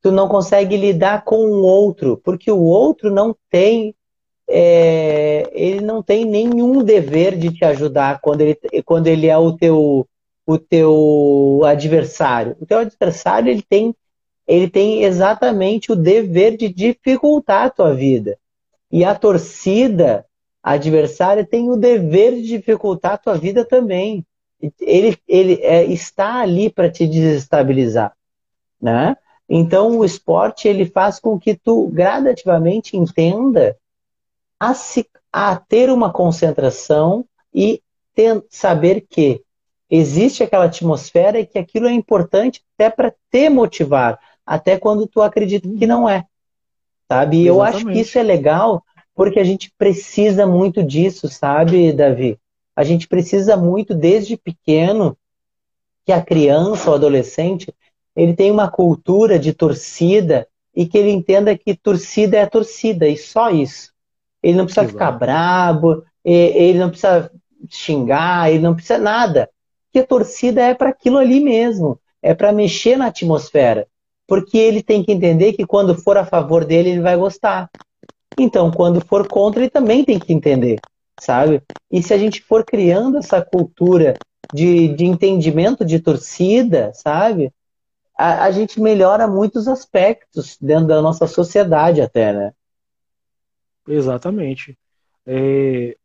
[0.00, 3.94] Tu não consegue lidar com o outro, porque o outro não tem
[4.52, 9.52] é, ele não tem nenhum dever de te ajudar quando ele, quando ele é o
[9.52, 10.06] teu,
[10.44, 12.56] o teu adversário.
[12.60, 13.94] O teu adversário ele tem,
[14.48, 18.36] ele tem exatamente o dever de dificultar a tua vida.
[18.90, 20.26] E a torcida
[20.60, 24.26] adversária tem o dever de dificultar a tua vida também.
[24.80, 28.12] Ele, ele é, está ali para te desestabilizar,
[28.82, 29.16] né?
[29.48, 33.76] Então o esporte ele faz com que tu gradativamente entenda
[34.60, 37.82] a, se, a ter uma concentração e
[38.14, 39.42] ter, saber que
[39.88, 45.22] existe aquela atmosfera e que aquilo é importante até para te motivar, até quando tu
[45.22, 46.26] acredita que não é.
[47.08, 47.38] Sabe?
[47.38, 48.84] E eu acho que isso é legal
[49.14, 52.38] porque a gente precisa muito disso, sabe, Davi?
[52.76, 55.16] A gente precisa muito desde pequeno
[56.06, 57.74] que a criança ou adolescente
[58.14, 63.16] ele tem uma cultura de torcida e que ele entenda que torcida é torcida e
[63.16, 63.92] só isso.
[64.42, 64.92] Ele não precisa Exato.
[64.92, 67.30] ficar brabo, ele não precisa
[67.68, 69.48] xingar, ele não precisa nada.
[69.86, 73.86] Porque a torcida é para aquilo ali mesmo, é para mexer na atmosfera.
[74.26, 77.68] Porque ele tem que entender que quando for a favor dele, ele vai gostar.
[78.38, 80.78] Então, quando for contra, ele também tem que entender,
[81.18, 81.62] sabe?
[81.90, 84.14] E se a gente for criando essa cultura
[84.54, 87.52] de, de entendimento de torcida, sabe?
[88.16, 92.52] A, a gente melhora muitos aspectos dentro da nossa sociedade até, né?
[93.90, 94.78] Exatamente.
[95.26, 95.96] É,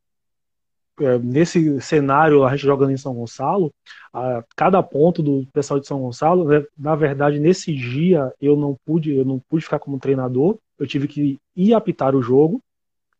[0.99, 3.73] é, nesse cenário, a gente jogando em São Gonçalo,
[4.13, 8.77] a, cada ponto do pessoal de São Gonçalo, né, na verdade, nesse dia eu não
[8.85, 12.61] pude, eu não pude ficar como treinador, eu tive que ir apitar o jogo.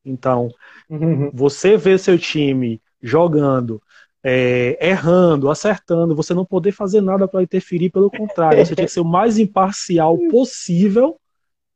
[0.04, 0.50] Então,
[0.90, 1.32] uhum.
[1.34, 3.82] você vê seu time jogando,
[4.24, 8.92] é, errando, acertando, você não poder fazer nada para interferir, pelo contrário, você tinha que
[8.92, 11.20] ser o mais imparcial possível.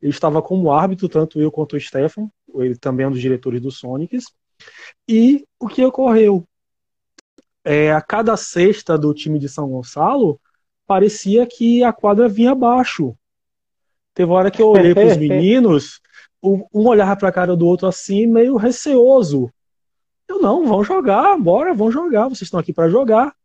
[0.02, 3.62] Eu estava como árbitro, tanto eu quanto o Stefan, ele também é um dos diretores
[3.62, 4.26] do Sonics.
[5.08, 6.48] E o que ocorreu?
[7.64, 10.40] É, a cada sexta do time de São Gonçalo,
[10.88, 13.16] parecia que a quadra vinha abaixo.
[14.14, 16.02] Teve hora que eu olhei para os meninos,
[16.42, 19.52] um olhava para a cara do outro assim, meio receoso.
[20.28, 23.36] Eu, não, vão jogar, bora, vão jogar, vocês estão aqui para jogar.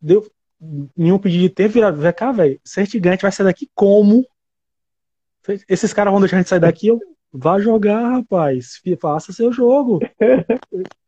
[0.00, 0.26] Deu
[0.96, 4.26] nenhum pedido de tempo, vira, vem cá, velho, gente vai sair daqui como?
[5.68, 7.00] Esses caras vão deixar a gente sair daqui, eu,
[7.32, 8.80] Vá jogar, rapaz.
[9.00, 10.00] Faça seu jogo.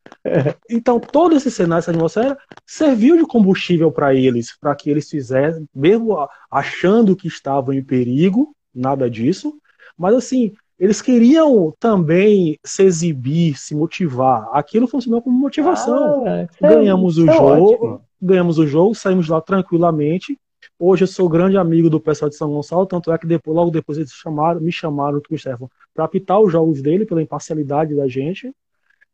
[0.71, 5.69] Então, todo esse cenário, essa atmosfera, serviu de combustível para eles, para que eles fizessem,
[5.75, 6.17] mesmo
[6.51, 9.55] achando que estavam em perigo, nada disso,
[9.99, 14.49] mas assim, eles queriam também se exibir, se motivar.
[14.53, 16.25] Aquilo funcionou como motivação.
[16.27, 18.01] Ah, ganhamos é, o jogo, ótimo.
[18.21, 20.39] ganhamos o jogo, saímos lá tranquilamente
[20.87, 23.71] Hoje eu sou grande amigo do pessoal de São Gonçalo, tanto é que depois, logo
[23.71, 27.97] depois eles chamaram, me chamaram com o Stefan para apitar os jogos dele pela imparcialidade
[27.97, 28.55] da gente.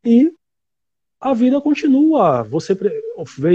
[0.05, 0.33] E
[1.21, 2.43] a vida continua.
[2.43, 2.77] Você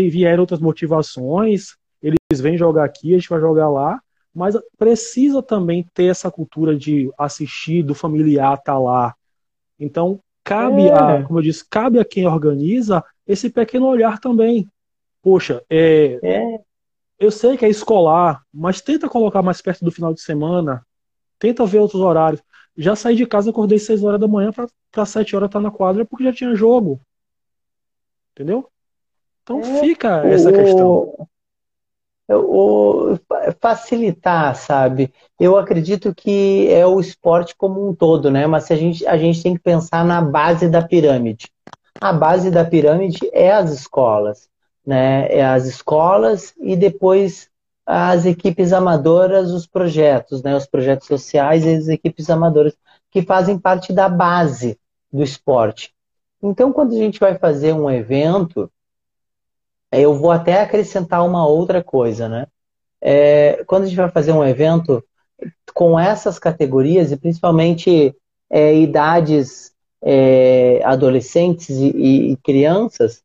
[0.10, 4.00] vieram outras motivações, eles vêm jogar aqui, a gente vai jogar lá,
[4.34, 9.14] mas precisa também ter essa cultura de assistir, do familiar estar tá lá.
[9.78, 10.94] Então, cabe é.
[10.94, 14.70] a, como eu disse, cabe a quem organiza esse pequeno olhar também.
[15.22, 16.60] Poxa, é, é.
[17.18, 20.86] Eu sei que é escolar, mas tenta colocar mais perto do final de semana.
[21.40, 22.42] Tenta ver outros horários.
[22.78, 25.72] Já saí de casa, acordei 6 horas da manhã para 7 horas estar tá na
[25.72, 27.00] quadra porque já tinha jogo.
[28.34, 28.70] Entendeu?
[29.44, 31.28] Então é, fica essa o, questão.
[32.30, 33.20] O,
[33.62, 35.14] facilitar, sabe?
[35.40, 38.46] Eu acredito que é o esporte como um todo, né?
[38.46, 41.50] Mas a gente, a gente tem que pensar na base da pirâmide.
[42.02, 44.50] A base da pirâmide é as escolas
[44.86, 47.50] né, é as escolas e depois
[47.86, 52.76] as equipes amadoras, os projetos, né, os projetos sociais e as equipes amadoras
[53.12, 54.80] que fazem parte da base
[55.12, 55.94] do esporte.
[56.42, 58.70] Então, quando a gente vai fazer um evento,
[59.92, 62.48] eu vou até acrescentar uma outra coisa, né?
[63.02, 65.04] É, quando a gente vai fazer um evento
[65.74, 68.16] com essas categorias e principalmente
[68.50, 73.24] é, idades é, adolescentes e, e, crianças,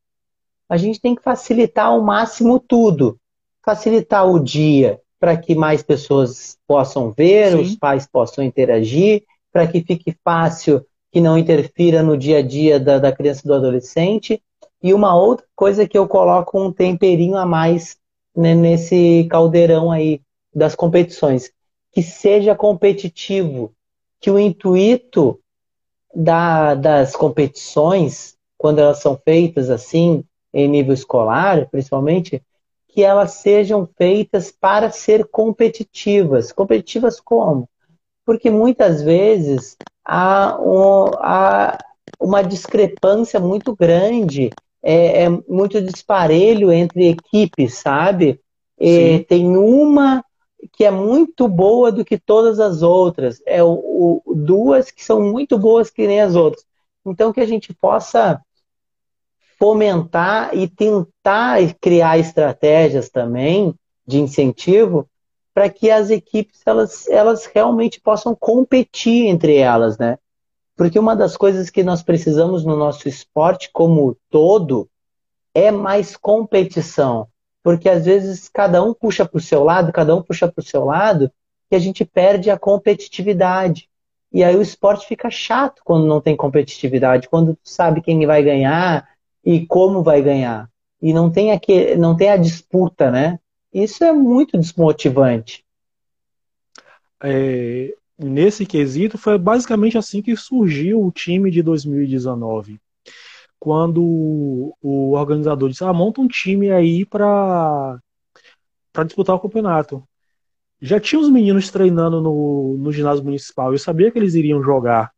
[0.71, 3.19] a gente tem que facilitar ao máximo tudo.
[3.61, 7.61] Facilitar o dia para que mais pessoas possam ver, Sim.
[7.61, 12.79] os pais possam interagir, para que fique fácil, que não interfira no dia a dia
[12.79, 14.41] da, da criança e do adolescente.
[14.81, 17.97] E uma outra coisa que eu coloco um temperinho a mais
[18.35, 20.23] né, nesse caldeirão aí
[20.55, 21.51] das competições,
[21.93, 23.73] que seja competitivo,
[24.21, 25.39] que o intuito
[26.15, 32.43] da, das competições, quando elas são feitas assim, em nível escolar, principalmente,
[32.89, 36.53] que elas sejam feitas para ser competitivas.
[36.53, 37.69] Competitivas como?
[38.25, 41.79] Porque muitas vezes há, um, há
[42.19, 44.51] uma discrepância muito grande,
[44.83, 48.41] é, é, muito disparelho entre equipes, sabe?
[48.79, 50.25] É, tem uma
[50.73, 55.21] que é muito boa do que todas as outras, é o, o, duas que são
[55.23, 56.65] muito boas que nem as outras.
[57.05, 58.41] Então que a gente possa
[59.61, 63.75] fomentar e tentar criar estratégias também
[64.07, 65.07] de incentivo
[65.53, 70.19] para que as equipes elas, elas realmente possam competir entre elas, né?
[70.75, 74.89] Porque uma das coisas que nós precisamos no nosso esporte como todo
[75.55, 77.29] é mais competição.
[77.63, 80.65] Porque às vezes cada um puxa para o seu lado, cada um puxa para o
[80.65, 81.31] seu lado,
[81.71, 83.91] e a gente perde a competitividade.
[84.33, 88.43] E aí o esporte fica chato quando não tem competitividade, quando tu sabe quem vai
[88.43, 89.07] ganhar,
[89.45, 90.69] e como vai ganhar.
[91.01, 93.39] E não tem, aqui, não tem a disputa, né?
[93.73, 95.65] Isso é muito desmotivante.
[97.23, 102.81] É, nesse quesito, foi basicamente assim que surgiu o time de 2019.
[103.59, 107.99] Quando o organizador disse: ah, monta um time aí para
[109.05, 110.03] disputar o campeonato.
[110.81, 115.13] Já tinha os meninos treinando no, no ginásio municipal, eu sabia que eles iriam jogar.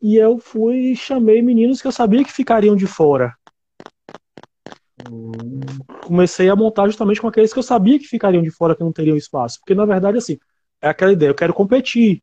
[0.00, 3.34] E eu fui chamei meninos que eu sabia que ficariam de fora.
[6.04, 8.92] Comecei a montar justamente com aqueles que eu sabia que ficariam de fora, que não
[8.92, 9.58] teriam espaço.
[9.60, 10.38] Porque, na verdade, assim,
[10.80, 12.22] é aquela ideia, eu quero competir.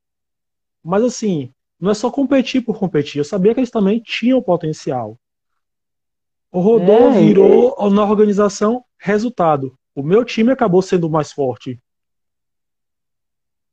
[0.84, 3.20] Mas, assim, não é só competir por competir.
[3.20, 5.20] Eu sabia que eles também tinham potencial.
[6.52, 7.90] O Rodô é, virou é...
[7.90, 9.78] na organização resultado.
[9.94, 11.80] O meu time acabou sendo mais forte.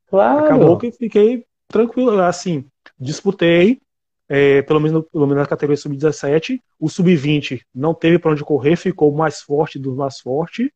[0.09, 0.45] Claro.
[0.45, 2.21] Acabou que fiquei tranquilo.
[2.21, 2.67] Assim,
[2.99, 3.81] disputei,
[4.29, 6.61] é, pelo, menos, pelo menos na categoria sub-17.
[6.79, 10.73] O sub-20 não teve para onde correr, ficou mais forte do mais forte,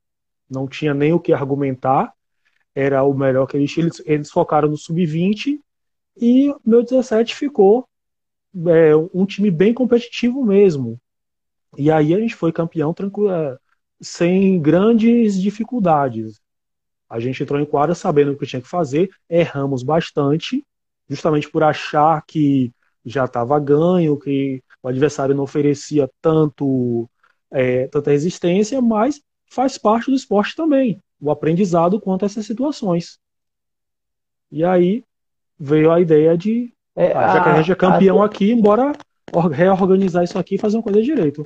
[0.49, 2.13] não tinha nem o que argumentar,
[2.75, 3.87] era o melhor que eles tinham.
[3.87, 5.59] Eles, eles focaram no sub-20
[6.17, 7.89] e meu 17 ficou
[8.67, 11.01] é, um time bem competitivo mesmo.
[11.77, 13.57] E aí a gente foi campeão tranquilo, é,
[14.01, 16.41] sem grandes dificuldades.
[17.09, 20.65] A gente entrou em quadra sabendo o que tinha que fazer, erramos bastante,
[21.09, 22.73] justamente por achar que
[23.07, 27.09] já estava ganho, que o adversário não oferecia tanto
[27.51, 29.21] é, tanta resistência, mas
[29.51, 33.19] faz parte do esporte também, o aprendizado quanto a essas situações.
[34.51, 35.05] E aí
[35.59, 38.27] veio a ideia de, é, ah, já que a gente é campeão a...
[38.27, 38.93] aqui, embora
[39.53, 41.43] reorganizar isso aqui e fazer uma coisa direito.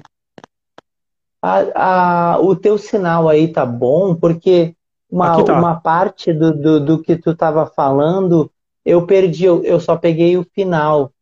[1.43, 4.75] A, a, o teu sinal aí tá bom, porque
[5.11, 5.59] uma, tá.
[5.59, 8.51] uma parte do, do, do, que tu estava falando,
[8.85, 11.13] eu perdi, eu, eu só peguei o final.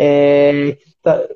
[0.00, 1.26] É, tá,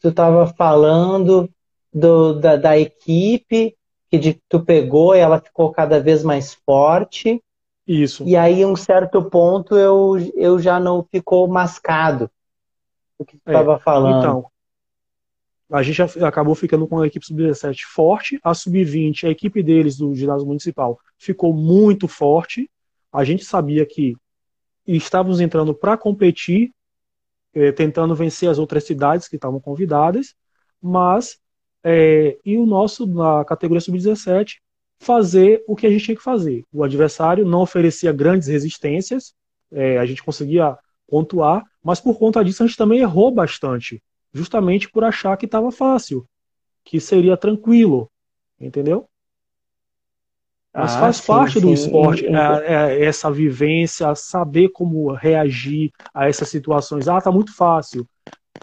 [0.00, 1.50] tu estava falando
[1.92, 3.76] do, da, da, equipe
[4.08, 7.42] que de, tu pegou e ela ficou cada vez mais forte.
[7.84, 8.22] Isso.
[8.24, 12.30] E aí, em um certo ponto, eu, eu já não ficou mascado
[13.18, 14.18] o que tu estava é, falando.
[14.20, 14.46] Então,
[15.72, 18.38] a gente acabou ficando com a equipe sub-17 forte.
[18.44, 22.70] A sub-20, a equipe deles do ginásio municipal, ficou muito forte.
[23.12, 24.14] A gente sabia que
[24.86, 26.72] estávamos entrando para competir
[27.76, 30.34] tentando vencer as outras cidades que estavam convidadas,
[30.80, 31.38] mas
[31.84, 34.56] é, e o nosso, na categoria sub-17,
[35.00, 36.64] fazer o que a gente tinha que fazer.
[36.72, 39.34] O adversário não oferecia grandes resistências,
[39.70, 44.02] é, a gente conseguia pontuar, mas por conta disso a gente também errou bastante,
[44.32, 46.24] justamente por achar que estava fácil,
[46.84, 48.10] que seria tranquilo,
[48.60, 49.08] entendeu?
[50.74, 51.60] Mas ah, faz sim, parte sim.
[51.60, 57.08] do esporte é, é, essa vivência, saber como reagir a essas situações.
[57.08, 58.06] Ah, tá muito fácil.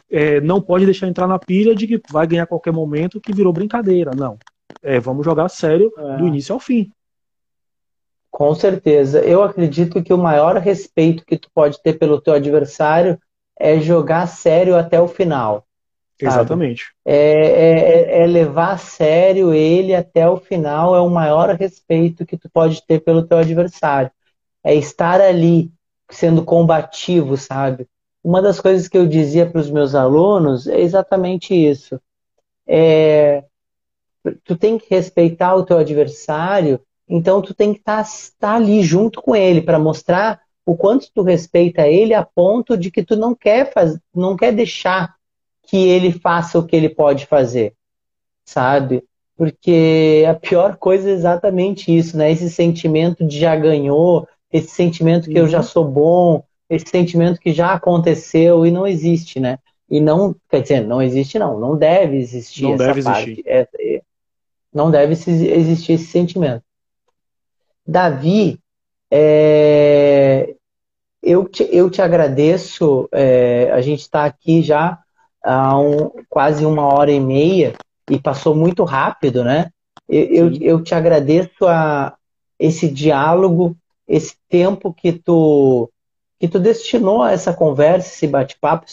[0.10, 3.32] É, não pode deixar entrar na pilha de que vai ganhar a qualquer momento que
[3.32, 4.12] virou brincadeira.
[4.16, 4.38] Não.
[4.82, 6.18] É, vamos jogar sério é.
[6.18, 6.92] do início ao fim.
[8.32, 9.22] Com certeza.
[9.22, 13.20] Eu acredito que o maior respeito que tu pode ter pelo teu adversário
[13.58, 15.66] é jogar sério até o final.
[16.28, 16.94] Exatamente.
[17.06, 22.38] É, é, é, levar a sério ele até o final, é o maior respeito que
[22.38, 24.12] tu pode ter pelo teu adversário.
[24.64, 25.72] É estar ali,
[26.10, 27.88] sendo combativo, sabe?
[28.24, 32.00] Uma das coisas que eu dizia para os meus alunos é exatamente isso.
[32.68, 33.44] É,
[34.44, 38.10] tu tem que respeitar o teu adversário, então tu tem que estar tá,
[38.40, 42.92] tá ali junto com ele para mostrar o quanto tu respeita ele a ponto de
[42.92, 45.16] que tu não quer faz, não quer deixar
[45.70, 47.74] que ele faça o que ele pode fazer,
[48.44, 49.04] sabe?
[49.38, 52.32] Porque a pior coisa é exatamente isso, né?
[52.32, 55.46] Esse sentimento de já ganhou, esse sentimento que uhum.
[55.46, 55.64] eu já uhum.
[55.64, 59.60] sou bom, esse sentimento que já aconteceu e não existe, né?
[59.88, 63.30] E não, quer dizer, não existe não, não deve existir não essa deve parte.
[63.30, 63.48] Existir.
[63.48, 64.02] É, é,
[64.74, 66.64] não deve existir esse sentimento.
[67.86, 68.60] Davi,
[69.12, 70.56] é,
[71.22, 75.00] eu, te, eu te agradeço, é, a gente está aqui já
[75.44, 77.74] há um, quase uma hora e meia
[78.10, 79.70] e passou muito rápido, né?
[80.08, 82.16] Eu, eu, eu, te agradeço a
[82.58, 83.76] esse diálogo,
[84.08, 85.90] esse tempo que tu
[86.40, 88.86] que tu destinou a essa conversa, esse bate-papo,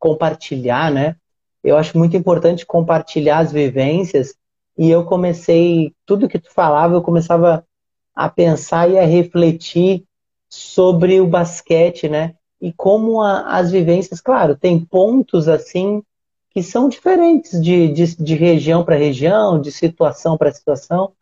[0.00, 1.14] compartilhar, né?
[1.62, 4.34] Eu acho muito importante compartilhar as vivências
[4.76, 7.64] e eu comecei, tudo que tu falava, eu começava
[8.14, 10.04] a pensar e a refletir
[10.48, 12.35] sobre o basquete, né?
[12.60, 16.02] E como a, as vivências, claro, tem pontos assim
[16.50, 21.12] que são diferentes de, de, de região para região, de situação para situação,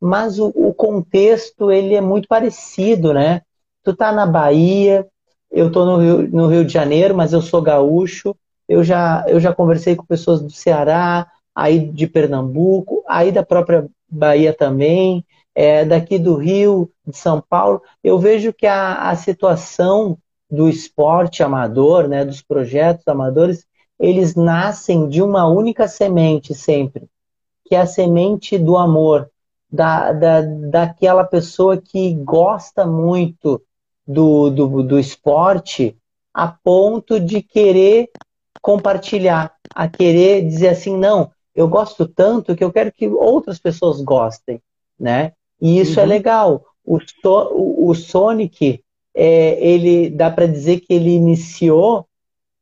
[0.00, 3.42] mas o, o, contexto ele é muito parecido, né?
[3.84, 5.06] Tu tá na Bahia,
[5.50, 8.34] eu tô no Rio, no Rio de Janeiro, mas eu sou gaúcho,
[8.66, 13.86] eu já, eu já conversei com pessoas do Ceará, aí de Pernambuco, aí da própria
[14.08, 15.24] Bahia também,
[15.54, 20.16] é, daqui do Rio, de São Paulo, eu vejo que a, a situação
[20.50, 23.64] do esporte amador, né, dos projetos amadores,
[23.98, 27.06] eles nascem de uma única semente sempre,
[27.64, 29.30] que é a semente do amor,
[29.70, 33.62] da, da, daquela pessoa que gosta muito
[34.06, 35.96] do, do, do esporte
[36.34, 38.10] a ponto de querer
[38.60, 44.00] compartilhar, a querer dizer assim, não, eu gosto tanto que eu quero que outras pessoas
[44.00, 44.60] gostem,
[44.98, 45.32] né?
[45.60, 46.08] E isso é uhum.
[46.08, 46.64] é legal.
[46.84, 48.82] O, o, o Sonic,
[49.14, 52.06] é, ele dá para dizer que ele iniciou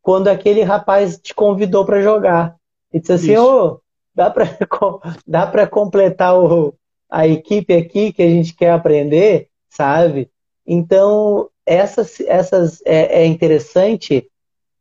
[0.02, 2.56] quando aquele rapaz te convidou para jogar.
[2.92, 3.80] E disse assim, ô, oh,
[4.14, 4.46] dá para
[5.26, 6.74] dá completar o,
[7.10, 10.30] a equipe aqui que a gente quer aprender, sabe?
[10.66, 14.28] Então, essas, essas é, é interessante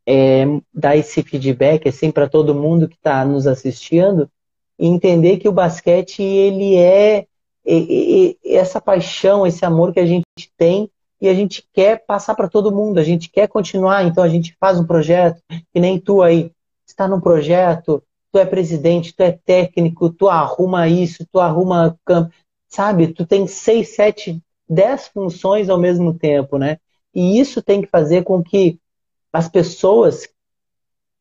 [0.06, 4.30] é, dar esse feedback assim para todo mundo que está nos assistindo
[4.78, 7.26] e entender que o basquete ele é
[7.66, 10.24] e, essa paixão, esse amor que a gente
[10.56, 10.90] tem
[11.20, 14.56] e a gente quer passar para todo mundo, a gente quer continuar, então a gente
[14.58, 16.52] faz um projeto, que nem tu aí,
[16.86, 22.32] está num projeto, tu é presidente, tu é técnico, tu arruma isso, tu arruma campo,
[22.68, 23.08] sabe?
[23.08, 26.78] Tu tem seis, sete, dez funções ao mesmo tempo, né?
[27.14, 28.78] E isso tem que fazer com que
[29.32, 30.28] as pessoas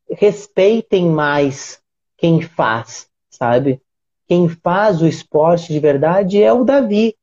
[0.09, 1.81] respeitem mais
[2.17, 3.81] quem faz, sabe?
[4.27, 7.15] quem faz o esporte de verdade é o Davi,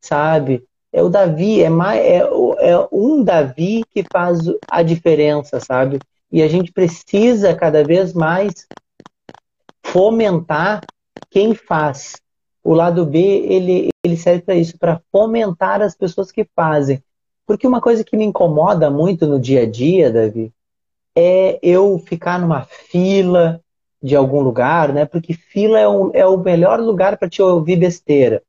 [0.00, 0.62] sabe?
[0.92, 4.40] É o Davi, é, mais, é, é um Davi que faz
[4.70, 5.98] a diferença, sabe?
[6.30, 8.66] E a gente precisa cada vez mais
[9.84, 10.82] fomentar
[11.30, 12.16] quem faz.
[12.62, 17.02] O lado B, ele, ele serve para isso, para fomentar as pessoas que fazem.
[17.46, 20.52] Porque uma coisa que me incomoda muito no dia a dia, Davi,
[21.16, 23.60] é eu ficar numa fila,
[24.02, 25.06] de algum lugar, né?
[25.06, 28.42] Porque fila é, um, é o melhor lugar para te ouvir besteira.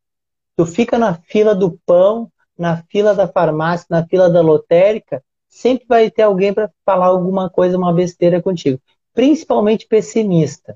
[0.58, 5.86] Tu fica na fila do pão, na fila da farmácia, na fila da lotérica, sempre
[5.88, 8.80] vai ter alguém para falar alguma coisa, uma besteira contigo.
[9.14, 10.76] Principalmente pessimista.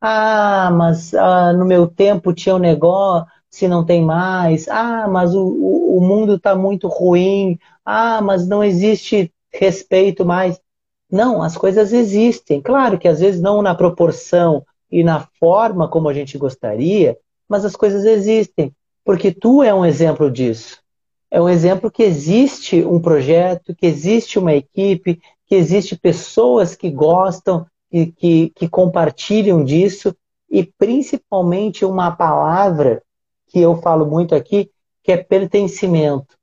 [0.00, 4.68] Ah, mas ah, no meu tempo tinha um negócio, se não tem mais.
[4.68, 7.58] Ah, mas o, o, o mundo está muito ruim.
[7.84, 10.60] Ah, mas não existe respeito mais.
[11.10, 12.60] Não, as coisas existem.
[12.60, 17.16] Claro que às vezes não na proporção e na forma como a gente gostaria,
[17.48, 18.74] mas as coisas existem.
[19.04, 20.81] Porque tu é um exemplo disso.
[21.32, 26.90] É um exemplo que existe um projeto, que existe uma equipe, que existe pessoas que
[26.90, 30.14] gostam, que, que, que compartilham disso,
[30.50, 33.02] e principalmente uma palavra
[33.48, 34.70] que eu falo muito aqui,
[35.02, 36.36] que é pertencimento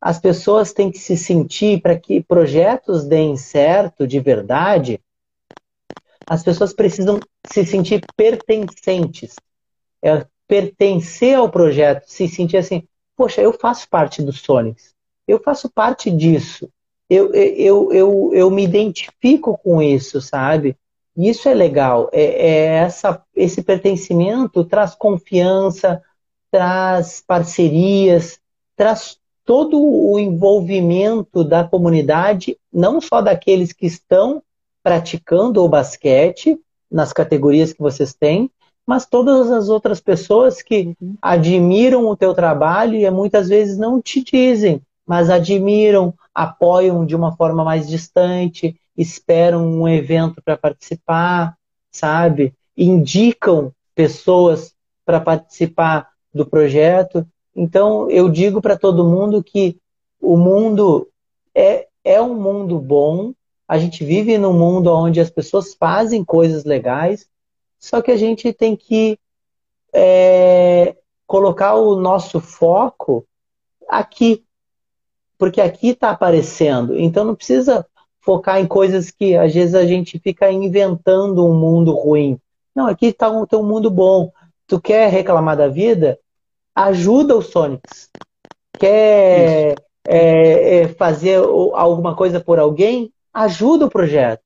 [0.00, 5.00] as pessoas têm que se sentir para que projetos deem certo de verdade.
[6.26, 7.18] As pessoas precisam
[7.50, 9.34] se sentir pertencentes,
[10.02, 12.86] é, pertencer ao projeto, se sentir assim,
[13.18, 14.94] poxa, eu faço parte do Sonics,
[15.26, 16.70] eu faço parte disso,
[17.10, 20.76] eu, eu, eu, eu me identifico com isso, sabe?
[21.16, 26.00] Isso é legal, é, é essa, esse pertencimento traz confiança,
[26.48, 28.38] traz parcerias,
[28.76, 34.40] traz todo o envolvimento da comunidade, não só daqueles que estão
[34.80, 36.56] praticando o basquete
[36.88, 38.48] nas categorias que vocês têm,
[38.88, 44.24] mas todas as outras pessoas que admiram o teu trabalho e muitas vezes não te
[44.24, 51.54] dizem, mas admiram, apoiam de uma forma mais distante, esperam um evento para participar,
[51.92, 52.54] sabe?
[52.74, 54.72] Indicam pessoas
[55.04, 57.26] para participar do projeto.
[57.54, 59.76] Então, eu digo para todo mundo que
[60.18, 61.06] o mundo
[61.54, 63.34] é, é um mundo bom,
[63.68, 67.28] a gente vive num mundo onde as pessoas fazem coisas legais,
[67.78, 69.18] só que a gente tem que
[69.92, 70.96] é,
[71.26, 73.26] colocar o nosso foco
[73.88, 74.44] aqui,
[75.38, 76.98] porque aqui está aparecendo.
[76.98, 77.86] Então não precisa
[78.20, 82.38] focar em coisas que às vezes a gente fica inventando um mundo ruim.
[82.74, 84.30] Não, aqui está um, um mundo bom.
[84.66, 86.18] Tu quer reclamar da vida?
[86.74, 88.10] Ajuda o Sonics.
[88.78, 89.74] Quer
[90.06, 93.12] é, é, fazer alguma coisa por alguém?
[93.32, 94.44] Ajuda o projeto,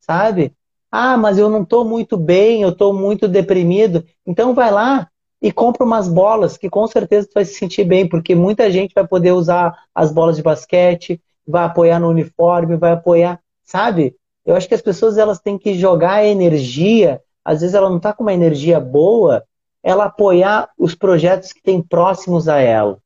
[0.00, 0.54] sabe?
[0.96, 4.04] Ah, mas eu não estou muito bem, eu estou muito deprimido.
[4.24, 5.08] Então vai lá,
[5.42, 8.94] e compra umas bolas que com certeza tu vai se sentir bem, porque muita gente
[8.94, 14.14] vai poder usar as bolas de basquete, vai apoiar no uniforme, vai apoiar, sabe?
[14.46, 18.12] Eu acho que as pessoas elas têm que jogar energia, às vezes ela não está
[18.12, 19.42] com uma energia boa,
[19.82, 22.98] ela apoiar os projetos que tem próximos a ela,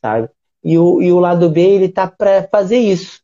[0.00, 0.30] sabe?
[0.64, 3.20] E o, e o lado B ele tá para fazer isso,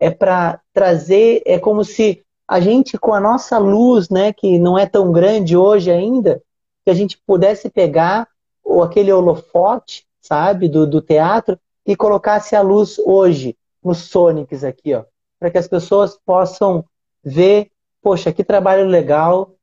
[0.00, 4.76] é para trazer, é como se a gente com a nossa luz, né, que não
[4.76, 6.42] é tão grande hoje ainda,
[6.84, 8.28] que a gente pudesse pegar
[8.62, 14.92] ou aquele holofote, sabe, do, do teatro e colocasse a luz hoje nos Sonics aqui,
[14.92, 15.02] ó,
[15.40, 16.84] para que as pessoas possam
[17.24, 17.70] ver,
[18.02, 19.54] poxa, que trabalho legal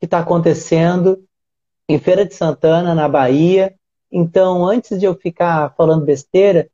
[0.00, 1.22] que está acontecendo
[1.86, 3.74] em Feira de Santana, na Bahia.
[4.10, 6.70] Então, antes de eu ficar falando besteira,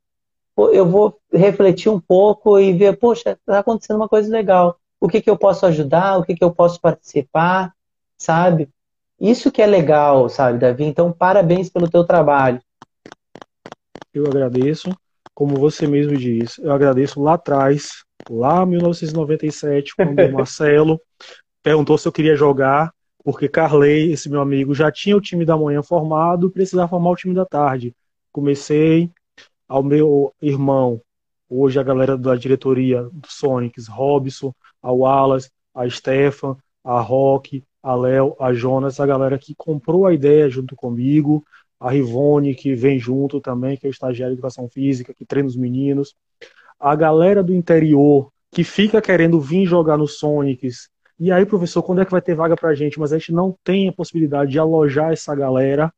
[0.56, 4.78] eu vou refletir um pouco e ver, poxa, está acontecendo uma coisa legal.
[5.04, 6.16] O que, que eu posso ajudar?
[6.16, 7.74] O que, que eu posso participar?
[8.16, 8.70] Sabe?
[9.20, 10.82] Isso que é legal, sabe, Davi?
[10.84, 12.58] Então, parabéns pelo teu trabalho.
[14.14, 14.96] Eu agradeço,
[15.34, 20.98] como você mesmo disse, eu agradeço lá atrás, lá em 1997, quando o Marcelo
[21.62, 22.90] perguntou se eu queria jogar,
[23.22, 27.16] porque Carley, esse meu amigo, já tinha o time da manhã formado, precisava formar o
[27.16, 27.94] time da tarde.
[28.32, 29.10] Comecei
[29.68, 30.98] ao meu irmão,
[31.46, 34.50] hoje a galera da diretoria do Sonics, Robson,
[34.84, 40.12] a Wallace, a Stefan, a Rock, a Léo, a Jonas, a galera que comprou a
[40.12, 41.42] ideia junto comigo,
[41.80, 45.48] a Rivone, que vem junto também, que é o estagiário de educação física, que treina
[45.48, 46.14] os meninos,
[46.78, 50.88] a galera do interior, que fica querendo vir jogar no Sonics.
[51.18, 52.98] E aí, professor, quando é que vai ter vaga pra gente?
[53.00, 55.92] Mas a gente não tem a possibilidade de alojar essa galera.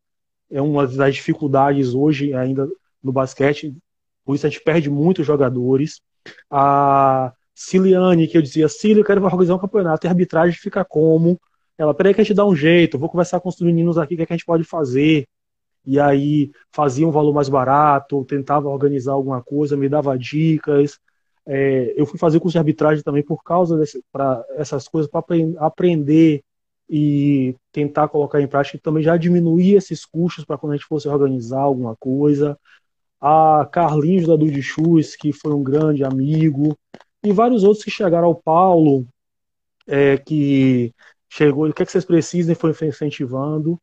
[0.50, 2.68] É uma das dificuldades hoje ainda
[3.02, 3.76] no basquete.
[4.24, 6.00] Por isso a gente perde muitos jogadores.
[6.50, 10.06] A Ciliane, que eu dizia, Cília, eu quero organizar um campeonato.
[10.06, 11.40] E a arbitragem fica como?
[11.78, 14.16] Ela, peraí que a gente dá um jeito, vou conversar com os meninos aqui, o
[14.18, 15.26] que, é que a gente pode fazer.
[15.84, 20.98] E aí fazia um valor mais barato, tentava organizar alguma coisa, me dava dicas.
[21.46, 25.24] É, eu fui fazer curso de arbitragem também por causa para essas coisas, para
[25.58, 26.42] aprender
[26.90, 31.08] e tentar colocar em prática, também já diminuir esses custos para quando a gente fosse
[31.08, 32.58] organizar alguma coisa.
[33.20, 36.76] A Carlinhos da Dude Shoes, que foi um grande amigo,
[37.28, 39.06] e vários outros que chegaram ao Paulo,
[39.86, 40.94] é, que
[41.28, 43.80] chegou, o que, é que vocês precisam e foi incentivando.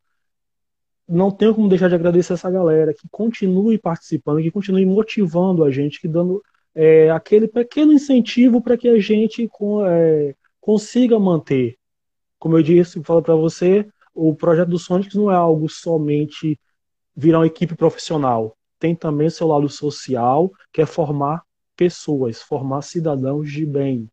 [1.06, 5.70] Não tenho como deixar de agradecer essa galera que continue participando, que continue motivando a
[5.70, 6.42] gente, que dando
[6.74, 9.48] é, aquele pequeno incentivo para que a gente
[9.86, 11.76] é, consiga manter.
[12.38, 16.58] Como eu disse, falo para você, o projeto do Sonics não é algo somente
[17.14, 18.56] virar uma equipe profissional.
[18.78, 21.42] Tem também seu lado social, que é formar
[21.76, 24.10] pessoas, formar cidadãos de bem.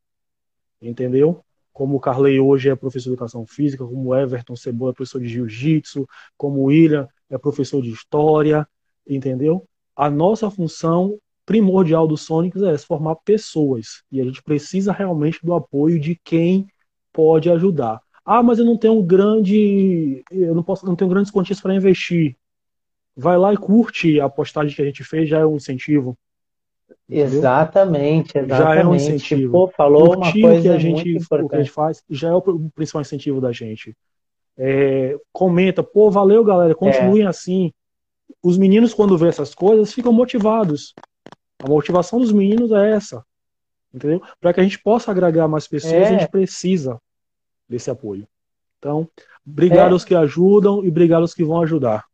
[0.82, 1.44] Entendeu?
[1.74, 5.20] como o Carley hoje é professor de educação física, como o Everton Cebola é professor
[5.20, 6.08] de jiu-jitsu,
[6.38, 8.68] como o William é professor de história,
[9.08, 9.66] entendeu?
[9.96, 15.54] A nossa função primordial do Sonics é formar pessoas e a gente precisa realmente do
[15.54, 16.68] apoio de quem
[17.12, 18.00] pode ajudar.
[18.24, 22.38] Ah, mas eu não tenho grande, eu não posso, não tenho grandes quantias para investir.
[23.16, 26.18] Vai lá e curte a postagem que a gente fez, já é um incentivo.
[27.10, 28.64] Exatamente, exatamente.
[28.64, 29.52] Já é um incentivo.
[29.52, 32.42] Pô, falou uma coisa que a gente, o que a gente faz já é o
[32.76, 33.96] principal incentivo da gente.
[34.58, 37.28] É, comenta, pô, valeu, galera, continuem é.
[37.28, 37.72] assim.
[38.42, 40.94] Os meninos, quando vê essas coisas, ficam motivados.
[41.60, 43.24] A motivação dos meninos é essa.
[43.94, 44.22] Entendeu?
[44.40, 46.08] Para que a gente possa agregar mais pessoas, é.
[46.08, 47.00] a gente precisa
[47.68, 48.28] desse apoio.
[48.80, 49.08] Então,
[49.46, 49.94] obrigado é.
[49.94, 52.06] aos que ajudam e obrigado aos que vão ajudar.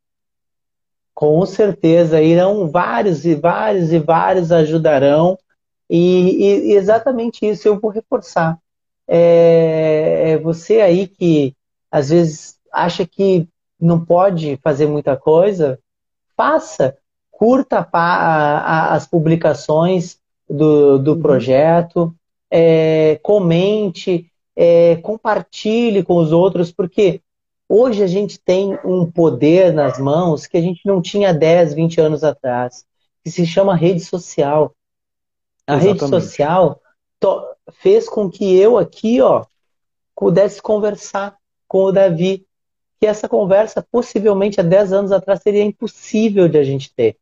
[1.18, 5.36] Com certeza, irão vários e vários e vários ajudarão.
[5.90, 8.56] E, e exatamente isso eu vou reforçar.
[9.08, 11.56] É, é, você aí que
[11.90, 13.50] às vezes acha que
[13.82, 15.80] não pode fazer muita coisa,
[16.36, 16.96] faça.
[17.32, 21.20] Curta a, a, as publicações do, do uhum.
[21.20, 22.16] projeto,
[22.52, 27.22] é, comente, é, compartilhe com os outros, porque
[27.70, 32.02] hoje a gente tem um poder nas mãos que a gente não tinha 10, 20
[32.02, 32.86] anos atrás,
[33.24, 34.74] que se chama rede social.
[35.66, 36.00] A Exatamente.
[36.02, 36.82] rede social
[37.74, 39.46] fez com que eu aqui, ó,
[40.16, 41.38] pudesse conversar
[41.68, 42.46] com o Davi,
[43.00, 47.18] que essa conversa possivelmente há 10 anos atrás seria impossível de a gente ter.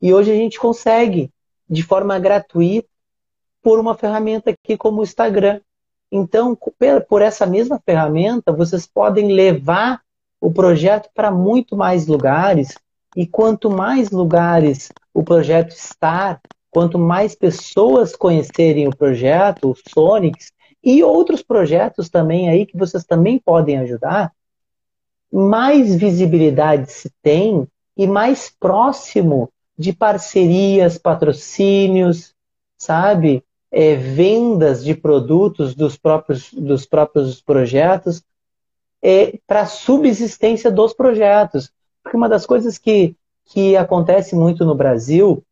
[0.00, 1.30] E hoje a gente consegue,
[1.68, 2.88] de forma gratuita,
[3.62, 5.60] por uma ferramenta aqui como o Instagram.
[6.16, 6.56] Então,
[7.08, 10.00] por essa mesma ferramenta, vocês podem levar
[10.40, 12.78] o projeto para muito mais lugares,
[13.16, 20.52] e quanto mais lugares o projeto estar, quanto mais pessoas conhecerem o projeto, o Sonics,
[20.84, 24.32] e outros projetos também aí que vocês também podem ajudar,
[25.32, 27.66] mais visibilidade se tem
[27.96, 32.32] e mais próximo de parcerias, patrocínios,
[32.78, 33.42] sabe?
[33.76, 38.22] É, vendas de produtos dos próprios, dos próprios projetos
[39.02, 41.72] é, para a subsistência dos projetos.
[42.00, 45.44] Porque uma das coisas que, que acontece muito no Brasil,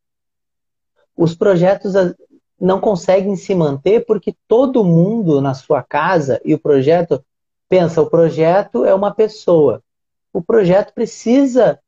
[1.17, 1.95] os projetos
[2.61, 7.25] não conseguem se manter porque todo mundo na sua casa e o projeto
[7.69, 9.83] pensa, o projeto é uma pessoa.
[10.33, 11.81] O projeto precisa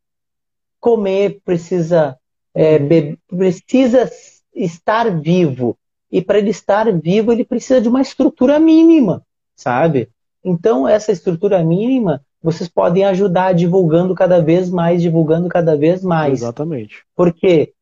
[0.80, 2.18] comer, precisa
[2.52, 4.10] é, beber, precisa
[4.54, 5.78] estar vivo.
[6.14, 9.26] E para ele estar vivo, ele precisa de uma estrutura mínima,
[9.56, 10.08] sabe?
[10.44, 16.34] Então, essa estrutura mínima, vocês podem ajudar divulgando cada vez mais, divulgando cada vez mais.
[16.34, 17.02] Exatamente.
[17.16, 17.72] Por quê?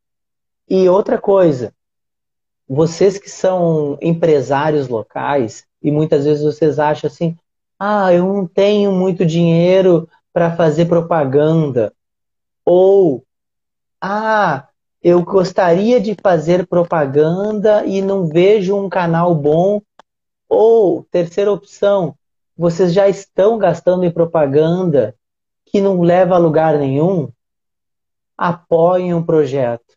[0.66, 1.74] E outra coisa,
[2.66, 7.36] vocês que são empresários locais e muitas vezes vocês acham assim:
[7.78, 11.92] ah, eu não tenho muito dinheiro para fazer propaganda.
[12.64, 13.22] Ou,
[14.00, 14.68] ah,
[15.02, 19.82] eu gostaria de fazer propaganda e não vejo um canal bom.
[20.48, 22.14] Ou, terceira opção,
[22.56, 25.16] vocês já estão gastando em propaganda
[25.66, 27.28] que não leva a lugar nenhum.
[28.38, 29.96] Apoiem um projeto.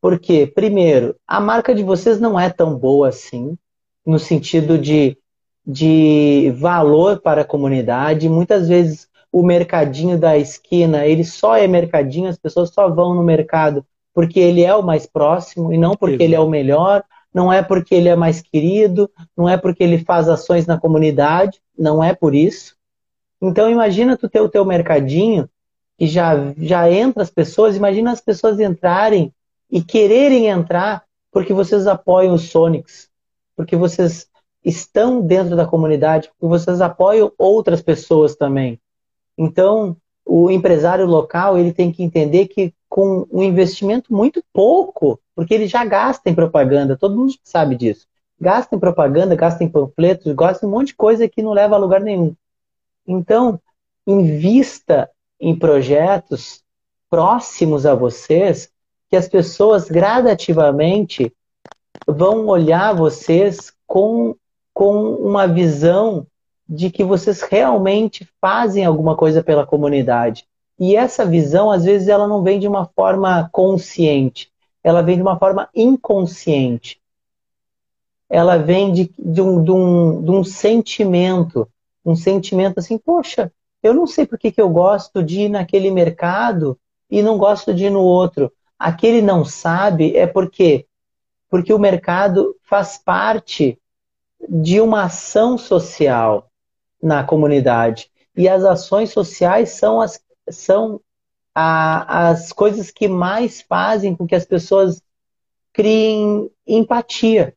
[0.00, 3.58] Porque, primeiro, a marca de vocês não é tão boa assim,
[4.06, 5.18] no sentido de,
[5.66, 8.28] de valor para a comunidade.
[8.28, 13.22] Muitas vezes o mercadinho da esquina, ele só é mercadinho, as pessoas só vão no
[13.22, 13.84] mercado
[14.14, 16.24] porque ele é o mais próximo e não porque Exato.
[16.24, 19.98] ele é o melhor, não é porque ele é mais querido, não é porque ele
[19.98, 22.76] faz ações na comunidade, não é por isso.
[23.42, 25.50] Então imagina tu ter o teu mercadinho
[25.98, 29.34] e já, já entra as pessoas, imagina as pessoas entrarem
[29.70, 33.10] e quererem entrar porque vocês apoiam os Sonics,
[33.56, 34.28] porque vocês
[34.64, 38.80] estão dentro da comunidade, porque vocês apoiam outras pessoas também.
[39.36, 45.52] Então, o empresário local ele tem que entender que com um investimento muito pouco, porque
[45.52, 48.06] ele já gasta em propaganda, todo mundo sabe disso.
[48.40, 51.74] Gasta em propaganda, gasta em panfletos, gasta em um monte de coisa que não leva
[51.74, 52.34] a lugar nenhum.
[53.06, 53.60] Então,
[54.06, 55.10] invista
[55.40, 56.62] em projetos
[57.10, 58.70] próximos a vocês
[59.10, 61.32] que as pessoas gradativamente
[62.06, 64.36] vão olhar vocês com,
[64.72, 66.26] com uma visão
[66.68, 70.46] de que vocês realmente fazem alguma coisa pela comunidade.
[70.78, 74.50] E essa visão, às vezes, ela não vem de uma forma consciente,
[74.82, 77.00] ela vem de uma forma inconsciente.
[78.28, 81.68] Ela vem de, de, um, de, um, de um sentimento,
[82.04, 85.90] um sentimento assim, poxa, eu não sei por que, que eu gosto de ir naquele
[85.90, 86.78] mercado
[87.10, 88.50] e não gosto de ir no outro.
[88.78, 90.86] Aquele não sabe é porque
[91.54, 93.78] porque o mercado faz parte
[94.48, 96.50] de uma ação social
[97.04, 98.10] na comunidade.
[98.34, 100.18] E as ações sociais são as,
[100.48, 101.00] são
[101.54, 105.02] a, as coisas que mais fazem com que as pessoas
[105.72, 107.54] criem empatia.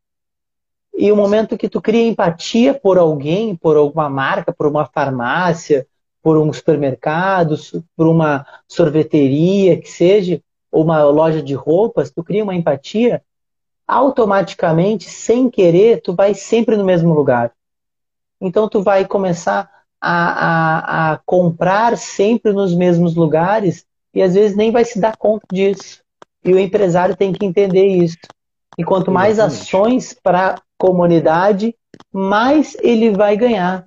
[0.94, 5.88] E o momento que tu cria empatia por alguém, por alguma marca, por uma farmácia,
[6.22, 7.56] por um supermercado,
[7.95, 13.24] por uma sorveteria, que seja, ou uma loja de roupas, tu cria uma empatia,
[13.88, 17.53] automaticamente, sem querer, tu vai sempre no mesmo lugar.
[18.39, 19.69] Então tu vai começar
[19.99, 25.18] a, a, a comprar sempre nos mesmos lugares e às vezes nem vai se dar
[25.18, 26.01] conta disso.
[26.43, 28.18] E o empresário tem que entender isso.
[28.77, 31.76] E quanto mais ações para a comunidade,
[32.14, 33.85] mais ele vai ganhar.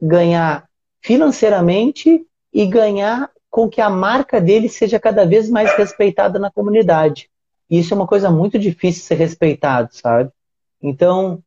[0.00, 0.64] Ganhar
[1.00, 7.28] financeiramente e ganhar com que a marca dele seja cada vez mais respeitada na comunidade.
[7.70, 10.30] E isso é uma coisa muito difícil de ser respeitado, sabe?
[10.82, 11.40] Então,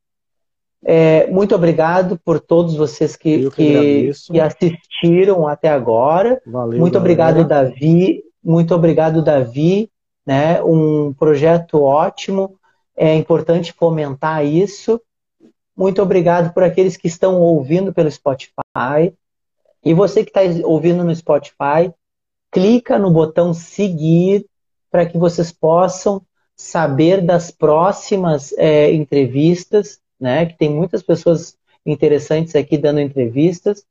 [0.84, 6.42] É, muito obrigado por todos vocês que, que, que, assistiram até agora.
[6.46, 7.00] Valeu, muito galera.
[7.00, 8.24] obrigado, Davi.
[8.44, 9.90] Muito obrigado, Davi.
[10.26, 10.62] Né?
[10.64, 12.58] Um projeto ótimo.
[12.96, 15.02] É importante fomentar isso.
[15.76, 19.14] Muito obrigado por aqueles que estão ouvindo pelo Spotify.
[19.84, 21.94] E você que está ouvindo no Spotify,
[22.52, 24.46] clica no botão seguir
[24.90, 26.22] para que vocês possam
[26.56, 30.46] saber das próximas é, entrevistas, né?
[30.46, 33.86] Que tem muitas pessoas interessantes aqui dando entrevistas.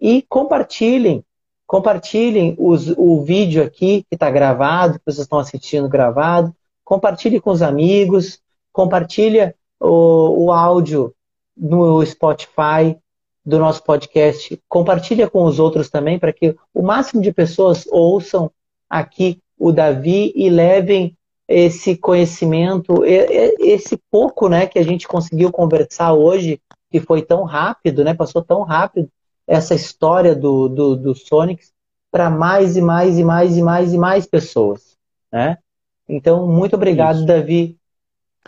[0.00, 1.24] E compartilhem,
[1.66, 6.54] compartilhem os, o vídeo aqui que está gravado, que vocês estão assistindo gravado.
[6.84, 8.40] Compartilhe com os amigos,
[8.72, 11.14] compartilha o, o áudio
[11.56, 12.96] no Spotify
[13.44, 14.60] do nosso podcast.
[14.68, 18.50] Compartilha com os outros também para que o máximo de pessoas ouçam
[18.88, 21.16] aqui o Davi e levem
[21.48, 26.60] esse conhecimento, esse pouco, né, que a gente conseguiu conversar hoje,
[26.90, 29.10] que foi tão rápido, né, passou tão rápido
[29.46, 31.72] essa história do, do, do Sonics
[32.10, 34.96] para mais e mais e mais e mais e mais pessoas,
[35.32, 35.58] né?
[36.06, 37.26] Então, muito obrigado, Isso.
[37.26, 37.78] Davi,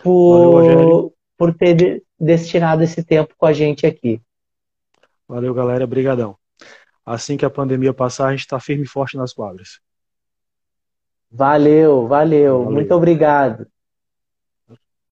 [0.02, 4.20] por, Valeu, por ter destinado esse tempo com a gente aqui.
[5.28, 5.86] Valeu, galera.
[5.86, 6.36] Brigadão.
[7.04, 9.80] Assim que a pandemia passar, a gente está firme e forte nas quadras.
[11.30, 12.70] Valeu, valeu, valeu.
[12.72, 13.66] Muito obrigado.